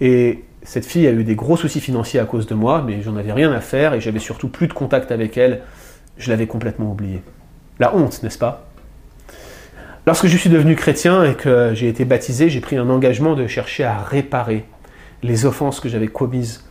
Et 0.00 0.44
cette 0.62 0.86
fille 0.86 1.06
a 1.06 1.12
eu 1.12 1.24
des 1.24 1.34
gros 1.34 1.56
soucis 1.56 1.80
financiers 1.80 2.20
à 2.20 2.24
cause 2.24 2.46
de 2.46 2.54
moi, 2.54 2.82
mais 2.86 3.02
j'en 3.02 3.16
avais 3.16 3.32
rien 3.32 3.52
à 3.52 3.60
faire 3.60 3.94
et 3.94 4.00
j'avais 4.00 4.18
surtout 4.18 4.48
plus 4.48 4.68
de 4.68 4.72
contact 4.72 5.10
avec 5.12 5.36
elle 5.36 5.62
je 6.18 6.30
l'avais 6.30 6.46
complètement 6.46 6.90
oublié. 6.90 7.22
La 7.78 7.94
honte, 7.94 8.22
n'est-ce 8.22 8.38
pas? 8.38 8.68
Lorsque 10.06 10.26
je 10.26 10.36
suis 10.36 10.50
devenu 10.50 10.76
chrétien 10.76 11.24
et 11.24 11.34
que 11.34 11.72
j'ai 11.74 11.88
été 11.88 12.04
baptisé, 12.04 12.48
j'ai 12.48 12.60
pris 12.60 12.76
un 12.76 12.88
engagement 12.88 13.34
de 13.34 13.46
chercher 13.46 13.84
à 13.84 13.98
réparer 13.98 14.64
les 15.22 15.46
offenses 15.46 15.80
que 15.80 15.88
j'avais 15.88 16.06
commises 16.06 16.64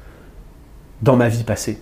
dans 1.02 1.18
ma 1.18 1.28
vie 1.28 1.44
passée. 1.44 1.80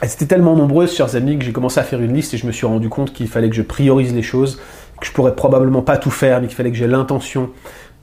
Elles 0.00 0.12
étaient 0.12 0.26
tellement 0.26 0.54
nombreuses, 0.54 0.94
chers 0.94 1.16
amis, 1.16 1.38
que 1.38 1.44
j'ai 1.44 1.52
commencé 1.52 1.80
à 1.80 1.82
faire 1.82 2.00
une 2.00 2.14
liste 2.14 2.34
et 2.34 2.36
je 2.36 2.46
me 2.46 2.52
suis 2.52 2.66
rendu 2.66 2.88
compte 2.88 3.12
qu'il 3.12 3.28
fallait 3.28 3.48
que 3.48 3.56
je 3.56 3.62
priorise 3.62 4.14
les 4.14 4.22
choses, 4.22 4.60
que 5.00 5.06
je 5.06 5.12
pourrais 5.12 5.34
probablement 5.34 5.82
pas 5.82 5.96
tout 5.96 6.10
faire, 6.10 6.40
mais 6.40 6.46
qu'il 6.46 6.56
fallait 6.56 6.70
que 6.70 6.76
j'ai 6.76 6.86
l'intention 6.86 7.50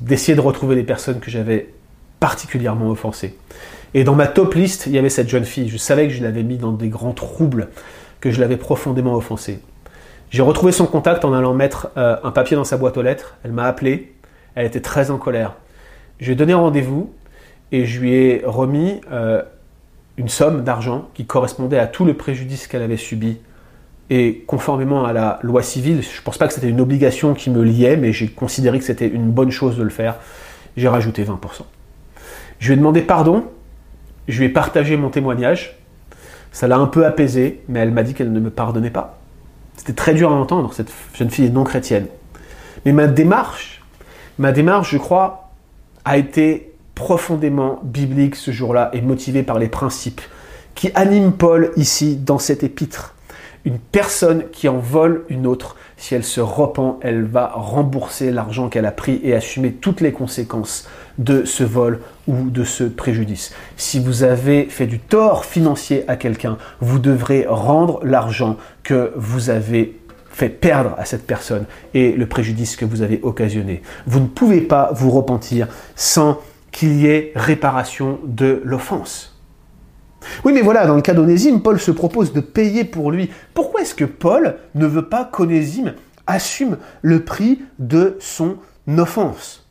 d'essayer 0.01 0.35
de 0.35 0.41
retrouver 0.41 0.75
les 0.75 0.83
personnes 0.83 1.19
que 1.19 1.31
j'avais 1.31 1.73
particulièrement 2.19 2.89
offensées. 2.89 3.37
Et 3.93 4.03
dans 4.03 4.15
ma 4.15 4.27
top 4.27 4.55
liste, 4.55 4.87
il 4.87 4.93
y 4.93 4.97
avait 4.97 5.09
cette 5.09 5.29
jeune 5.29 5.45
fille. 5.45 5.69
Je 5.69 5.77
savais 5.77 6.07
que 6.07 6.13
je 6.13 6.21
l'avais 6.21 6.43
mis 6.43 6.57
dans 6.57 6.73
des 6.73 6.89
grands 6.89 7.13
troubles 7.13 7.69
que 8.25 8.31
je 8.31 8.41
l'avais 8.41 8.57
profondément 8.57 9.13
offensée. 9.13 9.59
J'ai 10.31 10.41
retrouvé 10.41 10.71
son 10.71 10.87
contact 10.87 11.25
en 11.25 11.31
allant 11.31 11.53
mettre 11.53 11.89
euh, 11.95 12.15
un 12.23 12.31
papier 12.31 12.57
dans 12.57 12.63
sa 12.63 12.75
boîte 12.75 12.97
aux 12.97 13.03
lettres. 13.03 13.37
Elle 13.43 13.51
m'a 13.51 13.65
appelé. 13.65 14.15
Elle 14.55 14.65
était 14.65 14.81
très 14.81 15.11
en 15.11 15.19
colère. 15.19 15.53
Je 16.19 16.25
lui 16.25 16.31
ai 16.31 16.35
donné 16.35 16.55
rendez-vous 16.55 17.13
et 17.71 17.85
je 17.85 17.99
lui 17.99 18.15
ai 18.15 18.41
remis 18.43 18.99
euh, 19.11 19.43
une 20.17 20.27
somme 20.27 20.63
d'argent 20.63 21.07
qui 21.13 21.27
correspondait 21.27 21.77
à 21.77 21.85
tout 21.85 22.03
le 22.03 22.15
préjudice 22.15 22.65
qu'elle 22.65 22.81
avait 22.81 22.97
subi. 22.97 23.37
Et 24.09 24.43
conformément 24.47 25.05
à 25.05 25.13
la 25.13 25.37
loi 25.43 25.61
civile, 25.61 26.01
je 26.01 26.17
ne 26.17 26.23
pense 26.23 26.39
pas 26.39 26.47
que 26.47 26.53
c'était 26.55 26.69
une 26.69 26.81
obligation 26.81 27.35
qui 27.35 27.51
me 27.51 27.61
liait, 27.61 27.95
mais 27.95 28.11
j'ai 28.11 28.27
considéré 28.27 28.79
que 28.79 28.85
c'était 28.85 29.07
une 29.07 29.29
bonne 29.29 29.51
chose 29.51 29.77
de 29.77 29.83
le 29.83 29.91
faire. 29.91 30.15
J'ai 30.77 30.87
rajouté 30.87 31.23
20%. 31.23 31.37
Je 32.57 32.65
lui 32.65 32.73
ai 32.73 32.77
demandé 32.77 33.03
pardon. 33.03 33.43
Je 34.27 34.39
lui 34.39 34.47
ai 34.47 34.49
partagé 34.49 34.97
mon 34.97 35.11
témoignage. 35.11 35.77
Ça 36.55 36.69
l'a 36.69 36.77
un 36.77 36.87
peu 36.87 37.05
apaisée, 37.05 37.61
mais 37.67 37.81
elle 37.81 37.91
m'a 37.91 38.01
dit 38.01 38.13
qu'elle 38.13 38.31
ne 38.31 38.39
me 38.39 38.49
pardonnait 38.49 38.89
pas. 38.89 39.19
C'était 39.75 39.91
très 39.91 40.13
dur 40.13 40.31
à 40.31 40.35
entendre, 40.35 40.73
cette 40.73 40.89
jeune 41.13 41.29
fille 41.29 41.47
est 41.47 41.49
non 41.49 41.65
chrétienne. 41.65 42.07
Mais 42.85 42.93
ma 42.93 43.07
démarche, 43.07 43.83
ma 44.39 44.53
démarche, 44.53 44.91
je 44.91 44.97
crois, 44.97 45.49
a 46.05 46.15
été 46.15 46.71
profondément 46.95 47.81
biblique 47.83 48.37
ce 48.37 48.51
jour-là 48.51 48.89
et 48.93 49.01
motivée 49.01 49.43
par 49.43 49.59
les 49.59 49.67
principes 49.67 50.21
qui 50.75 50.91
animent 50.95 51.33
Paul 51.33 51.73
ici 51.75 52.15
dans 52.15 52.39
cet 52.39 52.63
épître. 52.63 53.15
Une 53.65 53.77
personne 53.77 54.45
qui 54.53 54.69
en 54.69 54.77
vole 54.77 55.25
une 55.27 55.47
autre, 55.47 55.75
si 55.97 56.15
elle 56.15 56.23
se 56.23 56.41
repent, 56.41 56.99
elle 57.01 57.23
va 57.23 57.51
rembourser 57.53 58.31
l'argent 58.31 58.69
qu'elle 58.69 58.85
a 58.85 58.91
pris 58.91 59.19
et 59.23 59.33
assumer 59.33 59.71
toutes 59.71 60.01
les 60.01 60.11
conséquences 60.11 60.87
de 61.17 61.45
ce 61.45 61.63
vol 61.63 62.01
ou 62.27 62.49
de 62.49 62.63
ce 62.63 62.83
préjudice. 62.83 63.53
Si 63.77 63.99
vous 63.99 64.23
avez 64.23 64.65
fait 64.65 64.87
du 64.87 64.99
tort 64.99 65.45
financier 65.45 66.03
à 66.07 66.15
quelqu'un, 66.17 66.57
vous 66.81 66.99
devrez 66.99 67.45
rendre 67.47 67.99
l'argent 68.03 68.57
que 68.83 69.13
vous 69.15 69.49
avez 69.49 69.97
fait 70.29 70.49
perdre 70.49 70.95
à 70.97 71.05
cette 71.05 71.25
personne 71.25 71.65
et 71.93 72.11
le 72.11 72.25
préjudice 72.25 72.75
que 72.75 72.83
vous 72.83 73.01
avez 73.01 73.21
occasionné. 73.23 73.81
Vous 74.05 74.19
ne 74.19 74.27
pouvez 74.27 74.59
pas 74.61 74.91
vous 74.93 75.09
repentir 75.09 75.69
sans 75.95 76.41
qu'il 76.71 76.99
y 76.99 77.07
ait 77.07 77.31
réparation 77.35 78.19
de 78.25 78.61
l'offense. 78.65 79.34
Oui, 80.43 80.53
mais 80.53 80.61
voilà, 80.61 80.85
dans 80.85 80.95
le 80.95 81.01
cas 81.01 81.13
d'Onésime, 81.13 81.61
Paul 81.61 81.79
se 81.79 81.91
propose 81.91 82.33
de 82.33 82.41
payer 82.41 82.83
pour 82.83 83.11
lui. 83.11 83.29
Pourquoi 83.53 83.81
est-ce 83.81 83.95
que 83.95 84.05
Paul 84.05 84.57
ne 84.75 84.85
veut 84.85 85.07
pas 85.07 85.25
qu'Onésime 85.25 85.93
assume 86.27 86.77
le 87.01 87.23
prix 87.23 87.61
de 87.79 88.17
son 88.19 88.57
offense? 88.97 89.67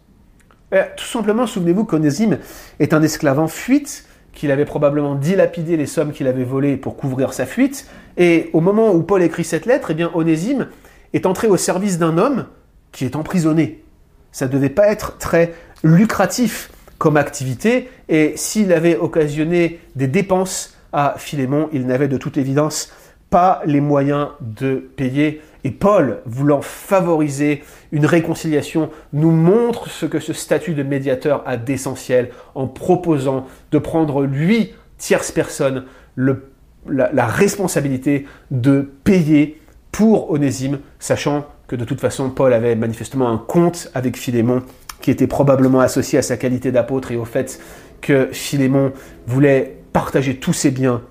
Euh, 0.72 0.84
tout 0.96 1.04
simplement, 1.04 1.46
souvenez-vous 1.46 1.84
qu'Onésime 1.84 2.38
est 2.80 2.94
un 2.94 3.02
esclave 3.02 3.38
en 3.38 3.48
fuite, 3.48 4.06
qu'il 4.32 4.50
avait 4.50 4.64
probablement 4.64 5.14
dilapidé 5.14 5.76
les 5.76 5.86
sommes 5.86 6.12
qu'il 6.12 6.26
avait 6.26 6.44
volées 6.44 6.76
pour 6.76 6.96
couvrir 6.96 7.32
sa 7.32 7.46
fuite, 7.46 7.86
et 8.16 8.50
au 8.52 8.60
moment 8.60 8.92
où 8.92 9.02
Paul 9.02 9.22
écrit 9.22 9.44
cette 9.44 9.66
lettre, 9.66 9.92
eh 9.96 10.04
Onésime 10.14 10.68
est 11.12 11.26
entré 11.26 11.46
au 11.46 11.56
service 11.56 11.98
d'un 11.98 12.18
homme 12.18 12.46
qui 12.92 13.04
est 13.04 13.16
emprisonné. 13.16 13.84
Ça 14.32 14.46
ne 14.46 14.52
devait 14.52 14.68
pas 14.68 14.88
être 14.88 15.16
très 15.18 15.54
lucratif 15.84 16.70
comme 17.04 17.18
activité, 17.18 17.90
et 18.08 18.32
s'il 18.34 18.72
avait 18.72 18.96
occasionné 18.96 19.78
des 19.94 20.06
dépenses 20.06 20.74
à 20.90 21.16
Philémon, 21.18 21.68
il 21.70 21.84
n'avait 21.86 22.08
de 22.08 22.16
toute 22.16 22.38
évidence 22.38 22.90
pas 23.28 23.60
les 23.66 23.82
moyens 23.82 24.28
de 24.40 24.76
payer. 24.96 25.42
Et 25.64 25.70
Paul, 25.70 26.22
voulant 26.24 26.62
favoriser 26.62 27.62
une 27.92 28.06
réconciliation, 28.06 28.88
nous 29.12 29.32
montre 29.32 29.90
ce 29.90 30.06
que 30.06 30.18
ce 30.18 30.32
statut 30.32 30.72
de 30.72 30.82
médiateur 30.82 31.42
a 31.44 31.58
d'essentiel 31.58 32.30
en 32.54 32.68
proposant 32.68 33.48
de 33.70 33.76
prendre 33.76 34.24
lui, 34.24 34.72
tierce 34.96 35.30
personne, 35.30 35.84
la, 36.16 37.26
responsabilité 37.26 38.24
de 38.50 38.80
payer 39.04 39.60
pour 39.92 40.30
Onésime, 40.30 40.78
sachant 40.98 41.44
que 41.68 41.76
de 41.76 41.84
toute 41.84 42.00
façon 42.00 42.30
Paul 42.30 42.54
avait 42.54 42.76
manifestement 42.76 43.28
un 43.28 43.36
compte 43.36 43.90
avec 43.92 44.16
Philémon 44.16 44.62
qui 45.04 45.10
était 45.10 45.26
probablement 45.26 45.80
associé 45.80 46.18
à 46.18 46.22
sa 46.22 46.38
qualité 46.38 46.72
d'apôtre 46.72 47.12
et 47.12 47.16
au 47.18 47.26
fait 47.26 47.60
que 48.00 48.30
Philémon 48.32 48.94
voulait 49.26 49.82
partager 49.92 50.36
tous 50.36 50.54
ses 50.54 50.70
biens 50.70 51.02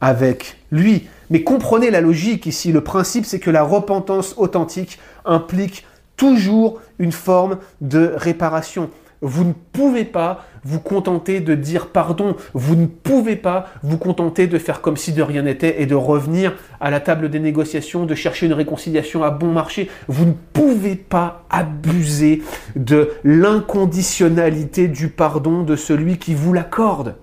avec 0.00 0.58
lui. 0.70 1.08
Mais 1.30 1.42
comprenez 1.42 1.90
la 1.90 2.00
logique 2.00 2.46
ici. 2.46 2.70
Le 2.70 2.80
principe, 2.80 3.26
c'est 3.26 3.40
que 3.40 3.50
la 3.50 3.64
repentance 3.64 4.34
authentique 4.36 5.00
implique 5.24 5.84
toujours 6.16 6.80
une 7.00 7.10
forme 7.10 7.58
de 7.80 8.12
réparation. 8.14 8.88
Vous 9.20 9.42
ne 9.42 9.52
pouvez 9.72 10.04
pas 10.04 10.44
vous 10.64 10.80
contenter 10.80 11.40
de 11.40 11.54
dire 11.54 11.88
pardon. 11.88 12.36
Vous 12.54 12.76
ne 12.76 12.86
pouvez 12.86 13.36
pas 13.36 13.68
vous 13.82 13.98
contenter 13.98 14.46
de 14.46 14.58
faire 14.58 14.80
comme 14.80 14.96
si 14.96 15.12
de 15.12 15.22
rien 15.22 15.42
n'était 15.42 15.82
et 15.82 15.86
de 15.86 15.94
revenir 15.94 16.54
à 16.80 16.90
la 16.90 17.00
table 17.00 17.30
des 17.30 17.40
négociations, 17.40 18.06
de 18.06 18.14
chercher 18.14 18.46
une 18.46 18.52
réconciliation 18.52 19.22
à 19.22 19.30
bon 19.30 19.52
marché. 19.52 19.90
Vous 20.08 20.26
ne 20.26 20.32
pouvez 20.52 20.96
pas 20.96 21.44
abuser 21.50 22.42
de 22.76 23.10
l'inconditionnalité 23.24 24.88
du 24.88 25.08
pardon 25.08 25.62
de 25.62 25.76
celui 25.76 26.18
qui 26.18 26.34
vous 26.34 26.52
l'accorde. 26.52 27.16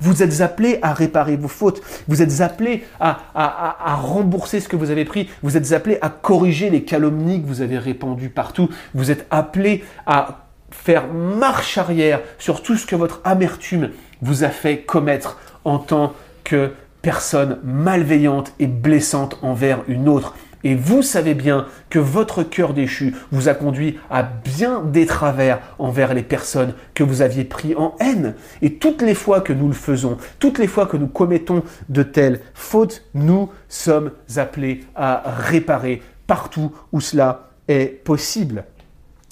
Vous 0.00 0.22
êtes 0.22 0.40
appelé 0.40 0.78
à 0.82 0.94
réparer 0.94 1.36
vos 1.36 1.48
fautes. 1.48 1.80
Vous 2.08 2.22
êtes 2.22 2.40
appelé 2.40 2.84
à, 3.00 3.18
à, 3.34 3.94
rembourser 3.96 4.60
ce 4.60 4.68
que 4.68 4.76
vous 4.76 4.90
avez 4.90 5.04
pris. 5.04 5.28
Vous 5.42 5.56
êtes 5.56 5.72
appelé 5.72 5.98
à 6.00 6.08
corriger 6.08 6.70
les 6.70 6.84
calomnies 6.84 7.42
que 7.42 7.46
vous 7.46 7.60
avez 7.60 7.78
répandues 7.78 8.30
partout. 8.30 8.68
Vous 8.94 9.10
êtes 9.10 9.26
appelé 9.30 9.84
à 10.06 10.41
faire 10.72 11.06
marche 11.12 11.78
arrière 11.78 12.20
sur 12.38 12.62
tout 12.62 12.76
ce 12.76 12.86
que 12.86 12.96
votre 12.96 13.20
amertume 13.24 13.90
vous 14.20 14.44
a 14.44 14.48
fait 14.48 14.78
commettre 14.78 15.38
en 15.64 15.78
tant 15.78 16.14
que 16.44 16.72
personne 17.02 17.58
malveillante 17.62 18.52
et 18.58 18.66
blessante 18.66 19.38
envers 19.42 19.80
une 19.88 20.08
autre. 20.08 20.34
Et 20.64 20.76
vous 20.76 21.02
savez 21.02 21.34
bien 21.34 21.66
que 21.90 21.98
votre 21.98 22.44
cœur 22.44 22.72
déchu 22.72 23.16
vous 23.32 23.48
a 23.48 23.54
conduit 23.54 23.98
à 24.10 24.22
bien 24.22 24.80
des 24.80 25.06
travers 25.06 25.60
envers 25.78 26.14
les 26.14 26.22
personnes 26.22 26.74
que 26.94 27.02
vous 27.02 27.20
aviez 27.20 27.42
pris 27.42 27.74
en 27.74 27.96
haine. 27.98 28.34
Et 28.62 28.74
toutes 28.74 29.02
les 29.02 29.14
fois 29.14 29.40
que 29.40 29.52
nous 29.52 29.66
le 29.66 29.74
faisons, 29.74 30.18
toutes 30.38 30.58
les 30.58 30.68
fois 30.68 30.86
que 30.86 30.96
nous 30.96 31.08
commettons 31.08 31.64
de 31.88 32.04
telles 32.04 32.40
fautes, 32.54 33.02
nous 33.14 33.50
sommes 33.68 34.12
appelés 34.36 34.84
à 34.94 35.22
réparer 35.26 36.00
partout 36.28 36.72
où 36.92 37.00
cela 37.00 37.50
est 37.66 38.04
possible. 38.04 38.64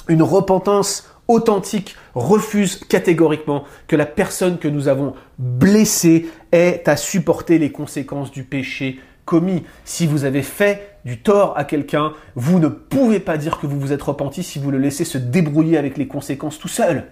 Une 0.09 0.23
repentance 0.23 1.09
authentique 1.31 1.97
refuse 2.15 2.77
catégoriquement 2.77 3.65
que 3.87 3.97
la 3.97 4.07
personne 4.07 4.59
que 4.59 4.69
nous 4.69 4.89
avons 4.89 5.15
blessée 5.39 6.29
ait 6.53 6.83
à 6.87 6.97
supporter 6.97 7.59
les 7.59 7.73
conséquences 7.73 8.31
du 8.31 8.43
péché 8.43 9.01
commis. 9.25 9.63
Si 9.85 10.07
vous 10.07 10.25
avez 10.25 10.43
fait 10.43 10.99
du 11.05 11.21
tort 11.21 11.57
à 11.57 11.65
quelqu'un, 11.65 12.13
vous 12.35 12.59
ne 12.59 12.69
pouvez 12.69 13.21
pas 13.21 13.37
dire 13.37 13.59
que 13.59 13.67
vous 13.67 13.79
vous 13.79 13.93
êtes 13.93 14.03
repenti 14.03 14.43
si 14.43 14.59
vous 14.59 14.71
le 14.71 14.79
laissez 14.79 15.05
se 15.05 15.19
débrouiller 15.19 15.79
avec 15.79 15.97
les 15.97 16.09
conséquences 16.09 16.59
tout 16.59 16.69
seul. 16.69 17.07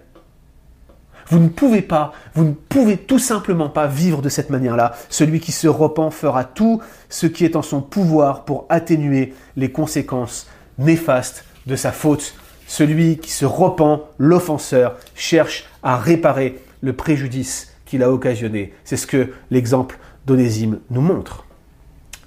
Vous 1.29 1.39
ne 1.39 1.49
pouvez 1.49 1.83
pas, 1.83 2.13
vous 2.35 2.45
ne 2.45 2.53
pouvez 2.53 2.97
tout 2.97 3.19
simplement 3.19 3.69
pas 3.69 3.87
vivre 3.87 4.23
de 4.23 4.31
cette 4.31 4.51
manière-là. 4.51 4.95
Celui 5.11 5.41
qui 5.41 5.53
se 5.53 5.69
repent 5.69 6.11
fera 6.11 6.43
tout 6.43 6.81
ce 7.09 7.27
qui 7.27 7.45
est 7.45 7.55
en 7.55 7.63
son 7.63 7.83
pouvoir 7.83 8.45
pour 8.45 8.67
atténuer 8.71 9.35
les 9.57 9.71
conséquences 9.71 10.49
néfastes 10.79 11.45
de 11.67 11.77
sa 11.77 11.93
faute 11.93 12.35
celui 12.69 13.17
qui 13.19 13.33
se 13.33 13.47
repent, 13.47 14.03
l'offenseur, 14.19 14.97
cherche 15.17 15.65
à 15.83 15.97
réparer 15.97 16.61
le 16.83 16.93
préjudice 16.93 17.73
qu'il 17.87 18.03
a 18.03 18.13
occasionné. 18.13 18.75
C'est 18.85 18.99
ce 18.99 19.07
que 19.07 19.33
l'exemple 19.51 19.99
d'Onésime 20.27 20.79
nous 20.91 21.01
montre. 21.01 21.45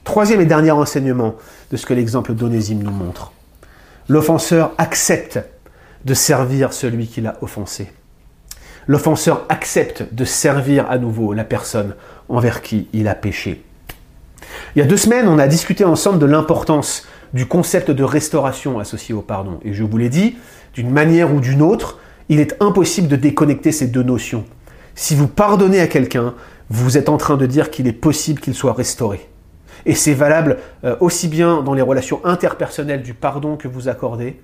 Troisième 0.04 0.42
et 0.42 0.46
dernier 0.46 0.72
enseignement 0.72 1.36
de 1.70 1.78
ce 1.78 1.86
que 1.86 1.94
l'exemple 1.94 2.34
d'Onésime 2.34 2.82
nous 2.82 2.92
montre. 2.92 3.32
L'offenseur 4.10 4.74
accepte 4.80 5.40
de 6.04 6.14
servir 6.16 6.74
celui 6.74 7.08
qui 7.08 7.22
l'a 7.22 7.38
offensé. 7.42 7.92
L'offenseur 8.88 9.46
accepte 9.48 10.12
de 10.12 10.26
servir 10.26 10.90
à 10.90 10.98
nouveau 10.98 11.34
la 11.34 11.44
personne 11.44 11.94
envers 12.28 12.64
qui 12.64 12.88
il 12.94 13.08
a 13.08 13.14
péché. 13.14 13.64
Il 14.76 14.80
y 14.80 14.82
a 14.82 14.86
deux 14.86 14.98
semaines, 14.98 15.28
on 15.28 15.40
a 15.40 15.48
discuté 15.48 15.84
ensemble 15.84 16.20
de 16.20 16.26
l'importance 16.26 17.08
du 17.34 17.46
concept 17.46 17.92
de 17.92 18.04
restauration 18.04 18.80
associé 18.80 19.14
au 19.14 19.22
pardon. 19.22 19.60
Et 19.64 19.74
je 19.74 19.84
vous 19.84 19.98
l'ai 19.98 20.10
dit, 20.10 20.36
d'une 20.74 20.90
manière 20.90 21.34
ou 21.34 21.40
d'une 21.40 21.62
autre, 21.62 22.00
il 22.30 22.40
est 22.40 22.56
impossible 22.62 23.08
de 23.08 23.16
déconnecter 23.16 23.72
ces 23.72 23.88
deux 23.88 24.04
notions. 24.04 24.46
Si 24.96 25.16
vous 25.16 25.28
pardonnez 25.28 25.80
à 25.80 25.88
quelqu'un, 25.88 26.34
vous 26.70 26.98
êtes 26.98 27.10
en 27.10 27.18
train 27.18 27.38
de 27.38 27.46
dire 27.46 27.72
qu'il 27.72 27.88
est 27.88 27.94
possible 27.94 28.40
qu'il 28.40 28.54
soit 28.54 28.74
restauré. 28.74 29.28
Et 29.86 29.96
c'est 29.96 30.14
valable 30.14 30.58
euh, 30.84 30.96
aussi 31.00 31.28
bien 31.28 31.64
dans 31.64 31.74
les 31.74 31.82
relations 31.82 32.22
interpersonnelles 32.24 33.02
du 33.02 33.14
pardon 33.14 33.58
que 33.58 33.68
vous 33.68 33.90
accordez, 33.90 34.40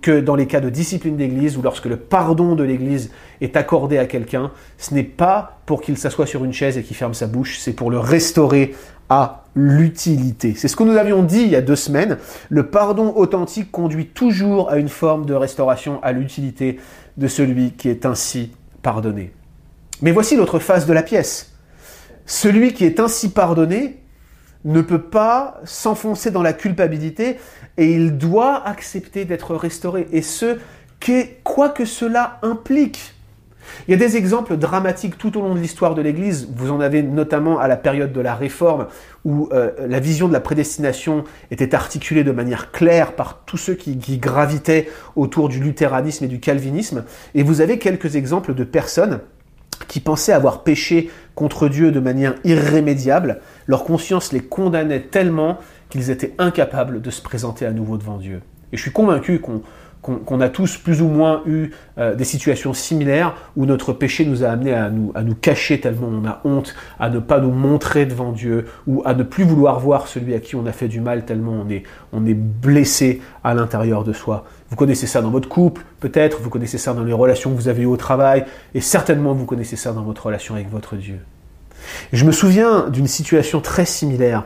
que 0.00 0.20
dans 0.20 0.34
les 0.34 0.46
cas 0.46 0.60
de 0.60 0.68
discipline 0.68 1.16
d'Église 1.16 1.56
ou 1.56 1.62
lorsque 1.62 1.86
le 1.86 1.96
pardon 1.96 2.54
de 2.54 2.64
l'Église 2.64 3.10
est 3.40 3.56
accordé 3.56 3.98
à 3.98 4.06
quelqu'un, 4.06 4.50
ce 4.76 4.92
n'est 4.92 5.04
pas 5.04 5.60
pour 5.64 5.80
qu'il 5.80 5.96
s'assoie 5.96 6.26
sur 6.26 6.44
une 6.44 6.52
chaise 6.52 6.76
et 6.76 6.82
qu'il 6.82 6.96
ferme 6.96 7.14
sa 7.14 7.28
bouche, 7.28 7.58
c'est 7.58 7.72
pour 7.72 7.90
le 7.90 7.98
restaurer 7.98 8.74
à 9.08 9.41
l'utilité. 9.54 10.54
C'est 10.56 10.68
ce 10.68 10.76
que 10.76 10.82
nous 10.82 10.96
avions 10.96 11.22
dit 11.22 11.42
il 11.42 11.48
y 11.48 11.56
a 11.56 11.60
deux 11.60 11.76
semaines. 11.76 12.18
Le 12.48 12.68
pardon 12.68 13.12
authentique 13.16 13.70
conduit 13.70 14.06
toujours 14.06 14.70
à 14.70 14.78
une 14.78 14.88
forme 14.88 15.26
de 15.26 15.34
restauration 15.34 16.02
à 16.02 16.12
l'utilité 16.12 16.78
de 17.16 17.28
celui 17.28 17.72
qui 17.72 17.88
est 17.88 18.06
ainsi 18.06 18.52
pardonné. 18.82 19.32
Mais 20.00 20.12
voici 20.12 20.36
l'autre 20.36 20.58
face 20.58 20.86
de 20.86 20.92
la 20.92 21.02
pièce. 21.02 21.52
Celui 22.26 22.72
qui 22.72 22.84
est 22.84 23.00
ainsi 23.00 23.30
pardonné 23.30 23.98
ne 24.64 24.80
peut 24.80 25.02
pas 25.02 25.60
s'enfoncer 25.64 26.30
dans 26.30 26.42
la 26.42 26.52
culpabilité 26.52 27.38
et 27.76 27.92
il 27.92 28.16
doit 28.16 28.66
accepter 28.66 29.24
d'être 29.24 29.54
restauré. 29.56 30.08
Et 30.12 30.22
ce, 30.22 30.58
quoi 31.44 31.68
que 31.68 31.84
cela 31.84 32.38
implique. 32.42 33.14
Il 33.86 33.90
y 33.90 33.94
a 33.94 33.96
des 33.96 34.16
exemples 34.16 34.56
dramatiques 34.56 35.18
tout 35.18 35.38
au 35.38 35.42
long 35.42 35.54
de 35.54 35.60
l'histoire 35.60 35.94
de 35.94 36.02
l'Église. 36.02 36.48
Vous 36.54 36.70
en 36.70 36.80
avez 36.80 37.02
notamment 37.02 37.58
à 37.58 37.68
la 37.68 37.76
période 37.76 38.12
de 38.12 38.20
la 38.20 38.34
Réforme, 38.34 38.86
où 39.24 39.48
euh, 39.52 39.70
la 39.86 40.00
vision 40.00 40.28
de 40.28 40.32
la 40.32 40.40
prédestination 40.40 41.24
était 41.50 41.74
articulée 41.74 42.24
de 42.24 42.32
manière 42.32 42.70
claire 42.72 43.12
par 43.12 43.42
tous 43.44 43.56
ceux 43.56 43.74
qui, 43.74 43.98
qui 43.98 44.18
gravitaient 44.18 44.88
autour 45.16 45.48
du 45.48 45.60
luthéranisme 45.60 46.24
et 46.24 46.28
du 46.28 46.40
calvinisme. 46.40 47.04
Et 47.34 47.42
vous 47.42 47.60
avez 47.60 47.78
quelques 47.78 48.16
exemples 48.16 48.54
de 48.54 48.64
personnes 48.64 49.20
qui 49.88 50.00
pensaient 50.00 50.32
avoir 50.32 50.62
péché 50.62 51.10
contre 51.34 51.68
Dieu 51.68 51.92
de 51.92 52.00
manière 52.00 52.34
irrémédiable. 52.44 53.40
Leur 53.66 53.84
conscience 53.84 54.32
les 54.32 54.40
condamnait 54.40 55.00
tellement 55.00 55.58
qu'ils 55.88 56.10
étaient 56.10 56.34
incapables 56.38 57.00
de 57.02 57.10
se 57.10 57.22
présenter 57.22 57.66
à 57.66 57.72
nouveau 57.72 57.98
devant 57.98 58.16
Dieu. 58.16 58.40
Et 58.72 58.76
je 58.76 58.82
suis 58.82 58.92
convaincu 58.92 59.40
qu'on 59.40 59.62
qu'on 60.02 60.40
a 60.40 60.48
tous 60.48 60.76
plus 60.78 61.00
ou 61.00 61.06
moins 61.06 61.42
eu 61.46 61.70
euh, 61.96 62.16
des 62.16 62.24
situations 62.24 62.74
similaires 62.74 63.34
où 63.56 63.66
notre 63.66 63.92
péché 63.92 64.24
nous 64.24 64.42
a 64.42 64.48
amené 64.48 64.74
à 64.74 64.90
nous, 64.90 65.12
à 65.14 65.22
nous 65.22 65.36
cacher 65.36 65.80
tellement 65.80 66.08
on 66.08 66.26
a 66.26 66.40
honte, 66.44 66.74
à 66.98 67.08
ne 67.08 67.20
pas 67.20 67.38
nous 67.38 67.52
montrer 67.52 68.04
devant 68.04 68.32
Dieu, 68.32 68.66
ou 68.88 69.02
à 69.04 69.14
ne 69.14 69.22
plus 69.22 69.44
vouloir 69.44 69.78
voir 69.78 70.08
celui 70.08 70.34
à 70.34 70.40
qui 70.40 70.56
on 70.56 70.66
a 70.66 70.72
fait 70.72 70.88
du 70.88 71.00
mal 71.00 71.24
tellement 71.24 71.52
on 71.52 71.70
est, 71.70 71.84
on 72.12 72.26
est 72.26 72.34
blessé 72.34 73.22
à 73.44 73.54
l'intérieur 73.54 74.02
de 74.02 74.12
soi. 74.12 74.44
Vous 74.70 74.76
connaissez 74.76 75.06
ça 75.06 75.22
dans 75.22 75.30
votre 75.30 75.48
couple, 75.48 75.82
peut-être, 76.00 76.40
vous 76.40 76.50
connaissez 76.50 76.78
ça 76.78 76.94
dans 76.94 77.04
les 77.04 77.12
relations 77.12 77.50
que 77.50 77.56
vous 77.56 77.68
avez 77.68 77.82
eues 77.82 77.86
au 77.86 77.96
travail, 77.96 78.44
et 78.74 78.80
certainement 78.80 79.34
vous 79.34 79.46
connaissez 79.46 79.76
ça 79.76 79.92
dans 79.92 80.02
votre 80.02 80.26
relation 80.26 80.54
avec 80.56 80.68
votre 80.68 80.96
Dieu. 80.96 81.20
Je 82.12 82.24
me 82.24 82.32
souviens 82.32 82.88
d'une 82.88 83.06
situation 83.06 83.60
très 83.60 83.84
similaire 83.84 84.44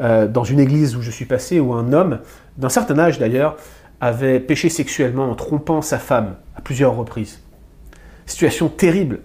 euh, 0.00 0.26
dans 0.26 0.44
une 0.44 0.60
église 0.60 0.96
où 0.96 1.02
je 1.02 1.10
suis 1.10 1.26
passé, 1.26 1.60
où 1.60 1.74
un 1.74 1.92
homme, 1.92 2.20
d'un 2.56 2.68
certain 2.68 2.98
âge 2.98 3.18
d'ailleurs, 3.18 3.56
avait 4.00 4.40
péché 4.40 4.68
sexuellement 4.68 5.30
en 5.30 5.34
trompant 5.34 5.82
sa 5.82 5.98
femme 5.98 6.36
à 6.56 6.60
plusieurs 6.60 6.96
reprises. 6.96 7.40
Situation 8.26 8.68
terrible, 8.68 9.20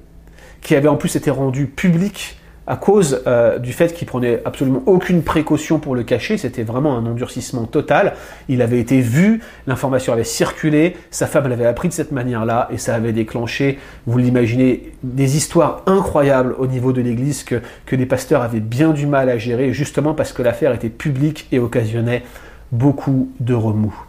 qui 0.62 0.76
avait 0.76 0.88
en 0.88 0.98
plus 0.98 1.16
été 1.16 1.30
rendue 1.30 1.68
publique 1.68 2.38
à 2.68 2.76
cause 2.76 3.22
euh, 3.28 3.60
du 3.60 3.74
fait 3.74 3.94
qu'il 3.94 4.08
prenait 4.08 4.42
absolument 4.46 4.82
aucune 4.88 5.22
précaution 5.22 5.80
pour 5.80 5.96
le 5.96 6.04
cacher, 6.04 6.38
c'était 6.38 6.64
vraiment 6.64 6.98
un 6.98 7.06
endurcissement 7.06 7.66
total. 7.66 8.14
Il 8.50 8.62
avait 8.62 8.80
été 8.80 9.02
vu, 9.02 9.42
l'information 9.68 10.14
avait 10.14 10.24
circulé, 10.24 10.98
sa 11.12 11.28
femme 11.28 11.48
l'avait 11.48 11.68
appris 11.68 11.90
de 11.90 11.94
cette 11.94 12.12
manière-là, 12.12 12.68
et 12.72 12.78
ça 12.78 12.96
avait 12.96 13.14
déclenché, 13.14 13.78
vous 14.08 14.18
l'imaginez, 14.18 14.94
des 15.04 15.38
histoires 15.38 15.84
incroyables 15.86 16.56
au 16.58 16.66
niveau 16.66 16.92
de 16.92 17.02
l'Église 17.02 17.44
que, 17.44 17.62
que 17.86 17.96
des 17.96 18.08
pasteurs 18.08 18.42
avaient 18.42 18.60
bien 18.60 18.92
du 18.92 19.06
mal 19.06 19.30
à 19.30 19.38
gérer, 19.38 19.72
justement 19.72 20.14
parce 20.16 20.34
que 20.34 20.42
l'affaire 20.42 20.74
était 20.74 20.90
publique 20.90 21.48
et 21.52 21.60
occasionnait 21.60 22.24
beaucoup 22.72 23.30
de 23.40 23.54
remous. 23.54 24.05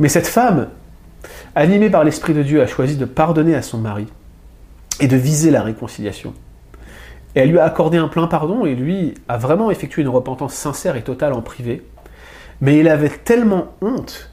Mais 0.00 0.08
cette 0.08 0.26
femme, 0.26 0.68
animée 1.54 1.90
par 1.90 2.04
l'Esprit 2.04 2.32
de 2.32 2.42
Dieu, 2.42 2.62
a 2.62 2.66
choisi 2.66 2.96
de 2.96 3.04
pardonner 3.04 3.54
à 3.54 3.62
son 3.62 3.78
mari 3.78 4.06
et 4.98 5.06
de 5.06 5.16
viser 5.16 5.50
la 5.50 5.62
réconciliation. 5.62 6.32
Et 7.36 7.40
elle 7.40 7.50
lui 7.50 7.58
a 7.58 7.64
accordé 7.64 7.98
un 7.98 8.08
plein 8.08 8.26
pardon 8.26 8.64
et 8.64 8.74
lui 8.74 9.14
a 9.28 9.36
vraiment 9.36 9.70
effectué 9.70 10.02
une 10.02 10.08
repentance 10.08 10.54
sincère 10.54 10.96
et 10.96 11.02
totale 11.02 11.34
en 11.34 11.42
privé. 11.42 11.86
Mais 12.62 12.78
il 12.78 12.88
avait 12.88 13.10
tellement 13.10 13.74
honte 13.82 14.30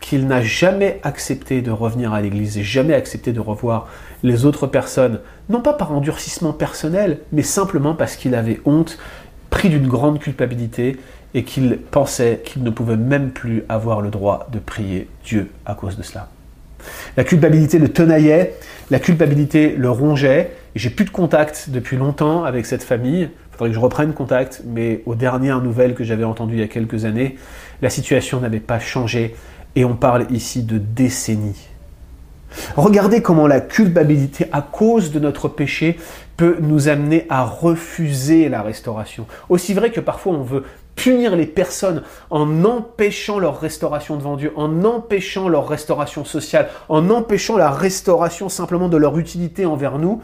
qu'il 0.00 0.28
n'a 0.28 0.40
jamais 0.40 1.00
accepté 1.02 1.62
de 1.62 1.72
revenir 1.72 2.12
à 2.14 2.20
l'église 2.20 2.56
et 2.56 2.62
jamais 2.62 2.94
accepté 2.94 3.32
de 3.32 3.40
revoir 3.40 3.88
les 4.22 4.44
autres 4.44 4.68
personnes, 4.68 5.20
non 5.48 5.60
pas 5.60 5.72
par 5.72 5.92
endurcissement 5.92 6.52
personnel, 6.52 7.18
mais 7.32 7.42
simplement 7.42 7.94
parce 7.94 8.14
qu'il 8.14 8.36
avait 8.36 8.60
honte, 8.64 8.98
pris 9.50 9.68
d'une 9.68 9.88
grande 9.88 10.20
culpabilité 10.20 10.96
et 11.38 11.44
qu'il 11.44 11.78
pensait 11.78 12.40
qu'il 12.44 12.64
ne 12.64 12.70
pouvait 12.70 12.96
même 12.96 13.30
plus 13.30 13.62
avoir 13.68 14.00
le 14.00 14.10
droit 14.10 14.48
de 14.52 14.58
prier 14.58 15.06
Dieu 15.24 15.52
à 15.66 15.76
cause 15.76 15.96
de 15.96 16.02
cela. 16.02 16.28
La 17.16 17.22
culpabilité 17.22 17.78
le 17.78 17.90
tenaillait, 17.90 18.56
la 18.90 18.98
culpabilité 18.98 19.76
le 19.76 19.88
rongeait, 19.88 20.50
et 20.74 20.80
j'ai 20.80 20.90
plus 20.90 21.04
de 21.04 21.10
contact 21.10 21.70
depuis 21.70 21.96
longtemps 21.96 22.42
avec 22.42 22.66
cette 22.66 22.82
famille. 22.82 23.30
Il 23.30 23.52
faudrait 23.52 23.68
que 23.68 23.74
je 23.76 23.78
reprenne 23.78 24.14
contact, 24.14 24.62
mais 24.66 25.02
aux 25.06 25.14
dernières 25.14 25.60
nouvelles 25.62 25.94
que 25.94 26.02
j'avais 26.02 26.24
entendues 26.24 26.56
il 26.56 26.60
y 26.60 26.64
a 26.64 26.66
quelques 26.66 27.04
années, 27.04 27.36
la 27.82 27.90
situation 27.90 28.40
n'avait 28.40 28.58
pas 28.58 28.80
changé 28.80 29.36
Et 29.76 29.84
on 29.84 29.94
parle 29.94 30.26
ici 30.30 30.64
de 30.64 30.76
décennies. 30.78 31.68
Regardez 32.74 33.22
comment 33.22 33.46
la 33.46 33.60
culpabilité 33.60 34.46
à 34.50 34.60
cause 34.60 35.12
de 35.12 35.20
notre 35.20 35.46
péché 35.46 35.98
peut 36.36 36.56
nous 36.60 36.88
amener 36.88 37.26
à 37.28 37.44
refuser 37.44 38.48
la 38.48 38.62
restauration. 38.62 39.26
Aussi 39.48 39.74
vrai 39.74 39.92
que 39.92 40.00
parfois 40.00 40.32
on 40.32 40.42
veut 40.42 40.64
punir 40.98 41.36
les 41.36 41.46
personnes 41.46 42.02
en 42.28 42.64
empêchant 42.64 43.38
leur 43.38 43.60
restauration 43.60 44.16
devant 44.16 44.36
Dieu, 44.36 44.52
en 44.56 44.84
empêchant 44.84 45.48
leur 45.48 45.68
restauration 45.68 46.24
sociale, 46.24 46.68
en 46.88 47.08
empêchant 47.08 47.56
la 47.56 47.70
restauration 47.70 48.48
simplement 48.48 48.88
de 48.88 48.96
leur 48.96 49.16
utilité 49.16 49.64
envers 49.64 49.98
nous, 49.98 50.20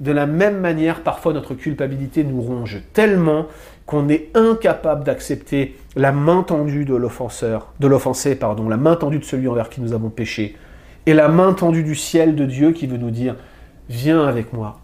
de 0.00 0.12
la 0.12 0.26
même 0.26 0.60
manière, 0.60 1.02
parfois 1.02 1.32
notre 1.32 1.54
culpabilité 1.54 2.22
nous 2.22 2.40
ronge 2.40 2.82
tellement 2.92 3.46
qu'on 3.86 4.08
est 4.10 4.28
incapable 4.34 5.02
d'accepter 5.02 5.76
la 5.96 6.12
main 6.12 6.42
tendue 6.42 6.84
de 6.84 6.94
l'offenseur, 6.94 7.72
de 7.80 7.88
l'offensé, 7.88 8.34
pardon, 8.36 8.68
la 8.68 8.76
main 8.76 8.96
tendue 8.96 9.18
de 9.18 9.24
celui 9.24 9.48
envers 9.48 9.70
qui 9.70 9.80
nous 9.80 9.94
avons 9.94 10.10
péché, 10.10 10.56
et 11.06 11.14
la 11.14 11.28
main 11.28 11.54
tendue 11.54 11.82
du 11.82 11.94
ciel 11.94 12.36
de 12.36 12.44
Dieu 12.44 12.72
qui 12.72 12.86
veut 12.86 12.98
nous 12.98 13.10
dire 13.10 13.34
Viens 13.88 14.26
avec 14.26 14.52
moi, 14.52 14.78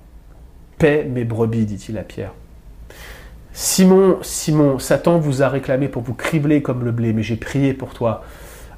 paie 0.78 1.04
mes 1.04 1.24
brebis, 1.24 1.66
dit-il 1.66 1.98
à 1.98 2.02
Pierre. 2.02 2.32
Simon, 3.56 4.18
Simon, 4.22 4.80
Satan 4.80 5.18
vous 5.18 5.44
a 5.44 5.48
réclamé 5.48 5.86
pour 5.86 6.02
vous 6.02 6.12
cribler 6.12 6.60
comme 6.60 6.84
le 6.84 6.90
blé, 6.90 7.12
mais 7.12 7.22
j'ai 7.22 7.36
prié 7.36 7.72
pour 7.72 7.94
toi, 7.94 8.24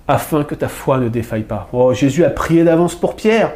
afin 0.06 0.44
que 0.44 0.54
ta 0.54 0.68
foi 0.68 0.98
ne 0.98 1.08
défaille 1.08 1.44
pas. 1.44 1.70
Oh, 1.72 1.94
Jésus 1.94 2.26
a 2.26 2.30
prié 2.30 2.62
d'avance 2.62 2.94
pour 2.94 3.16
Pierre, 3.16 3.52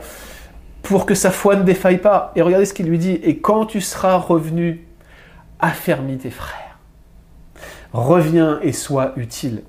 pour 0.82 1.04
que 1.04 1.14
sa 1.14 1.30
foi 1.30 1.56
ne 1.56 1.62
défaille 1.62 1.98
pas. 1.98 2.32
Et 2.36 2.42
regardez 2.42 2.64
ce 2.64 2.72
qu'il 2.72 2.86
lui 2.86 2.96
dit, 2.96 3.20
et 3.22 3.36
quand 3.38 3.66
tu 3.66 3.82
seras 3.82 4.16
revenu, 4.16 4.86
affermis 5.58 6.16
tes 6.16 6.30
frères. 6.30 6.78
Reviens 7.92 8.58
et 8.62 8.72
sois 8.72 9.12
utile. 9.16 9.62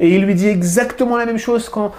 Et 0.00 0.14
il 0.14 0.24
lui 0.24 0.34
dit 0.34 0.48
exactement 0.48 1.18
la 1.18 1.26
même 1.26 1.38
chose 1.38 1.68
quand 1.68 1.92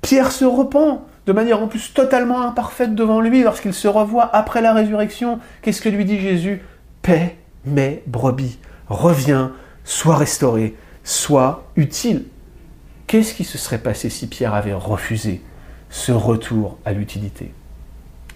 Pierre 0.00 0.32
se 0.32 0.46
repent 0.46 1.04
de 1.26 1.32
manière 1.34 1.62
en 1.62 1.68
plus 1.68 1.92
totalement 1.92 2.40
imparfaite 2.40 2.94
devant 2.94 3.20
lui 3.20 3.42
lorsqu'il 3.42 3.74
se 3.74 3.86
revoit 3.86 4.34
après 4.34 4.62
la 4.62 4.72
résurrection. 4.72 5.40
Qu'est-ce 5.60 5.82
que 5.82 5.90
lui 5.90 6.06
dit 6.06 6.18
Jésus? 6.18 6.62
Paix 7.02 7.36
mes 7.64 8.02
brebis, 8.06 8.58
reviens, 8.88 9.52
sois 9.84 10.16
restauré, 10.16 10.74
sois 11.04 11.64
utile. 11.76 12.24
Qu'est-ce 13.06 13.34
qui 13.34 13.44
se 13.44 13.58
serait 13.58 13.78
passé 13.78 14.08
si 14.08 14.26
Pierre 14.26 14.54
avait 14.54 14.72
refusé 14.72 15.42
ce 15.88 16.12
retour 16.12 16.78
à 16.84 16.92
l'utilité? 16.92 17.52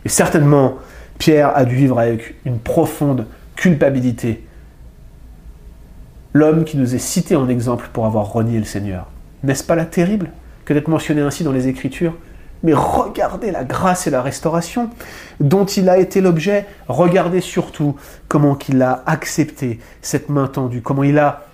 Et 0.04 0.08
certainement, 0.08 0.78
Pierre 1.18 1.56
a 1.56 1.64
dû 1.64 1.76
vivre 1.76 1.98
avec 1.98 2.34
une 2.44 2.58
profonde 2.58 3.26
culpabilité. 3.56 4.44
L'homme 6.32 6.64
qui 6.64 6.76
nous 6.76 6.94
est 6.94 6.98
cité 6.98 7.36
en 7.36 7.48
exemple 7.48 7.88
pour 7.92 8.06
avoir 8.06 8.32
renié 8.32 8.58
le 8.58 8.64
Seigneur. 8.64 9.06
N'est-ce 9.44 9.62
pas 9.62 9.76
là 9.76 9.84
terrible 9.84 10.30
que 10.64 10.74
d'être 10.74 10.88
mentionné 10.88 11.20
ainsi 11.20 11.44
dans 11.44 11.52
les 11.52 11.68
Écritures? 11.68 12.14
Mais 12.64 12.72
regardez 12.74 13.52
la 13.52 13.62
grâce 13.62 14.08
et 14.08 14.10
la 14.10 14.22
restauration 14.22 14.90
dont 15.38 15.66
il 15.66 15.88
a 15.88 15.98
été 15.98 16.20
l'objet. 16.20 16.66
Regardez 16.88 17.40
surtout 17.40 17.94
comment 18.26 18.58
il 18.68 18.82
a 18.82 19.04
accepté 19.06 19.78
cette 20.02 20.30
main 20.30 20.48
tendue, 20.48 20.82
comment 20.82 21.04
il 21.04 21.18
a 21.18 21.44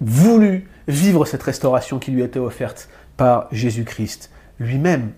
voulu 0.00 0.68
vivre 0.88 1.24
cette 1.24 1.42
restauration 1.42 1.98
qui 1.98 2.10
lui 2.10 2.22
été 2.22 2.38
offerte 2.38 2.88
par 3.16 3.48
Jésus-Christ 3.52 4.30
lui-même. 4.58 5.12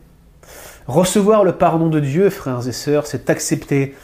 Recevoir 0.87 1.45
le 1.45 1.53
pardon 1.53 1.89
de 1.89 2.01
Dieu, 2.01 2.31
frères 2.31 2.67
et 2.67 2.73
sœurs, 2.73 3.07
c'est 3.07 3.31
accepter 3.31 3.95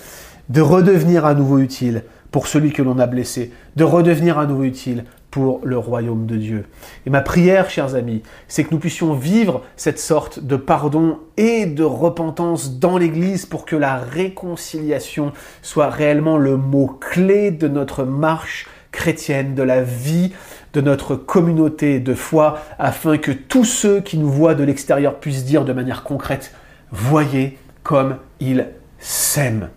de 0.49 0.61
redevenir 0.61 1.25
à 1.25 1.35
nouveau 1.35 1.59
utile 1.59 2.05
pour 2.31 2.47
celui 2.47 2.73
que 2.73 2.83
l'on 2.83 2.99
a 2.99 3.07
blessé, 3.07 3.53
de 3.77 3.85
redevenir 3.85 4.39
à 4.39 4.47
nouveau 4.47 4.65
utile 4.65 5.05
pour 5.35 5.61
le 5.64 5.76
royaume 5.76 6.26
de 6.26 6.37
Dieu. 6.37 6.64
Et 7.07 7.11
ma 7.11 7.20
prière, 7.20 7.68
chers 7.68 7.97
amis, 7.97 8.22
c'est 8.47 8.62
que 8.62 8.70
nous 8.70 8.78
puissions 8.78 9.14
vivre 9.14 9.62
cette 9.74 9.99
sorte 9.99 10.39
de 10.39 10.55
pardon 10.55 11.18
et 11.37 11.66
de 11.66 11.82
repentance 11.82 12.78
dans 12.78 12.99
l'Église 12.99 13.45
pour 13.45 13.64
que 13.64 13.74
la 13.74 13.97
réconciliation 13.97 15.32
soit 15.61 15.91
réellement 15.91 16.39
le 16.39 16.57
mot-clé 16.57 17.51
de 17.51 17.66
notre 17.66 18.05
marche 18.05 18.68
chrétienne, 18.93 19.57
de 19.57 19.64
la 19.64 19.82
vie 19.82 20.32
de 20.72 20.80
notre 20.80 21.16
communauté 21.16 21.99
de 21.99 22.14
foi, 22.14 22.61
afin 22.78 23.18
que 23.18 23.32
tous 23.32 23.64
ceux 23.64 24.01
qui 24.03 24.18
nous 24.18 24.30
voient 24.30 24.55
de 24.55 24.62
l'extérieur 24.62 25.16
puissent 25.16 25.45
dire 25.45 25.64
de 25.64 25.72
manière 25.72 26.05
concrète, 26.05 26.55
voyez 26.93 27.59
comme 27.82 28.18
il 28.39 28.68
s'aime. 29.01 29.70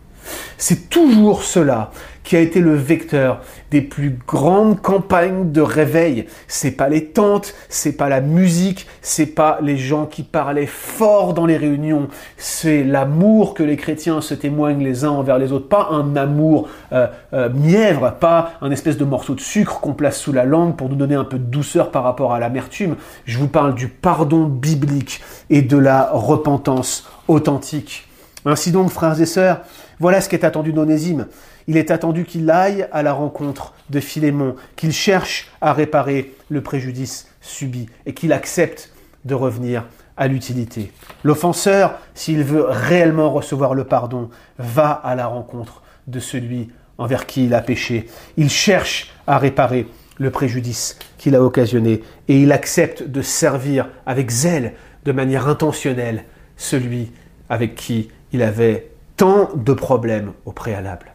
C'est 0.60 0.90
toujours 0.90 1.42
cela 1.42 1.90
qui 2.28 2.36
a 2.36 2.42
été 2.42 2.60
le 2.60 2.76
vecteur 2.76 3.40
des 3.72 3.80
plus 3.80 4.20
grandes 4.28 4.82
campagnes 4.82 5.54
de 5.54 5.62
réveil. 5.62 6.26
C'est 6.50 6.72
pas 6.72 6.90
les 6.90 7.06
tentes, 7.06 7.56
c'est 7.70 7.94
pas 7.94 8.10
la 8.10 8.20
musique, 8.20 8.86
c'est 9.02 9.28
pas 9.28 9.60
les 9.62 9.78
gens 9.78 10.06
qui 10.06 10.24
parlaient 10.24 10.66
fort 10.66 11.34
dans 11.34 11.46
les 11.46 11.56
réunions, 11.56 12.10
c'est 12.36 12.84
l'amour 12.84 13.54
que 13.54 13.64
les 13.64 13.78
chrétiens 13.78 14.20
se 14.20 14.34
témoignent 14.34 14.84
les 14.84 15.06
uns 15.06 15.12
envers 15.12 15.38
les 15.38 15.54
autres, 15.54 15.70
pas 15.70 15.88
un 15.90 16.18
amour 16.18 16.68
euh, 16.92 17.08
euh, 17.32 17.48
mièvre, 17.50 18.14
pas 18.20 18.52
un 18.60 18.72
espèce 18.72 18.98
de 18.98 19.06
morceau 19.06 19.34
de 19.34 19.40
sucre 19.40 19.80
qu'on 19.80 19.94
place 19.94 20.20
sous 20.20 20.34
la 20.34 20.44
langue 20.44 20.76
pour 20.76 20.90
nous 20.90 20.98
donner 20.98 21.16
un 21.16 21.24
peu 21.24 21.40
de 21.40 21.46
douceur 21.46 21.92
par 21.92 22.04
rapport 22.04 22.34
à 22.34 22.42
l'amertume. 22.42 22.98
Je 23.24 23.38
vous 23.38 23.48
parle 23.48 23.74
du 23.74 23.88
pardon 23.88 24.44
biblique 24.48 25.22
et 25.50 25.62
de 25.62 25.78
la 25.78 26.10
repentance 26.12 27.10
authentique. 27.30 28.06
Ainsi 28.44 28.74
donc, 28.74 28.90
frères 28.90 29.22
et 29.22 29.26
sœurs, 29.26 29.62
voilà 30.02 30.20
ce 30.20 30.28
qu'est 30.28 30.44
attendu 30.44 30.74
d'Onésime. 30.74 31.28
Il 31.68 31.76
est 31.76 31.92
attendu 31.92 32.24
qu'il 32.24 32.50
aille 32.50 32.88
à 32.92 33.04
la 33.04 33.14
rencontre 33.14 33.74
de 33.90 34.00
Philémon, 34.00 34.56
qu'il 34.76 34.94
cherche 34.94 35.52
à 35.60 35.74
réparer 35.74 36.34
le 36.50 36.62
préjudice 36.62 37.28
subi 37.42 37.88
et 38.06 38.14
qu'il 38.14 38.32
accepte 38.32 38.92
de 39.26 39.34
revenir 39.34 39.86
à 40.16 40.28
l'utilité. 40.28 40.92
L'offenseur, 41.24 42.00
s'il 42.16 42.44
veut 42.44 42.66
réellement 42.68 43.32
recevoir 43.32 43.74
le 43.74 43.84
pardon, 43.84 44.30
va 44.58 44.92
à 44.92 45.16
la 45.16 45.28
rencontre 45.28 45.84
de 46.08 46.20
celui 46.20 46.70
envers 46.98 47.26
qui 47.26 47.46
il 47.46 47.54
a 47.54 47.62
péché. 47.62 48.08
Il 48.38 48.50
cherche 48.50 49.14
à 49.28 49.38
réparer 49.38 49.88
le 50.18 50.32
préjudice 50.32 50.98
qu'il 51.18 51.36
a 51.36 51.44
occasionné 51.44 52.02
et 52.28 52.42
il 52.42 52.52
accepte 52.52 53.04
de 53.04 53.22
servir 53.22 53.90
avec 54.06 54.32
zèle, 54.32 54.74
de 55.06 55.12
manière 55.12 55.48
intentionnelle, 55.48 56.24
celui 56.56 57.12
avec 57.50 57.76
qui 57.76 58.10
il 58.32 58.42
avait 58.42 58.90
tant 59.16 59.50
de 59.56 59.74
problèmes 59.74 60.32
au 60.46 60.52
préalable. 60.52 61.14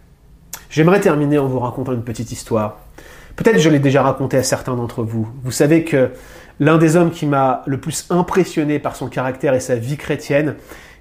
J'aimerais 0.72 1.00
terminer 1.00 1.36
en 1.36 1.48
vous 1.48 1.58
racontant 1.58 1.92
une 1.92 2.02
petite 2.02 2.32
histoire. 2.32 2.78
Peut-être 3.36 3.58
je 3.58 3.68
l'ai 3.68 3.78
déjà 3.78 4.02
raconté 4.02 4.38
à 4.38 4.42
certains 4.42 4.74
d'entre 4.74 5.02
vous. 5.02 5.28
Vous 5.44 5.50
savez 5.50 5.84
que 5.84 6.12
l'un 6.60 6.78
des 6.78 6.96
hommes 6.96 7.10
qui 7.10 7.26
m'a 7.26 7.62
le 7.66 7.78
plus 7.78 8.06
impressionné 8.08 8.78
par 8.78 8.96
son 8.96 9.08
caractère 9.08 9.52
et 9.52 9.60
sa 9.60 9.74
vie 9.76 9.98
chrétienne 9.98 10.54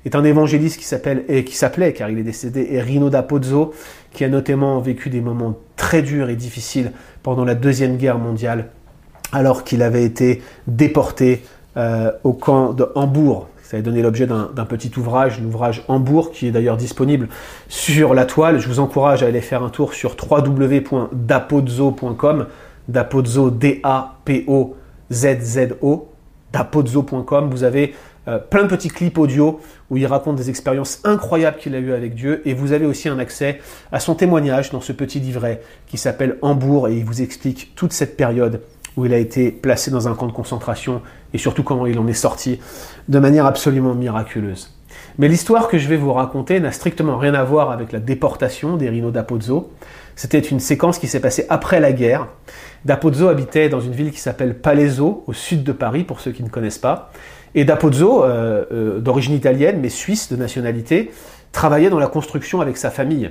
est 0.03 0.13
un 0.15 0.25
évangéliste 0.25 0.77
qui 0.77 0.83
s'appelait, 0.83 1.93
car 1.93 2.09
il 2.09 2.19
est 2.19 2.23
décédé, 2.23 2.67
Erino 2.71 3.09
da 3.09 3.23
Pozzo, 3.23 3.73
qui 4.11 4.25
a 4.25 4.27
notamment 4.27 4.77
vécu 4.79 5.09
des 5.09 5.21
moments 5.21 5.57
très 5.77 6.01
durs 6.01 6.29
et 6.29 6.35
difficiles 6.35 6.91
pendant 7.23 7.45
la 7.45 7.55
deuxième 7.55 7.95
guerre 7.95 8.17
mondiale, 8.17 8.71
alors 9.31 9.63
qu'il 9.63 9.83
avait 9.83 10.03
été 10.03 10.41
déporté 10.67 11.43
euh, 11.77 12.11
au 12.25 12.33
camp 12.33 12.73
de 12.73 12.89
Hambourg, 12.95 13.47
ça 13.71 13.77
a 13.77 13.81
donné 13.81 14.01
l'objet 14.01 14.27
d'un 14.27 14.65
petit 14.65 14.91
ouvrage, 14.97 15.39
l'ouvrage 15.39 15.85
Hambourg, 15.87 16.31
qui 16.31 16.45
est 16.45 16.51
d'ailleurs 16.51 16.75
disponible 16.75 17.29
sur 17.69 18.13
la 18.13 18.25
toile. 18.25 18.59
Je 18.59 18.67
vous 18.67 18.81
encourage 18.81 19.23
à 19.23 19.27
aller 19.27 19.39
faire 19.39 19.63
un 19.63 19.69
tour 19.69 19.93
sur 19.93 20.17
www.dapozzo.com, 20.29 22.47
dapozzo, 22.89 23.49
D-A-P-O-Z-Z-O, 23.49 24.75
dapozzo.com. 26.51 27.49
Vous 27.49 27.63
avez 27.63 27.95
euh, 28.27 28.39
plein 28.39 28.63
de 28.63 28.67
petits 28.67 28.89
clips 28.89 29.17
audio 29.17 29.61
où 29.89 29.95
il 29.95 30.05
raconte 30.05 30.35
des 30.35 30.49
expériences 30.49 30.99
incroyables 31.05 31.55
qu'il 31.55 31.73
a 31.73 31.79
eues 31.79 31.93
avec 31.93 32.13
Dieu 32.13 32.41
et 32.43 32.53
vous 32.53 32.73
avez 32.73 32.85
aussi 32.85 33.07
un 33.07 33.19
accès 33.19 33.61
à 33.93 34.01
son 34.01 34.15
témoignage 34.15 34.71
dans 34.71 34.81
ce 34.81 34.91
petit 34.91 35.21
livret 35.21 35.61
qui 35.87 35.97
s'appelle 35.97 36.35
Hambourg 36.41 36.89
et 36.89 36.97
il 36.97 37.05
vous 37.05 37.21
explique 37.21 37.73
toute 37.75 37.93
cette 37.93 38.17
période 38.17 38.59
où 38.97 39.05
il 39.05 39.13
a 39.13 39.17
été 39.17 39.51
placé 39.51 39.91
dans 39.91 40.09
un 40.09 40.15
camp 40.15 40.27
de 40.27 40.33
concentration 40.33 41.01
et 41.33 41.37
surtout 41.37 41.63
comment 41.63 41.85
il 41.85 41.97
en 41.99 42.07
est 42.07 42.13
sorti 42.13 42.59
de 43.07 43.19
manière 43.19 43.45
absolument 43.45 43.93
miraculeuse. 43.93 44.73
Mais 45.17 45.27
l'histoire 45.27 45.67
que 45.67 45.77
je 45.77 45.87
vais 45.87 45.97
vous 45.97 46.13
raconter 46.13 46.59
n'a 46.59 46.71
strictement 46.71 47.17
rien 47.17 47.33
à 47.33 47.43
voir 47.43 47.71
avec 47.71 47.91
la 47.91 47.99
déportation 47.99 48.77
des 48.77 48.89
Rino 48.89 49.11
d'Apozzo. 49.11 49.71
C'était 50.15 50.39
une 50.39 50.59
séquence 50.59 50.99
qui 50.99 51.07
s'est 51.07 51.19
passée 51.19 51.45
après 51.49 51.79
la 51.79 51.91
guerre. 51.91 52.27
D'Apozzo 52.85 53.27
habitait 53.27 53.69
dans 53.69 53.81
une 53.81 53.91
ville 53.91 54.11
qui 54.11 54.19
s'appelle 54.19 54.55
Palaiso, 54.55 55.23
au 55.27 55.33
sud 55.33 55.63
de 55.63 55.71
Paris, 55.71 56.03
pour 56.03 56.19
ceux 56.19 56.31
qui 56.31 56.43
ne 56.43 56.49
connaissent 56.49 56.77
pas. 56.77 57.11
Et 57.55 57.65
D'Apozzo, 57.65 58.23
euh, 58.23 58.65
euh, 58.71 58.99
d'origine 58.99 59.33
italienne, 59.33 59.79
mais 59.81 59.89
suisse 59.89 60.31
de 60.31 60.37
nationalité, 60.37 61.11
travaillait 61.51 61.89
dans 61.89 61.99
la 61.99 62.07
construction 62.07 62.61
avec 62.61 62.77
sa 62.77 62.89
famille. 62.89 63.29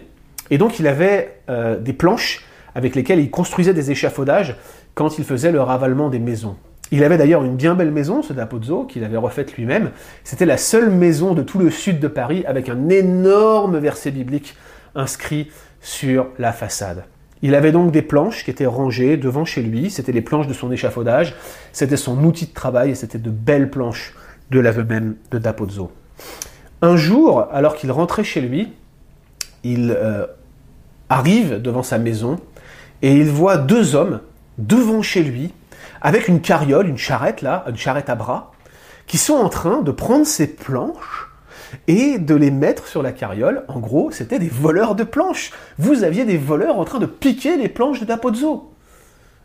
Et 0.51 0.59
donc 0.59 0.79
il 0.79 0.87
avait 0.87 1.39
euh, 1.49 1.79
des 1.79 1.93
planches 1.93 2.45
avec 2.75 2.95
lesquelles 2.95 3.21
il 3.21 3.31
construisait 3.31 3.75
des 3.75 3.91
échafaudages 3.91 4.57
quand 4.95 5.19
il 5.19 5.25
faisait 5.25 5.53
le 5.53 5.63
ravalement 5.63 6.09
des 6.09 6.19
maisons. 6.19 6.57
Il 6.93 7.05
avait 7.05 7.19
d'ailleurs 7.19 7.45
une 7.45 7.57
bien 7.57 7.75
belle 7.75 7.93
maison, 7.93 8.23
ce 8.23 8.33
d'Apozzo, 8.33 8.85
qu'il 8.85 9.05
avait 9.05 9.17
refaite 9.17 9.57
lui-même. 9.57 9.91
C'était 10.25 10.47
la 10.47 10.57
seule 10.57 10.91
maison 10.91 11.35
de 11.35 11.43
tout 11.43 11.59
le 11.59 11.71
sud 11.71 12.01
de 12.01 12.09
Paris 12.09 12.45
avec 12.47 12.69
un 12.69 12.89
énorme 12.89 13.79
verset 13.79 14.11
biblique 14.11 14.57
inscrit 14.95 15.51
sur 15.81 16.29
la 16.39 16.53
façade. 16.53 17.05
Il 17.43 17.55
avait 17.55 17.73
donc 17.73 17.91
des 17.91 18.03
planches 18.03 18.45
qui 18.45 18.51
étaient 18.51 18.67
rangées 18.67 19.17
devant 19.17 19.45
chez 19.45 19.63
lui, 19.63 19.91
c'était 19.91 20.13
les 20.13 20.21
planches 20.21 20.47
de 20.47 20.53
son 20.53 20.71
échafaudage, 20.71 21.35
c'était 21.73 21.97
son 21.97 22.23
outil 22.25 22.47
de 22.47 22.53
travail 22.53 22.91
et 22.91 22.95
c'était 22.95 23.19
de 23.19 23.31
belles 23.31 23.71
planches 23.71 24.15
de 24.51 24.61
l'aveu 24.61 24.85
même 24.85 25.17
de 25.31 25.39
Dapozzo. 25.39 25.91
Un 26.83 26.97
jour, 26.97 27.47
alors 27.53 27.77
qu'il 27.77 27.91
rentrait 27.93 28.25
chez 28.25 28.41
lui, 28.41 28.73
il 29.65 29.95
euh, 29.97 30.27
arrive 31.09 31.63
devant 31.63 31.83
sa 31.83 31.99
maison 31.99 32.39
et 33.01 33.15
il 33.15 33.31
voit 33.31 33.57
deux 33.57 33.95
hommes 33.95 34.21
devant 34.59 35.01
chez 35.01 35.23
lui 35.23 35.53
avec 36.01 36.29
une 36.29 36.41
carriole, 36.41 36.89
une 36.89 36.99
charrette 36.99 37.43
là, 37.43 37.65
une 37.69 37.77
charrette 37.77 38.11
à 38.11 38.15
bras, 38.15 38.53
qui 39.07 39.19
sont 39.19 39.35
en 39.35 39.49
train 39.49 39.83
de 39.83 39.91
prendre 39.91 40.27
ces 40.27 40.47
planches 40.47 41.29
et 41.89 42.19
de 42.19 42.35
les 42.35 42.51
mettre 42.51 42.87
sur 42.87 43.03
la 43.03 43.13
carriole. 43.13 43.65
En 43.69 43.79
gros, 43.79 44.11
c'était 44.11 44.39
des 44.39 44.49
voleurs 44.49 44.95
de 44.95 45.05
planches. 45.05 45.53
Vous 45.79 46.05
aviez 46.05 46.25
des 46.25 46.39
voleurs 46.39 46.79
en 46.79 46.85
train 46.85 46.99
de 46.99 47.07
piquer 47.07 47.57
les 47.57 47.69
planches 47.69 48.01
de 48.01 48.05
Dapozzo. 48.05 48.73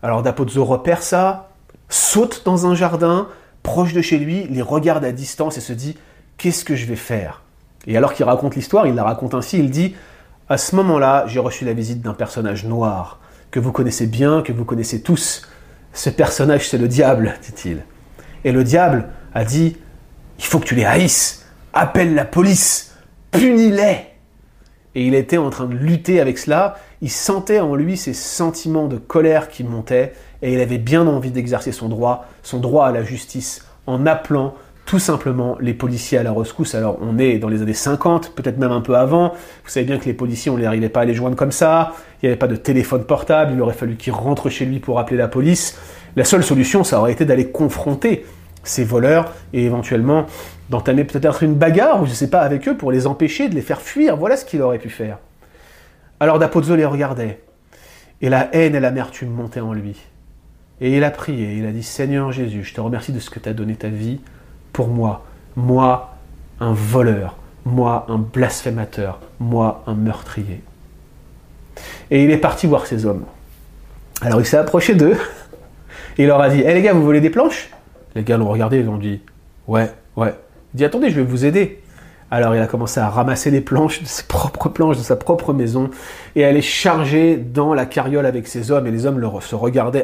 Alors 0.04 0.22
Dapozzo 0.22 0.64
repère 0.64 1.02
ça, 1.02 1.50
saute 1.90 2.44
dans 2.46 2.68
un 2.68 2.76
jardin, 2.76 3.28
proche 3.64 3.94
de 3.94 4.02
chez 4.02 4.18
lui, 4.18 4.48
les 4.48 4.62
regarde 4.62 5.04
à 5.04 5.12
distance 5.12 5.58
et 5.58 5.62
se 5.62 5.74
dit 5.74 5.98
Qu'est-ce 6.38 6.66
que 6.66 6.76
je 6.76 6.86
vais 6.86 6.96
faire? 6.96 7.42
Et 7.88 7.98
alors 7.98 8.14
qu'il 8.14 8.26
raconte 8.26 8.56
l'histoire, 8.56 8.88
il 8.88 8.96
la 8.96 9.04
raconte 9.04 9.34
ainsi 9.34 9.58
il 9.58 9.72
dit 9.72 9.96
À 10.50 10.58
ce 10.58 10.76
moment-là, 10.76 11.26
j'ai 11.28 11.40
reçu 11.40 11.66
la 11.66 11.74
visite 11.74 12.02
d'un 12.02 12.14
personnage 12.14 12.66
noir 12.66 13.20
que 13.52 13.60
vous 13.60 13.72
connaissez 13.72 14.06
bien, 14.06 14.42
que 14.42 14.52
vous 14.52 14.66
connaissez 14.66 15.02
tous. 15.02 15.48
Ce 15.96 16.10
personnage, 16.10 16.70
c'est 16.70 16.78
le 16.78 16.90
diable, 16.90 17.34
dit-il. 17.42 17.84
Et 18.44 18.52
le 18.52 18.64
diable 18.66 19.08
a 19.34 19.46
dit 19.46 19.78
Il 20.38 20.44
faut 20.44 20.60
que 20.60 20.66
tu 20.66 20.76
les 20.76 20.84
haïsses, 20.84 21.46
appelle 21.74 22.14
la 22.14 22.26
police, 22.26 22.96
punis-les. 23.32 24.06
Et 24.94 25.08
il 25.08 25.16
était 25.16 25.38
en 25.38 25.50
train 25.50 25.66
de 25.66 25.74
lutter 25.74 26.20
avec 26.20 26.38
cela, 26.38 26.76
il 27.02 27.10
sentait 27.10 27.62
en 27.62 27.76
lui 27.76 27.96
ces 27.96 28.14
sentiments 28.14 28.88
de 28.88 28.98
colère 28.98 29.48
qui 29.48 29.64
montaient, 29.64 30.14
et 30.42 30.54
il 30.54 30.60
avait 30.60 30.78
bien 30.78 31.08
envie 31.08 31.32
d'exercer 31.32 31.72
son 31.72 31.88
droit, 31.88 32.28
son 32.44 32.60
droit 32.60 32.88
à 32.88 32.92
la 32.92 33.04
justice, 33.04 33.66
en 33.88 34.06
appelant 34.06 34.54
tout 34.86 35.00
simplement 35.00 35.58
les 35.60 35.74
policiers 35.74 36.18
à 36.18 36.24
la 36.24 36.32
rescousse. 36.32 36.76
Alors 36.76 36.98
on 37.02 37.18
est 37.18 37.40
dans 37.40 37.50
les 37.50 37.62
années 37.62 37.74
50, 37.74 38.34
peut-être 38.36 38.58
même 38.58 38.72
un 38.72 38.82
peu 38.82 38.96
avant. 38.96 39.30
Vous 39.64 39.70
savez 39.70 39.86
bien 39.86 39.98
que 39.98 40.06
les 40.06 40.14
policiers, 40.14 40.52
on 40.52 40.58
n'arrivait 40.58 40.90
pas 40.90 41.02
à 41.02 41.06
les 41.06 41.14
joindre 41.14 41.36
comme 41.36 41.52
ça. 41.52 41.94
Il 42.22 42.26
n'y 42.26 42.30
avait 42.30 42.40
pas 42.40 42.48
de 42.48 42.56
téléphone 42.56 43.04
portable. 43.04 43.54
Il 43.54 43.62
aurait 43.62 43.74
fallu 43.74 43.96
qu'ils 43.96 44.14
rentrent 44.14 44.50
chez 44.50 44.66
lui 44.66 44.80
pour 44.80 45.00
appeler 45.00 45.18
la 45.18 45.28
police. 45.28 45.78
La 46.16 46.24
seule 46.24 46.44
solution, 46.44 46.84
ça 46.84 47.00
aurait 47.00 47.12
été 47.12 47.26
d'aller 47.26 47.50
confronter 47.50 48.26
ces 48.64 48.84
voleurs 48.84 49.34
et 49.54 49.66
éventuellement 49.66 50.28
d'entamer 50.70 51.04
peut-être 51.04 51.44
une 51.44 51.54
bagarre, 51.54 52.02
ou 52.02 52.06
je 52.06 52.12
ne 52.12 52.16
sais 52.16 52.30
pas, 52.30 52.42
avec 52.42 52.68
eux 52.68 52.76
pour 52.76 52.92
les 52.92 53.06
empêcher, 53.06 53.50
de 53.50 53.56
les 53.56 53.62
faire 53.62 53.82
fuir. 53.82 54.18
Voilà 54.18 54.38
ce 54.38 54.46
qu'il 54.46 54.62
aurait 54.62 54.80
pu 54.80 54.90
faire. 54.90 55.18
Alors 56.20 56.40
Dapozzo 56.40 56.76
les 56.76 56.86
regardait. 56.86 57.42
Et 58.22 58.30
la 58.30 58.50
haine 58.56 58.76
et 58.76 58.80
l'amertume 58.80 59.30
montaient 59.30 59.60
en 59.60 59.74
lui. 59.74 59.96
Et 60.80 60.96
il 60.96 61.04
a 61.04 61.12
prié, 61.12 61.56
il 61.58 61.66
a 61.66 61.72
dit 61.72 61.84
Seigneur 61.84 62.32
Jésus, 62.32 62.64
je 62.64 62.74
te 62.74 62.82
remercie 62.82 63.12
de 63.12 63.20
ce 63.20 63.30
que 63.30 63.40
tu 63.40 63.50
as 63.50 63.54
donné 63.54 63.76
ta 63.76 63.90
vie 63.90 64.20
pour 64.76 64.90
moi, 64.90 65.24
moi, 65.56 66.18
un 66.60 66.74
voleur, 66.74 67.38
moi, 67.64 68.06
un 68.10 68.18
blasphémateur, 68.18 69.22
moi, 69.40 69.86
un 69.88 69.94
meurtrier. 69.94 70.62
Et 72.12 72.26
il 72.26 72.30
est 72.30 72.38
parti 72.38 72.68
voir 72.68 72.86
ces 72.86 73.06
hommes. 73.06 73.24
Alors 74.20 74.42
il 74.42 74.46
s'est 74.46 74.58
approché 74.58 74.94
d'eux, 74.94 75.16
et 76.18 76.24
il 76.24 76.28
leur 76.28 76.42
a 76.42 76.50
dit 76.50 76.60
Hé 76.60 76.74
les 76.74 76.82
gars, 76.82 76.92
vous 76.92 77.06
volez 77.06 77.22
des 77.22 77.30
planches? 77.30 77.70
Les 78.16 78.24
gars 78.24 78.36
l'ont 78.36 78.50
regardé, 78.50 78.80
ils 78.80 78.90
ont 78.90 78.98
dit 78.98 79.22
Ouais, 79.66 79.90
ouais. 80.18 80.34
Il 80.74 80.78
dit 80.78 80.84
Attendez, 80.84 81.10
je 81.10 81.22
vais 81.22 81.26
vous 81.26 81.46
aider. 81.46 81.82
Alors 82.30 82.54
il 82.54 82.62
a 82.62 82.68
commencé 82.68 83.00
à 83.00 83.08
ramasser 83.08 83.52
les 83.52 83.62
planches 83.62 84.02
de 84.02 84.08
ses 84.08 84.24
propres 84.24 84.68
planches 84.68 84.98
de 84.98 85.04
sa 85.04 85.16
propre 85.16 85.54
maison 85.54 85.90
et 86.36 86.44
à 86.44 86.52
les 86.52 86.62
charger 86.62 87.38
dans 87.38 87.74
la 87.74 87.86
carriole 87.86 88.26
avec 88.26 88.46
ces 88.46 88.72
hommes. 88.72 88.88
Et 88.88 88.92
les 88.92 89.06
hommes 89.06 89.26
se 89.40 89.56
regardaient 89.56 90.04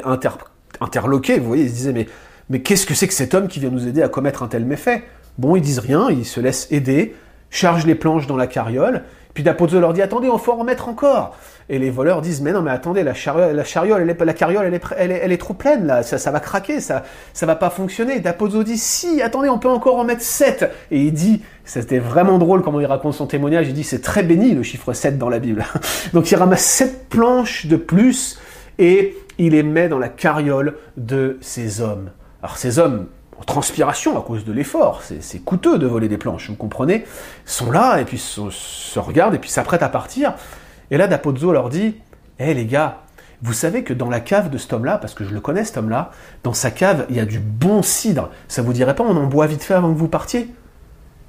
interloqués. 0.80 1.38
Vous 1.40 1.48
voyez, 1.48 1.64
ils 1.64 1.68
se 1.68 1.74
disaient 1.74 1.92
Mais 1.92 2.06
mais 2.50 2.60
qu'est-ce 2.60 2.86
que 2.86 2.94
c'est 2.94 3.08
que 3.08 3.14
cet 3.14 3.34
homme 3.34 3.48
qui 3.48 3.60
vient 3.60 3.70
nous 3.70 3.86
aider 3.86 4.02
à 4.02 4.08
commettre 4.08 4.42
un 4.42 4.48
tel 4.48 4.64
méfait? 4.64 5.04
Bon, 5.38 5.56
ils 5.56 5.62
disent 5.62 5.78
rien, 5.78 6.10
ils 6.10 6.26
se 6.26 6.40
laissent 6.40 6.68
aider, 6.70 7.14
chargent 7.50 7.86
les 7.86 7.94
planches 7.94 8.26
dans 8.26 8.36
la 8.36 8.46
carriole, 8.46 9.02
puis 9.34 9.42
Dapozzo 9.42 9.80
leur 9.80 9.94
dit 9.94 10.02
attendez, 10.02 10.28
on 10.28 10.36
faut 10.36 10.52
en 10.52 10.56
remettre 10.56 10.88
encore. 10.88 11.36
Et 11.68 11.78
les 11.78 11.90
voleurs 11.90 12.20
disent 12.20 12.42
mais 12.42 12.52
non 12.52 12.60
mais 12.60 12.70
attendez, 12.70 13.02
la, 13.02 13.12
la, 13.12 13.64
chariole, 13.64 14.14
carriole, 14.36 14.78
elle 14.98 15.32
est, 15.32 15.38
trop 15.38 15.54
pleine 15.54 15.86
là, 15.86 16.02
ça, 16.02 16.30
va 16.30 16.40
craquer, 16.40 16.80
ça, 16.80 17.02
va 17.40 17.56
pas 17.56 17.70
fonctionner. 17.70 18.20
Dapozzo 18.20 18.62
dit 18.62 18.76
si, 18.76 19.22
attendez, 19.22 19.48
on 19.48 19.58
peut 19.58 19.70
encore 19.70 19.96
en 19.96 20.04
mettre 20.04 20.22
7. 20.22 20.70
Et 20.90 21.00
il 21.00 21.12
dit, 21.12 21.42
c'était 21.64 21.98
vraiment 21.98 22.38
drôle 22.38 22.62
comment 22.62 22.80
il 22.80 22.86
raconte 22.86 23.14
son 23.14 23.26
témoignage, 23.26 23.68
il 23.68 23.74
dit 23.74 23.84
c'est 23.84 24.02
très 24.02 24.22
béni 24.22 24.54
le 24.54 24.62
chiffre 24.62 24.92
7 24.92 25.16
dans 25.16 25.30
la 25.30 25.38
Bible. 25.38 25.64
Donc 26.12 26.30
il 26.30 26.36
ramasse 26.36 26.64
7 26.64 27.08
planches 27.08 27.66
de 27.66 27.76
plus 27.76 28.38
et 28.78 29.16
il 29.38 29.52
les 29.52 29.62
met 29.62 29.88
dans 29.88 29.98
la 29.98 30.08
carriole 30.08 30.76
de 30.98 31.38
ces 31.40 31.80
hommes. 31.80 32.10
Alors 32.42 32.56
ces 32.56 32.78
hommes, 32.78 33.06
en 33.38 33.44
transpiration 33.44 34.18
à 34.18 34.22
cause 34.22 34.44
de 34.44 34.52
l'effort, 34.52 35.02
c'est 35.02 35.38
coûteux 35.38 35.78
de 35.78 35.86
voler 35.86 36.08
des 36.08 36.18
planches, 36.18 36.50
vous 36.50 36.56
comprenez, 36.56 37.04
sont 37.44 37.70
là 37.70 37.98
et 37.98 38.04
puis 38.04 38.18
se, 38.18 38.98
regardent 38.98 39.34
et 39.34 39.38
puis 39.38 39.50
s'apprêtent 39.50 39.82
à 39.82 39.88
partir. 39.88 40.34
Et 40.90 40.96
là, 40.96 41.06
Dapozzo 41.06 41.52
leur 41.52 41.68
dit 41.68 41.96
Hé 42.38 42.54
les 42.54 42.66
gars, 42.66 42.98
vous 43.42 43.52
savez 43.52 43.82
que 43.82 43.92
dans 43.92 44.08
la 44.08 44.20
cave 44.20 44.50
de 44.50 44.58
cet 44.58 44.72
homme-là, 44.72 44.98
parce 44.98 45.14
que 45.14 45.24
je 45.24 45.34
le 45.34 45.40
connais 45.40 45.64
cet 45.64 45.76
homme-là, 45.76 46.10
dans 46.44 46.52
sa 46.52 46.70
cave, 46.70 47.06
il 47.10 47.16
y 47.16 47.20
a 47.20 47.24
du 47.24 47.40
bon 47.40 47.82
cidre. 47.82 48.30
Ça 48.48 48.62
vous 48.62 48.72
dirait 48.72 48.94
pas, 48.94 49.04
on 49.04 49.16
en 49.16 49.26
boit 49.26 49.46
vite 49.46 49.62
fait 49.62 49.74
avant 49.74 49.92
que 49.92 49.98
vous 49.98 50.08
partiez? 50.08 50.48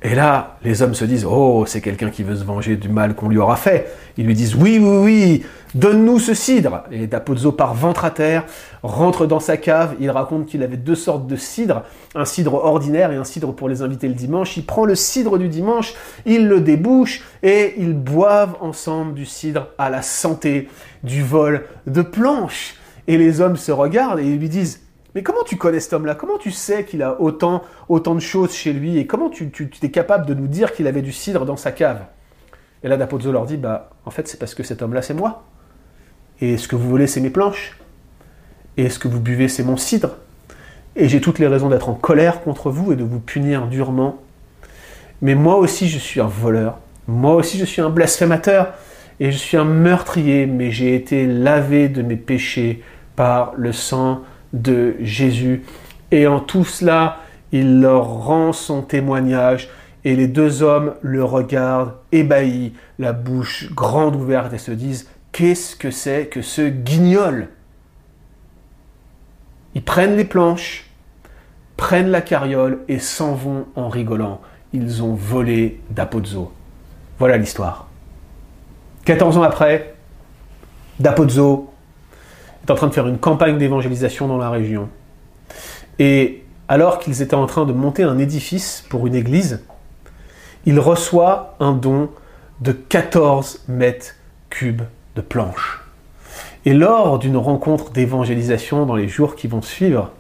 Et 0.06 0.16
là, 0.16 0.58
les 0.64 0.82
hommes 0.82 0.96
se 0.96 1.06
disent 1.06 1.26
Oh, 1.26 1.64
c'est 1.66 1.80
quelqu'un 1.80 2.10
qui 2.10 2.24
veut 2.24 2.36
se 2.36 2.44
venger 2.44 2.76
du 2.76 2.90
mal 2.90 3.16
qu'on 3.16 3.30
lui 3.30 3.38
aura 3.38 3.56
fait. 3.56 3.90
Ils 4.18 4.26
lui 4.26 4.34
disent 4.34 4.54
Oui, 4.54 4.78
oui, 4.78 4.98
oui, 4.98 5.46
donne-nous 5.76 6.20
ce 6.20 6.34
cidre. 6.34 6.84
Et 6.92 7.08
Dapozzo 7.08 7.54
part 7.54 7.74
ventre 7.74 8.04
à 8.04 8.12
terre, 8.12 8.44
rentre 8.84 9.26
dans 9.26 9.40
sa 9.40 9.56
cave. 9.56 9.96
Il 10.02 10.12
raconte 10.12 10.48
qu'il 10.48 10.62
avait 10.62 10.76
deux 10.76 10.96
sortes 10.96 11.26
de 11.26 11.38
cidre 11.38 11.84
un 12.16 12.26
cidre 12.26 12.56
ordinaire 12.56 13.14
et 13.14 13.16
un 13.16 13.24
cidre 13.24 13.56
pour 13.56 13.70
les 13.70 13.82
invités 13.82 14.10
le 14.10 14.14
dimanche. 14.14 14.58
Il 14.58 14.66
prend 14.66 14.84
le 14.84 14.96
cidre 14.96 15.38
du 15.38 15.48
dimanche, 15.48 15.94
il 16.26 16.50
le 16.50 16.60
débouche 16.60 17.24
et 17.42 17.76
ils 17.78 17.94
boivent 17.94 18.58
ensemble 18.60 19.14
du 19.14 19.26
cidre 19.26 19.70
à 19.78 19.90
la 19.90 20.02
santé 20.02 20.68
du 21.04 21.24
vol 21.24 21.64
de 21.88 22.02
planches. 22.02 22.76
Et 23.08 23.18
les 23.18 23.40
hommes 23.40 23.58
se 23.58 23.72
regardent 23.72 24.20
et 24.20 24.26
ils 24.26 24.38
lui 24.38 24.50
disent 24.50 24.83
mais 25.16 25.22
comment 25.22 25.44
tu 25.44 25.58
connais 25.58 25.80
cet 25.80 25.94
homme-là? 25.94 26.16
Comment 26.16 26.38
tu 26.38 26.52
sais 26.52 26.86
qu'il 26.86 27.04
a 27.04 27.22
autant, 27.22 27.64
autant 27.88 28.16
de 28.16 28.20
choses 28.20 28.54
chez 28.54 28.74
lui? 28.74 28.98
Et 28.98 29.06
comment 29.06 29.30
tu, 29.30 29.52
tu, 29.52 29.70
es 29.82 29.92
capable 29.92 30.26
de 30.26 30.34
nous 30.34 30.48
dire 30.48 30.74
qu'il 30.74 30.88
avait 30.88 31.04
du 31.04 31.12
cidre 31.12 31.46
dans 31.46 31.58
sa 31.58 31.72
cave? 31.72 32.02
Et 32.84 32.88
là, 32.88 32.98
Dapozzo 32.98 33.32
leur 33.32 33.46
dit, 33.46 33.58
bah, 33.58 33.92
en 34.06 34.12
fait, 34.12 34.28
c'est 34.28 34.40
parce 34.40 34.56
que 34.56 34.64
cet 34.64 34.82
homme-là, 34.82 35.02
c'est 35.02 35.14
moi. 35.14 35.44
Et 36.42 36.58
ce 36.58 36.68
que 36.68 36.76
vous 36.76 36.90
voulez, 36.90 37.06
c'est 37.06 37.22
mes 37.22 37.30
planches? 37.30 37.78
Et 38.76 38.90
ce 38.90 38.98
que 38.98 39.08
vous 39.08 39.20
buvez, 39.20 39.48
c'est 39.48 39.64
mon 39.64 39.78
cidre? 39.78 40.18
Et 40.96 41.08
j'ai 41.08 41.22
toutes 41.22 41.40
les 41.40 41.48
raisons 41.48 41.70
d'être 41.70 41.90
en 41.90 41.94
colère 41.94 42.42
contre 42.42 42.72
vous 42.72 42.92
et 42.92 42.96
de 42.96 43.04
vous 43.04 43.20
punir 43.20 43.68
durement. 43.68 44.18
Mais 45.22 45.36
moi 45.36 45.58
aussi, 45.58 45.90
je 45.90 46.00
suis 46.00 46.22
un 46.22 46.28
voleur. 46.28 46.80
Moi 47.08 47.36
aussi, 47.36 47.60
je 47.60 47.66
suis 47.66 47.82
un 47.82 47.90
blasphémateur. 47.92 48.74
Et 49.20 49.32
je 49.32 49.38
suis 49.38 49.58
un 49.58 49.64
meurtrier, 49.64 50.48
mais 50.48 50.72
j'ai 50.72 50.96
été 50.96 51.28
lavé 51.28 51.88
de 51.88 52.02
mes 52.02 52.16
péchés 52.16 52.84
par 53.16 53.54
le 53.56 53.72
sang 53.72 54.24
de 54.54 54.96
Jésus. 55.02 55.64
Et 56.12 56.28
en 56.28 56.40
tout 56.40 56.64
cela, 56.64 57.20
il 57.52 57.82
leur 57.82 58.06
rend 58.06 58.54
son 58.54 58.82
témoignage 58.82 59.70
et 60.06 60.16
les 60.16 60.28
deux 60.28 60.64
hommes 60.64 60.94
le 61.02 61.24
regardent 61.24 61.94
ébahis, 62.12 62.74
la 63.00 63.14
bouche 63.14 63.72
grande 63.74 64.16
ouverte 64.16 64.54
et 64.54 64.58
se 64.58 64.72
disent 64.72 65.10
Qu'est-ce 65.32 65.76
que 65.76 65.90
c'est 65.90 66.28
que 66.28 66.42
ce 66.42 66.62
guignol? 66.62 67.50
Ils 69.76 69.84
prennent 69.84 70.16
les 70.16 70.26
planches, 70.26 70.86
prennent 71.78 72.12
la 72.12 72.22
carriole 72.22 72.82
et 72.88 73.00
s'en 73.00 73.34
vont 73.34 73.66
en 73.76 73.90
rigolant. 73.90 74.42
Ils 74.74 75.02
ont 75.02 75.16
volé 75.16 75.82
d'Apozzo. 75.90 76.52
Voilà 77.18 77.38
l'histoire. 77.38 77.88
14 79.06 79.38
ans 79.38 79.44
après, 79.44 79.96
Dapozzo 81.00 81.73
est 82.64 82.72
en 82.72 82.76
train 82.76 82.88
de 82.88 82.94
faire 82.94 83.08
une 83.08 83.18
campagne 83.18 83.58
d'évangélisation 83.58 84.28
dans 84.28 84.38
la 84.38 84.50
région. 84.50 84.90
Et 86.00 86.44
alors 86.68 87.00
qu'ils 87.00 87.22
étaient 87.22 87.36
en 87.36 87.46
train 87.46 87.66
de 87.66 87.74
monter 87.74 88.04
un 88.04 88.18
édifice 88.18 88.86
pour 88.90 89.06
une 89.06 89.16
église, 89.16 89.64
il 90.66 90.80
reçoit 90.80 91.56
un 91.60 91.74
don 91.74 92.10
de 92.62 92.72
14 92.72 93.66
mètres 93.68 94.16
cubes 94.50 94.84
de 95.16 95.22
planches. 95.22 95.82
Et 96.66 96.74
lors 96.74 97.20
d'une 97.20 97.36
rencontre 97.36 97.92
d'évangélisation 97.92 98.86
dans 98.86 98.96
les 98.96 99.10
jours 99.10 99.36
qui 99.36 99.48
vont 99.48 99.62
suivre, 99.62 100.12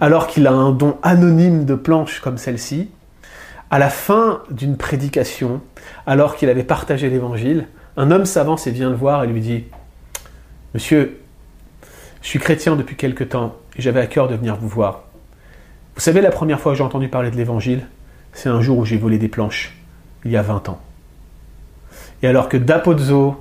alors 0.00 0.28
qu'il 0.28 0.46
a 0.46 0.52
un 0.52 0.70
don 0.70 0.96
anonyme 1.02 1.64
de 1.64 1.74
planches 1.74 2.20
comme 2.20 2.38
celle-ci, 2.38 2.90
à 3.70 3.78
la 3.78 3.90
fin 3.90 4.42
d'une 4.50 4.76
prédication, 4.76 5.60
alors 6.06 6.36
qu'il 6.36 6.48
avait 6.48 6.62
partagé 6.62 7.10
l'évangile, 7.10 7.66
un 7.96 8.10
homme 8.10 8.26
s'avance 8.26 8.66
et 8.66 8.70
vient 8.70 8.90
le 8.90 8.96
voir 8.96 9.24
et 9.24 9.26
lui 9.26 9.40
dit 9.40 9.64
Monsieur, 10.74 11.21
je 12.22 12.28
suis 12.28 12.38
chrétien 12.38 12.76
depuis 12.76 12.96
quelque 12.96 13.24
temps 13.24 13.56
et 13.76 13.82
j'avais 13.82 14.00
à 14.00 14.06
cœur 14.06 14.28
de 14.28 14.34
venir 14.34 14.56
vous 14.56 14.68
voir. 14.68 15.02
Vous 15.94 16.00
savez, 16.00 16.20
la 16.20 16.30
première 16.30 16.60
fois 16.60 16.72
que 16.72 16.78
j'ai 16.78 16.84
entendu 16.84 17.08
parler 17.08 17.30
de 17.30 17.36
l'évangile, 17.36 17.82
c'est 18.32 18.48
un 18.48 18.60
jour 18.60 18.78
où 18.78 18.84
j'ai 18.84 18.96
volé 18.96 19.18
des 19.18 19.28
planches, 19.28 19.76
il 20.24 20.30
y 20.30 20.36
a 20.36 20.42
20 20.42 20.70
ans. 20.70 20.80
Et 22.22 22.28
alors 22.28 22.48
que 22.48 22.56
Dapozzo 22.56 23.36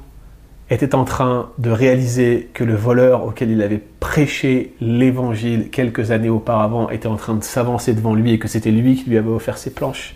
était 0.70 0.96
en 0.96 1.06
train 1.06 1.50
de 1.60 1.70
réaliser 1.70 2.50
que 2.54 2.64
le 2.64 2.76
voleur 2.76 3.26
auquel 3.26 3.52
il 3.52 3.62
avait 3.62 3.82
prêché 4.00 4.74
l'évangile 4.82 5.70
quelques 5.70 6.12
années 6.12 6.30
auparavant 6.30 6.90
était 6.90 7.08
en 7.08 7.18
train 7.18 7.36
de 7.36 7.44
s'avancer 7.44 7.94
devant 7.94 8.16
lui 8.16 8.34
et 8.34 8.40
que 8.40 8.48
c'était 8.48 8.72
lui 8.72 8.96
qui 8.96 9.10
lui 9.10 9.18
avait 9.18 9.30
offert 9.30 9.58
ses 9.58 9.74
planches. 9.74 10.16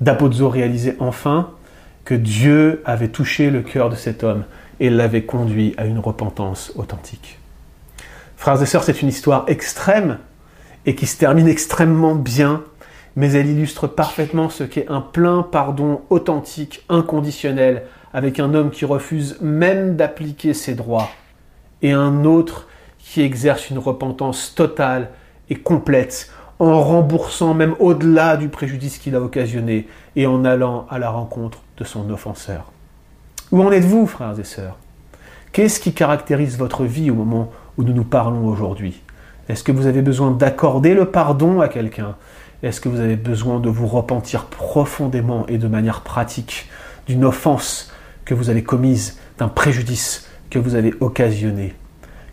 D'Apozzo 0.00 0.48
réalisait 0.48 0.96
enfin 1.00 1.50
que 2.04 2.14
Dieu 2.14 2.82
avait 2.84 3.08
touché 3.08 3.50
le 3.50 3.62
cœur 3.62 3.88
de 3.88 3.96
cet 3.96 4.24
homme 4.24 4.44
et 4.80 4.90
l'avait 4.90 5.24
conduit 5.24 5.74
à 5.76 5.86
une 5.86 5.98
repentance 5.98 6.72
authentique. 6.76 7.38
Frères 8.36 8.62
et 8.62 8.66
sœurs, 8.66 8.84
c'est 8.84 9.02
une 9.02 9.08
histoire 9.08 9.44
extrême 9.48 10.18
et 10.86 10.94
qui 10.94 11.06
se 11.06 11.16
termine 11.16 11.48
extrêmement 11.48 12.14
bien, 12.14 12.62
mais 13.16 13.32
elle 13.32 13.48
illustre 13.48 13.86
parfaitement 13.86 14.50
ce 14.50 14.64
qu'est 14.64 14.88
un 14.88 15.00
plein 15.00 15.42
pardon 15.42 16.02
authentique, 16.10 16.84
inconditionnel, 16.88 17.84
avec 18.12 18.38
un 18.38 18.54
homme 18.54 18.70
qui 18.70 18.84
refuse 18.84 19.38
même 19.40 19.96
d'appliquer 19.96 20.54
ses 20.54 20.74
droits 20.74 21.08
et 21.82 21.92
un 21.92 22.24
autre 22.24 22.68
qui 22.98 23.22
exerce 23.22 23.70
une 23.70 23.78
repentance 23.78 24.54
totale 24.54 25.10
et 25.50 25.56
complète 25.56 26.30
en 26.58 26.82
remboursant 26.82 27.54
même 27.54 27.74
au-delà 27.80 28.36
du 28.36 28.48
préjudice 28.48 28.98
qu'il 28.98 29.16
a 29.16 29.20
occasionné 29.20 29.88
et 30.16 30.26
en 30.26 30.44
allant 30.44 30.86
à 30.90 30.98
la 30.98 31.10
rencontre 31.10 31.60
de 31.76 31.84
son 31.84 32.08
offenseur. 32.10 32.73
Où 33.54 33.62
en 33.62 33.70
êtes-vous, 33.70 34.08
frères 34.08 34.36
et 34.40 34.42
sœurs? 34.42 34.80
Qu'est-ce 35.52 35.78
qui 35.78 35.92
caractérise 35.92 36.58
votre 36.58 36.82
vie 36.82 37.12
au 37.12 37.14
moment 37.14 37.52
où 37.78 37.84
nous 37.84 37.92
nous 37.92 38.02
parlons 38.02 38.48
aujourd'hui? 38.48 39.00
Est-ce 39.48 39.62
que 39.62 39.70
vous 39.70 39.86
avez 39.86 40.02
besoin 40.02 40.32
d'accorder 40.32 40.92
le 40.92 41.04
pardon 41.04 41.60
à 41.60 41.68
quelqu'un? 41.68 42.16
Est-ce 42.64 42.80
que 42.80 42.88
vous 42.88 42.98
avez 42.98 43.14
besoin 43.14 43.60
de 43.60 43.68
vous 43.68 43.86
repentir 43.86 44.46
profondément 44.46 45.46
et 45.46 45.58
de 45.58 45.68
manière 45.68 46.00
pratique 46.00 46.68
d'une 47.06 47.24
offense 47.24 47.92
que 48.24 48.34
vous 48.34 48.50
avez 48.50 48.64
commise, 48.64 49.20
d'un 49.38 49.46
préjudice 49.46 50.28
que 50.50 50.58
vous 50.58 50.74
avez 50.74 50.92
occasionné? 50.98 51.76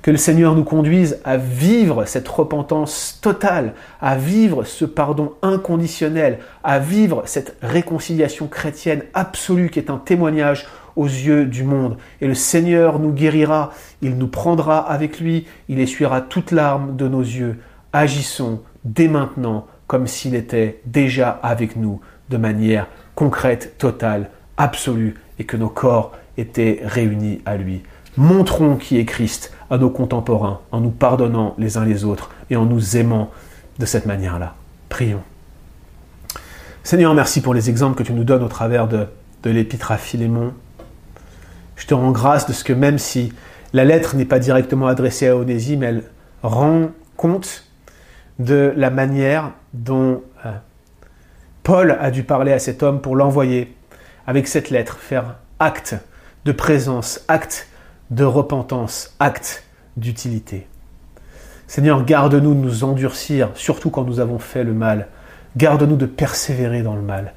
Que 0.01 0.09
le 0.09 0.17
Seigneur 0.17 0.55
nous 0.55 0.63
conduise 0.63 1.19
à 1.23 1.37
vivre 1.37 2.05
cette 2.05 2.27
repentance 2.27 3.19
totale, 3.21 3.75
à 4.01 4.15
vivre 4.15 4.63
ce 4.63 4.85
pardon 4.85 5.33
inconditionnel, 5.43 6.39
à 6.63 6.79
vivre 6.79 7.21
cette 7.25 7.55
réconciliation 7.61 8.47
chrétienne 8.47 9.03
absolue 9.13 9.69
qui 9.69 9.77
est 9.77 9.91
un 9.91 9.99
témoignage 9.99 10.65
aux 10.95 11.05
yeux 11.05 11.45
du 11.45 11.63
monde. 11.63 11.97
Et 12.21 12.27
le 12.27 12.33
Seigneur 12.33 12.99
nous 12.99 13.11
guérira, 13.11 13.71
il 14.01 14.17
nous 14.17 14.27
prendra 14.27 14.79
avec 14.79 15.19
lui, 15.19 15.45
il 15.69 15.79
essuiera 15.79 16.21
toute 16.21 16.51
larme 16.51 16.95
de 16.95 17.07
nos 17.07 17.21
yeux. 17.21 17.59
Agissons 17.93 18.61
dès 18.83 19.07
maintenant 19.07 19.67
comme 19.87 20.07
s'il 20.07 20.35
était 20.35 20.79
déjà 20.85 21.39
avec 21.43 21.75
nous 21.75 21.99
de 22.29 22.37
manière 22.37 22.87
concrète, 23.15 23.77
totale, 23.77 24.29
absolue, 24.57 25.15
et 25.37 25.43
que 25.43 25.57
nos 25.57 25.69
corps 25.69 26.13
étaient 26.37 26.81
réunis 26.83 27.41
à 27.45 27.57
lui. 27.57 27.83
Montrons 28.15 28.75
qui 28.75 28.97
est 28.97 29.05
Christ 29.05 29.53
à 29.69 29.77
nos 29.77 29.89
contemporains 29.89 30.61
en 30.71 30.81
nous 30.81 30.91
pardonnant 30.91 31.55
les 31.57 31.77
uns 31.77 31.85
les 31.85 32.05
autres 32.05 32.29
et 32.49 32.55
en 32.55 32.65
nous 32.65 32.97
aimant 32.97 33.31
de 33.79 33.85
cette 33.85 34.05
manière-là. 34.05 34.55
Prions. 34.89 35.23
Seigneur, 36.83 37.13
merci 37.13 37.41
pour 37.41 37.53
les 37.53 37.69
exemples 37.69 37.97
que 37.97 38.03
tu 38.03 38.13
nous 38.13 38.23
donnes 38.23 38.43
au 38.43 38.47
travers 38.47 38.87
de, 38.87 39.07
de 39.43 39.49
l'épître 39.49 39.91
à 39.91 39.97
Philémon. 39.97 40.53
Je 41.81 41.87
te 41.87 41.95
rends 41.95 42.11
grâce 42.11 42.45
de 42.45 42.53
ce 42.53 42.63
que 42.63 42.73
même 42.73 42.99
si 42.99 43.33
la 43.73 43.85
lettre 43.85 44.15
n'est 44.15 44.25
pas 44.25 44.37
directement 44.37 44.85
adressée 44.85 45.27
à 45.27 45.35
Onésime, 45.35 45.81
elle 45.81 46.03
rend 46.43 46.91
compte 47.17 47.65
de 48.37 48.71
la 48.77 48.91
manière 48.91 49.49
dont 49.73 50.21
euh, 50.45 50.51
Paul 51.63 51.97
a 51.99 52.11
dû 52.11 52.21
parler 52.21 52.53
à 52.53 52.59
cet 52.59 52.83
homme 52.83 53.01
pour 53.01 53.15
l'envoyer 53.15 53.75
avec 54.27 54.47
cette 54.47 54.69
lettre, 54.69 54.99
faire 54.99 55.37
acte 55.57 55.95
de 56.45 56.51
présence, 56.51 57.25
acte 57.27 57.67
de 58.11 58.25
repentance, 58.25 59.15
acte 59.19 59.63
d'utilité. 59.97 60.67
Seigneur, 61.65 62.05
garde-nous 62.05 62.53
de 62.53 62.59
nous 62.59 62.83
endurcir, 62.83 63.49
surtout 63.55 63.89
quand 63.89 64.03
nous 64.03 64.19
avons 64.19 64.37
fait 64.37 64.63
le 64.63 64.73
mal. 64.73 65.07
Garde-nous 65.57 65.95
de 65.95 66.05
persévérer 66.05 66.83
dans 66.83 66.95
le 66.95 67.01
mal. 67.01 67.33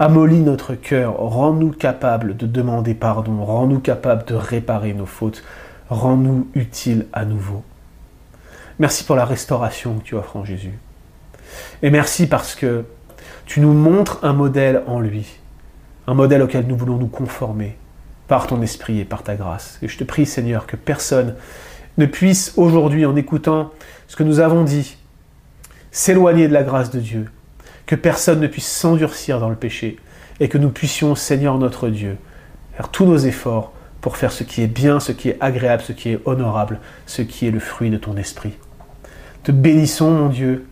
Amollis 0.00 0.42
notre 0.42 0.76
cœur, 0.76 1.16
rends-nous 1.18 1.72
capables 1.72 2.36
de 2.36 2.46
demander 2.46 2.94
pardon, 2.94 3.44
rends-nous 3.44 3.80
capables 3.80 4.24
de 4.26 4.34
réparer 4.34 4.94
nos 4.94 5.06
fautes, 5.06 5.42
rends-nous 5.90 6.46
utiles 6.54 7.06
à 7.12 7.24
nouveau. 7.24 7.64
Merci 8.78 9.02
pour 9.02 9.16
la 9.16 9.24
restauration 9.24 9.98
que 9.98 10.04
tu 10.04 10.14
offres 10.14 10.36
en 10.36 10.44
Jésus. 10.44 10.78
Et 11.82 11.90
merci 11.90 12.28
parce 12.28 12.54
que 12.54 12.84
tu 13.44 13.58
nous 13.58 13.72
montres 13.72 14.20
un 14.22 14.34
modèle 14.34 14.84
en 14.86 15.00
lui, 15.00 15.26
un 16.06 16.14
modèle 16.14 16.42
auquel 16.42 16.68
nous 16.68 16.76
voulons 16.76 16.96
nous 16.96 17.08
conformer 17.08 17.76
par 18.28 18.46
ton 18.46 18.62
esprit 18.62 19.00
et 19.00 19.04
par 19.04 19.24
ta 19.24 19.34
grâce. 19.34 19.80
Et 19.82 19.88
je 19.88 19.98
te 19.98 20.04
prie, 20.04 20.26
Seigneur, 20.26 20.68
que 20.68 20.76
personne 20.76 21.34
ne 21.96 22.06
puisse 22.06 22.52
aujourd'hui, 22.56 23.04
en 23.04 23.16
écoutant 23.16 23.72
ce 24.06 24.14
que 24.14 24.22
nous 24.22 24.38
avons 24.38 24.62
dit, 24.62 24.96
s'éloigner 25.90 26.46
de 26.46 26.52
la 26.52 26.62
grâce 26.62 26.92
de 26.92 27.00
Dieu, 27.00 27.28
que 27.88 27.96
personne 27.96 28.40
ne 28.40 28.46
puisse 28.46 28.68
s'endurcir 28.68 29.40
dans 29.40 29.48
le 29.48 29.56
péché, 29.56 29.96
et 30.40 30.48
que 30.48 30.58
nous 30.58 30.68
puissions, 30.68 31.14
Seigneur 31.14 31.58
notre 31.58 31.88
Dieu, 31.88 32.18
faire 32.76 32.90
tous 32.90 33.06
nos 33.06 33.16
efforts 33.16 33.72
pour 34.02 34.18
faire 34.18 34.30
ce 34.30 34.44
qui 34.44 34.60
est 34.60 34.68
bien, 34.68 35.00
ce 35.00 35.10
qui 35.10 35.30
est 35.30 35.38
agréable, 35.40 35.82
ce 35.82 35.92
qui 35.92 36.10
est 36.10 36.20
honorable, 36.26 36.80
ce 37.06 37.22
qui 37.22 37.46
est 37.46 37.50
le 37.50 37.58
fruit 37.58 37.88
de 37.88 37.96
ton 37.96 38.16
esprit. 38.18 38.52
Te 39.42 39.52
bénissons, 39.52 40.10
mon 40.10 40.28
Dieu, 40.28 40.66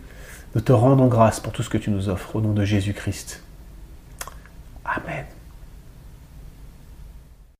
nous 0.55 0.61
te 0.61 0.73
rendons 0.73 1.07
grâce 1.07 1.41
pour 1.41 1.53
tout 1.53 1.63
ce 1.63 1.71
que 1.71 1.79
tu 1.79 1.91
nous 1.91 2.11
offres 2.11 2.37
au 2.37 2.43
nom 2.43 2.53
de 2.53 2.65
Jésus-Christ. 2.65 3.43
Amen. 4.85 5.25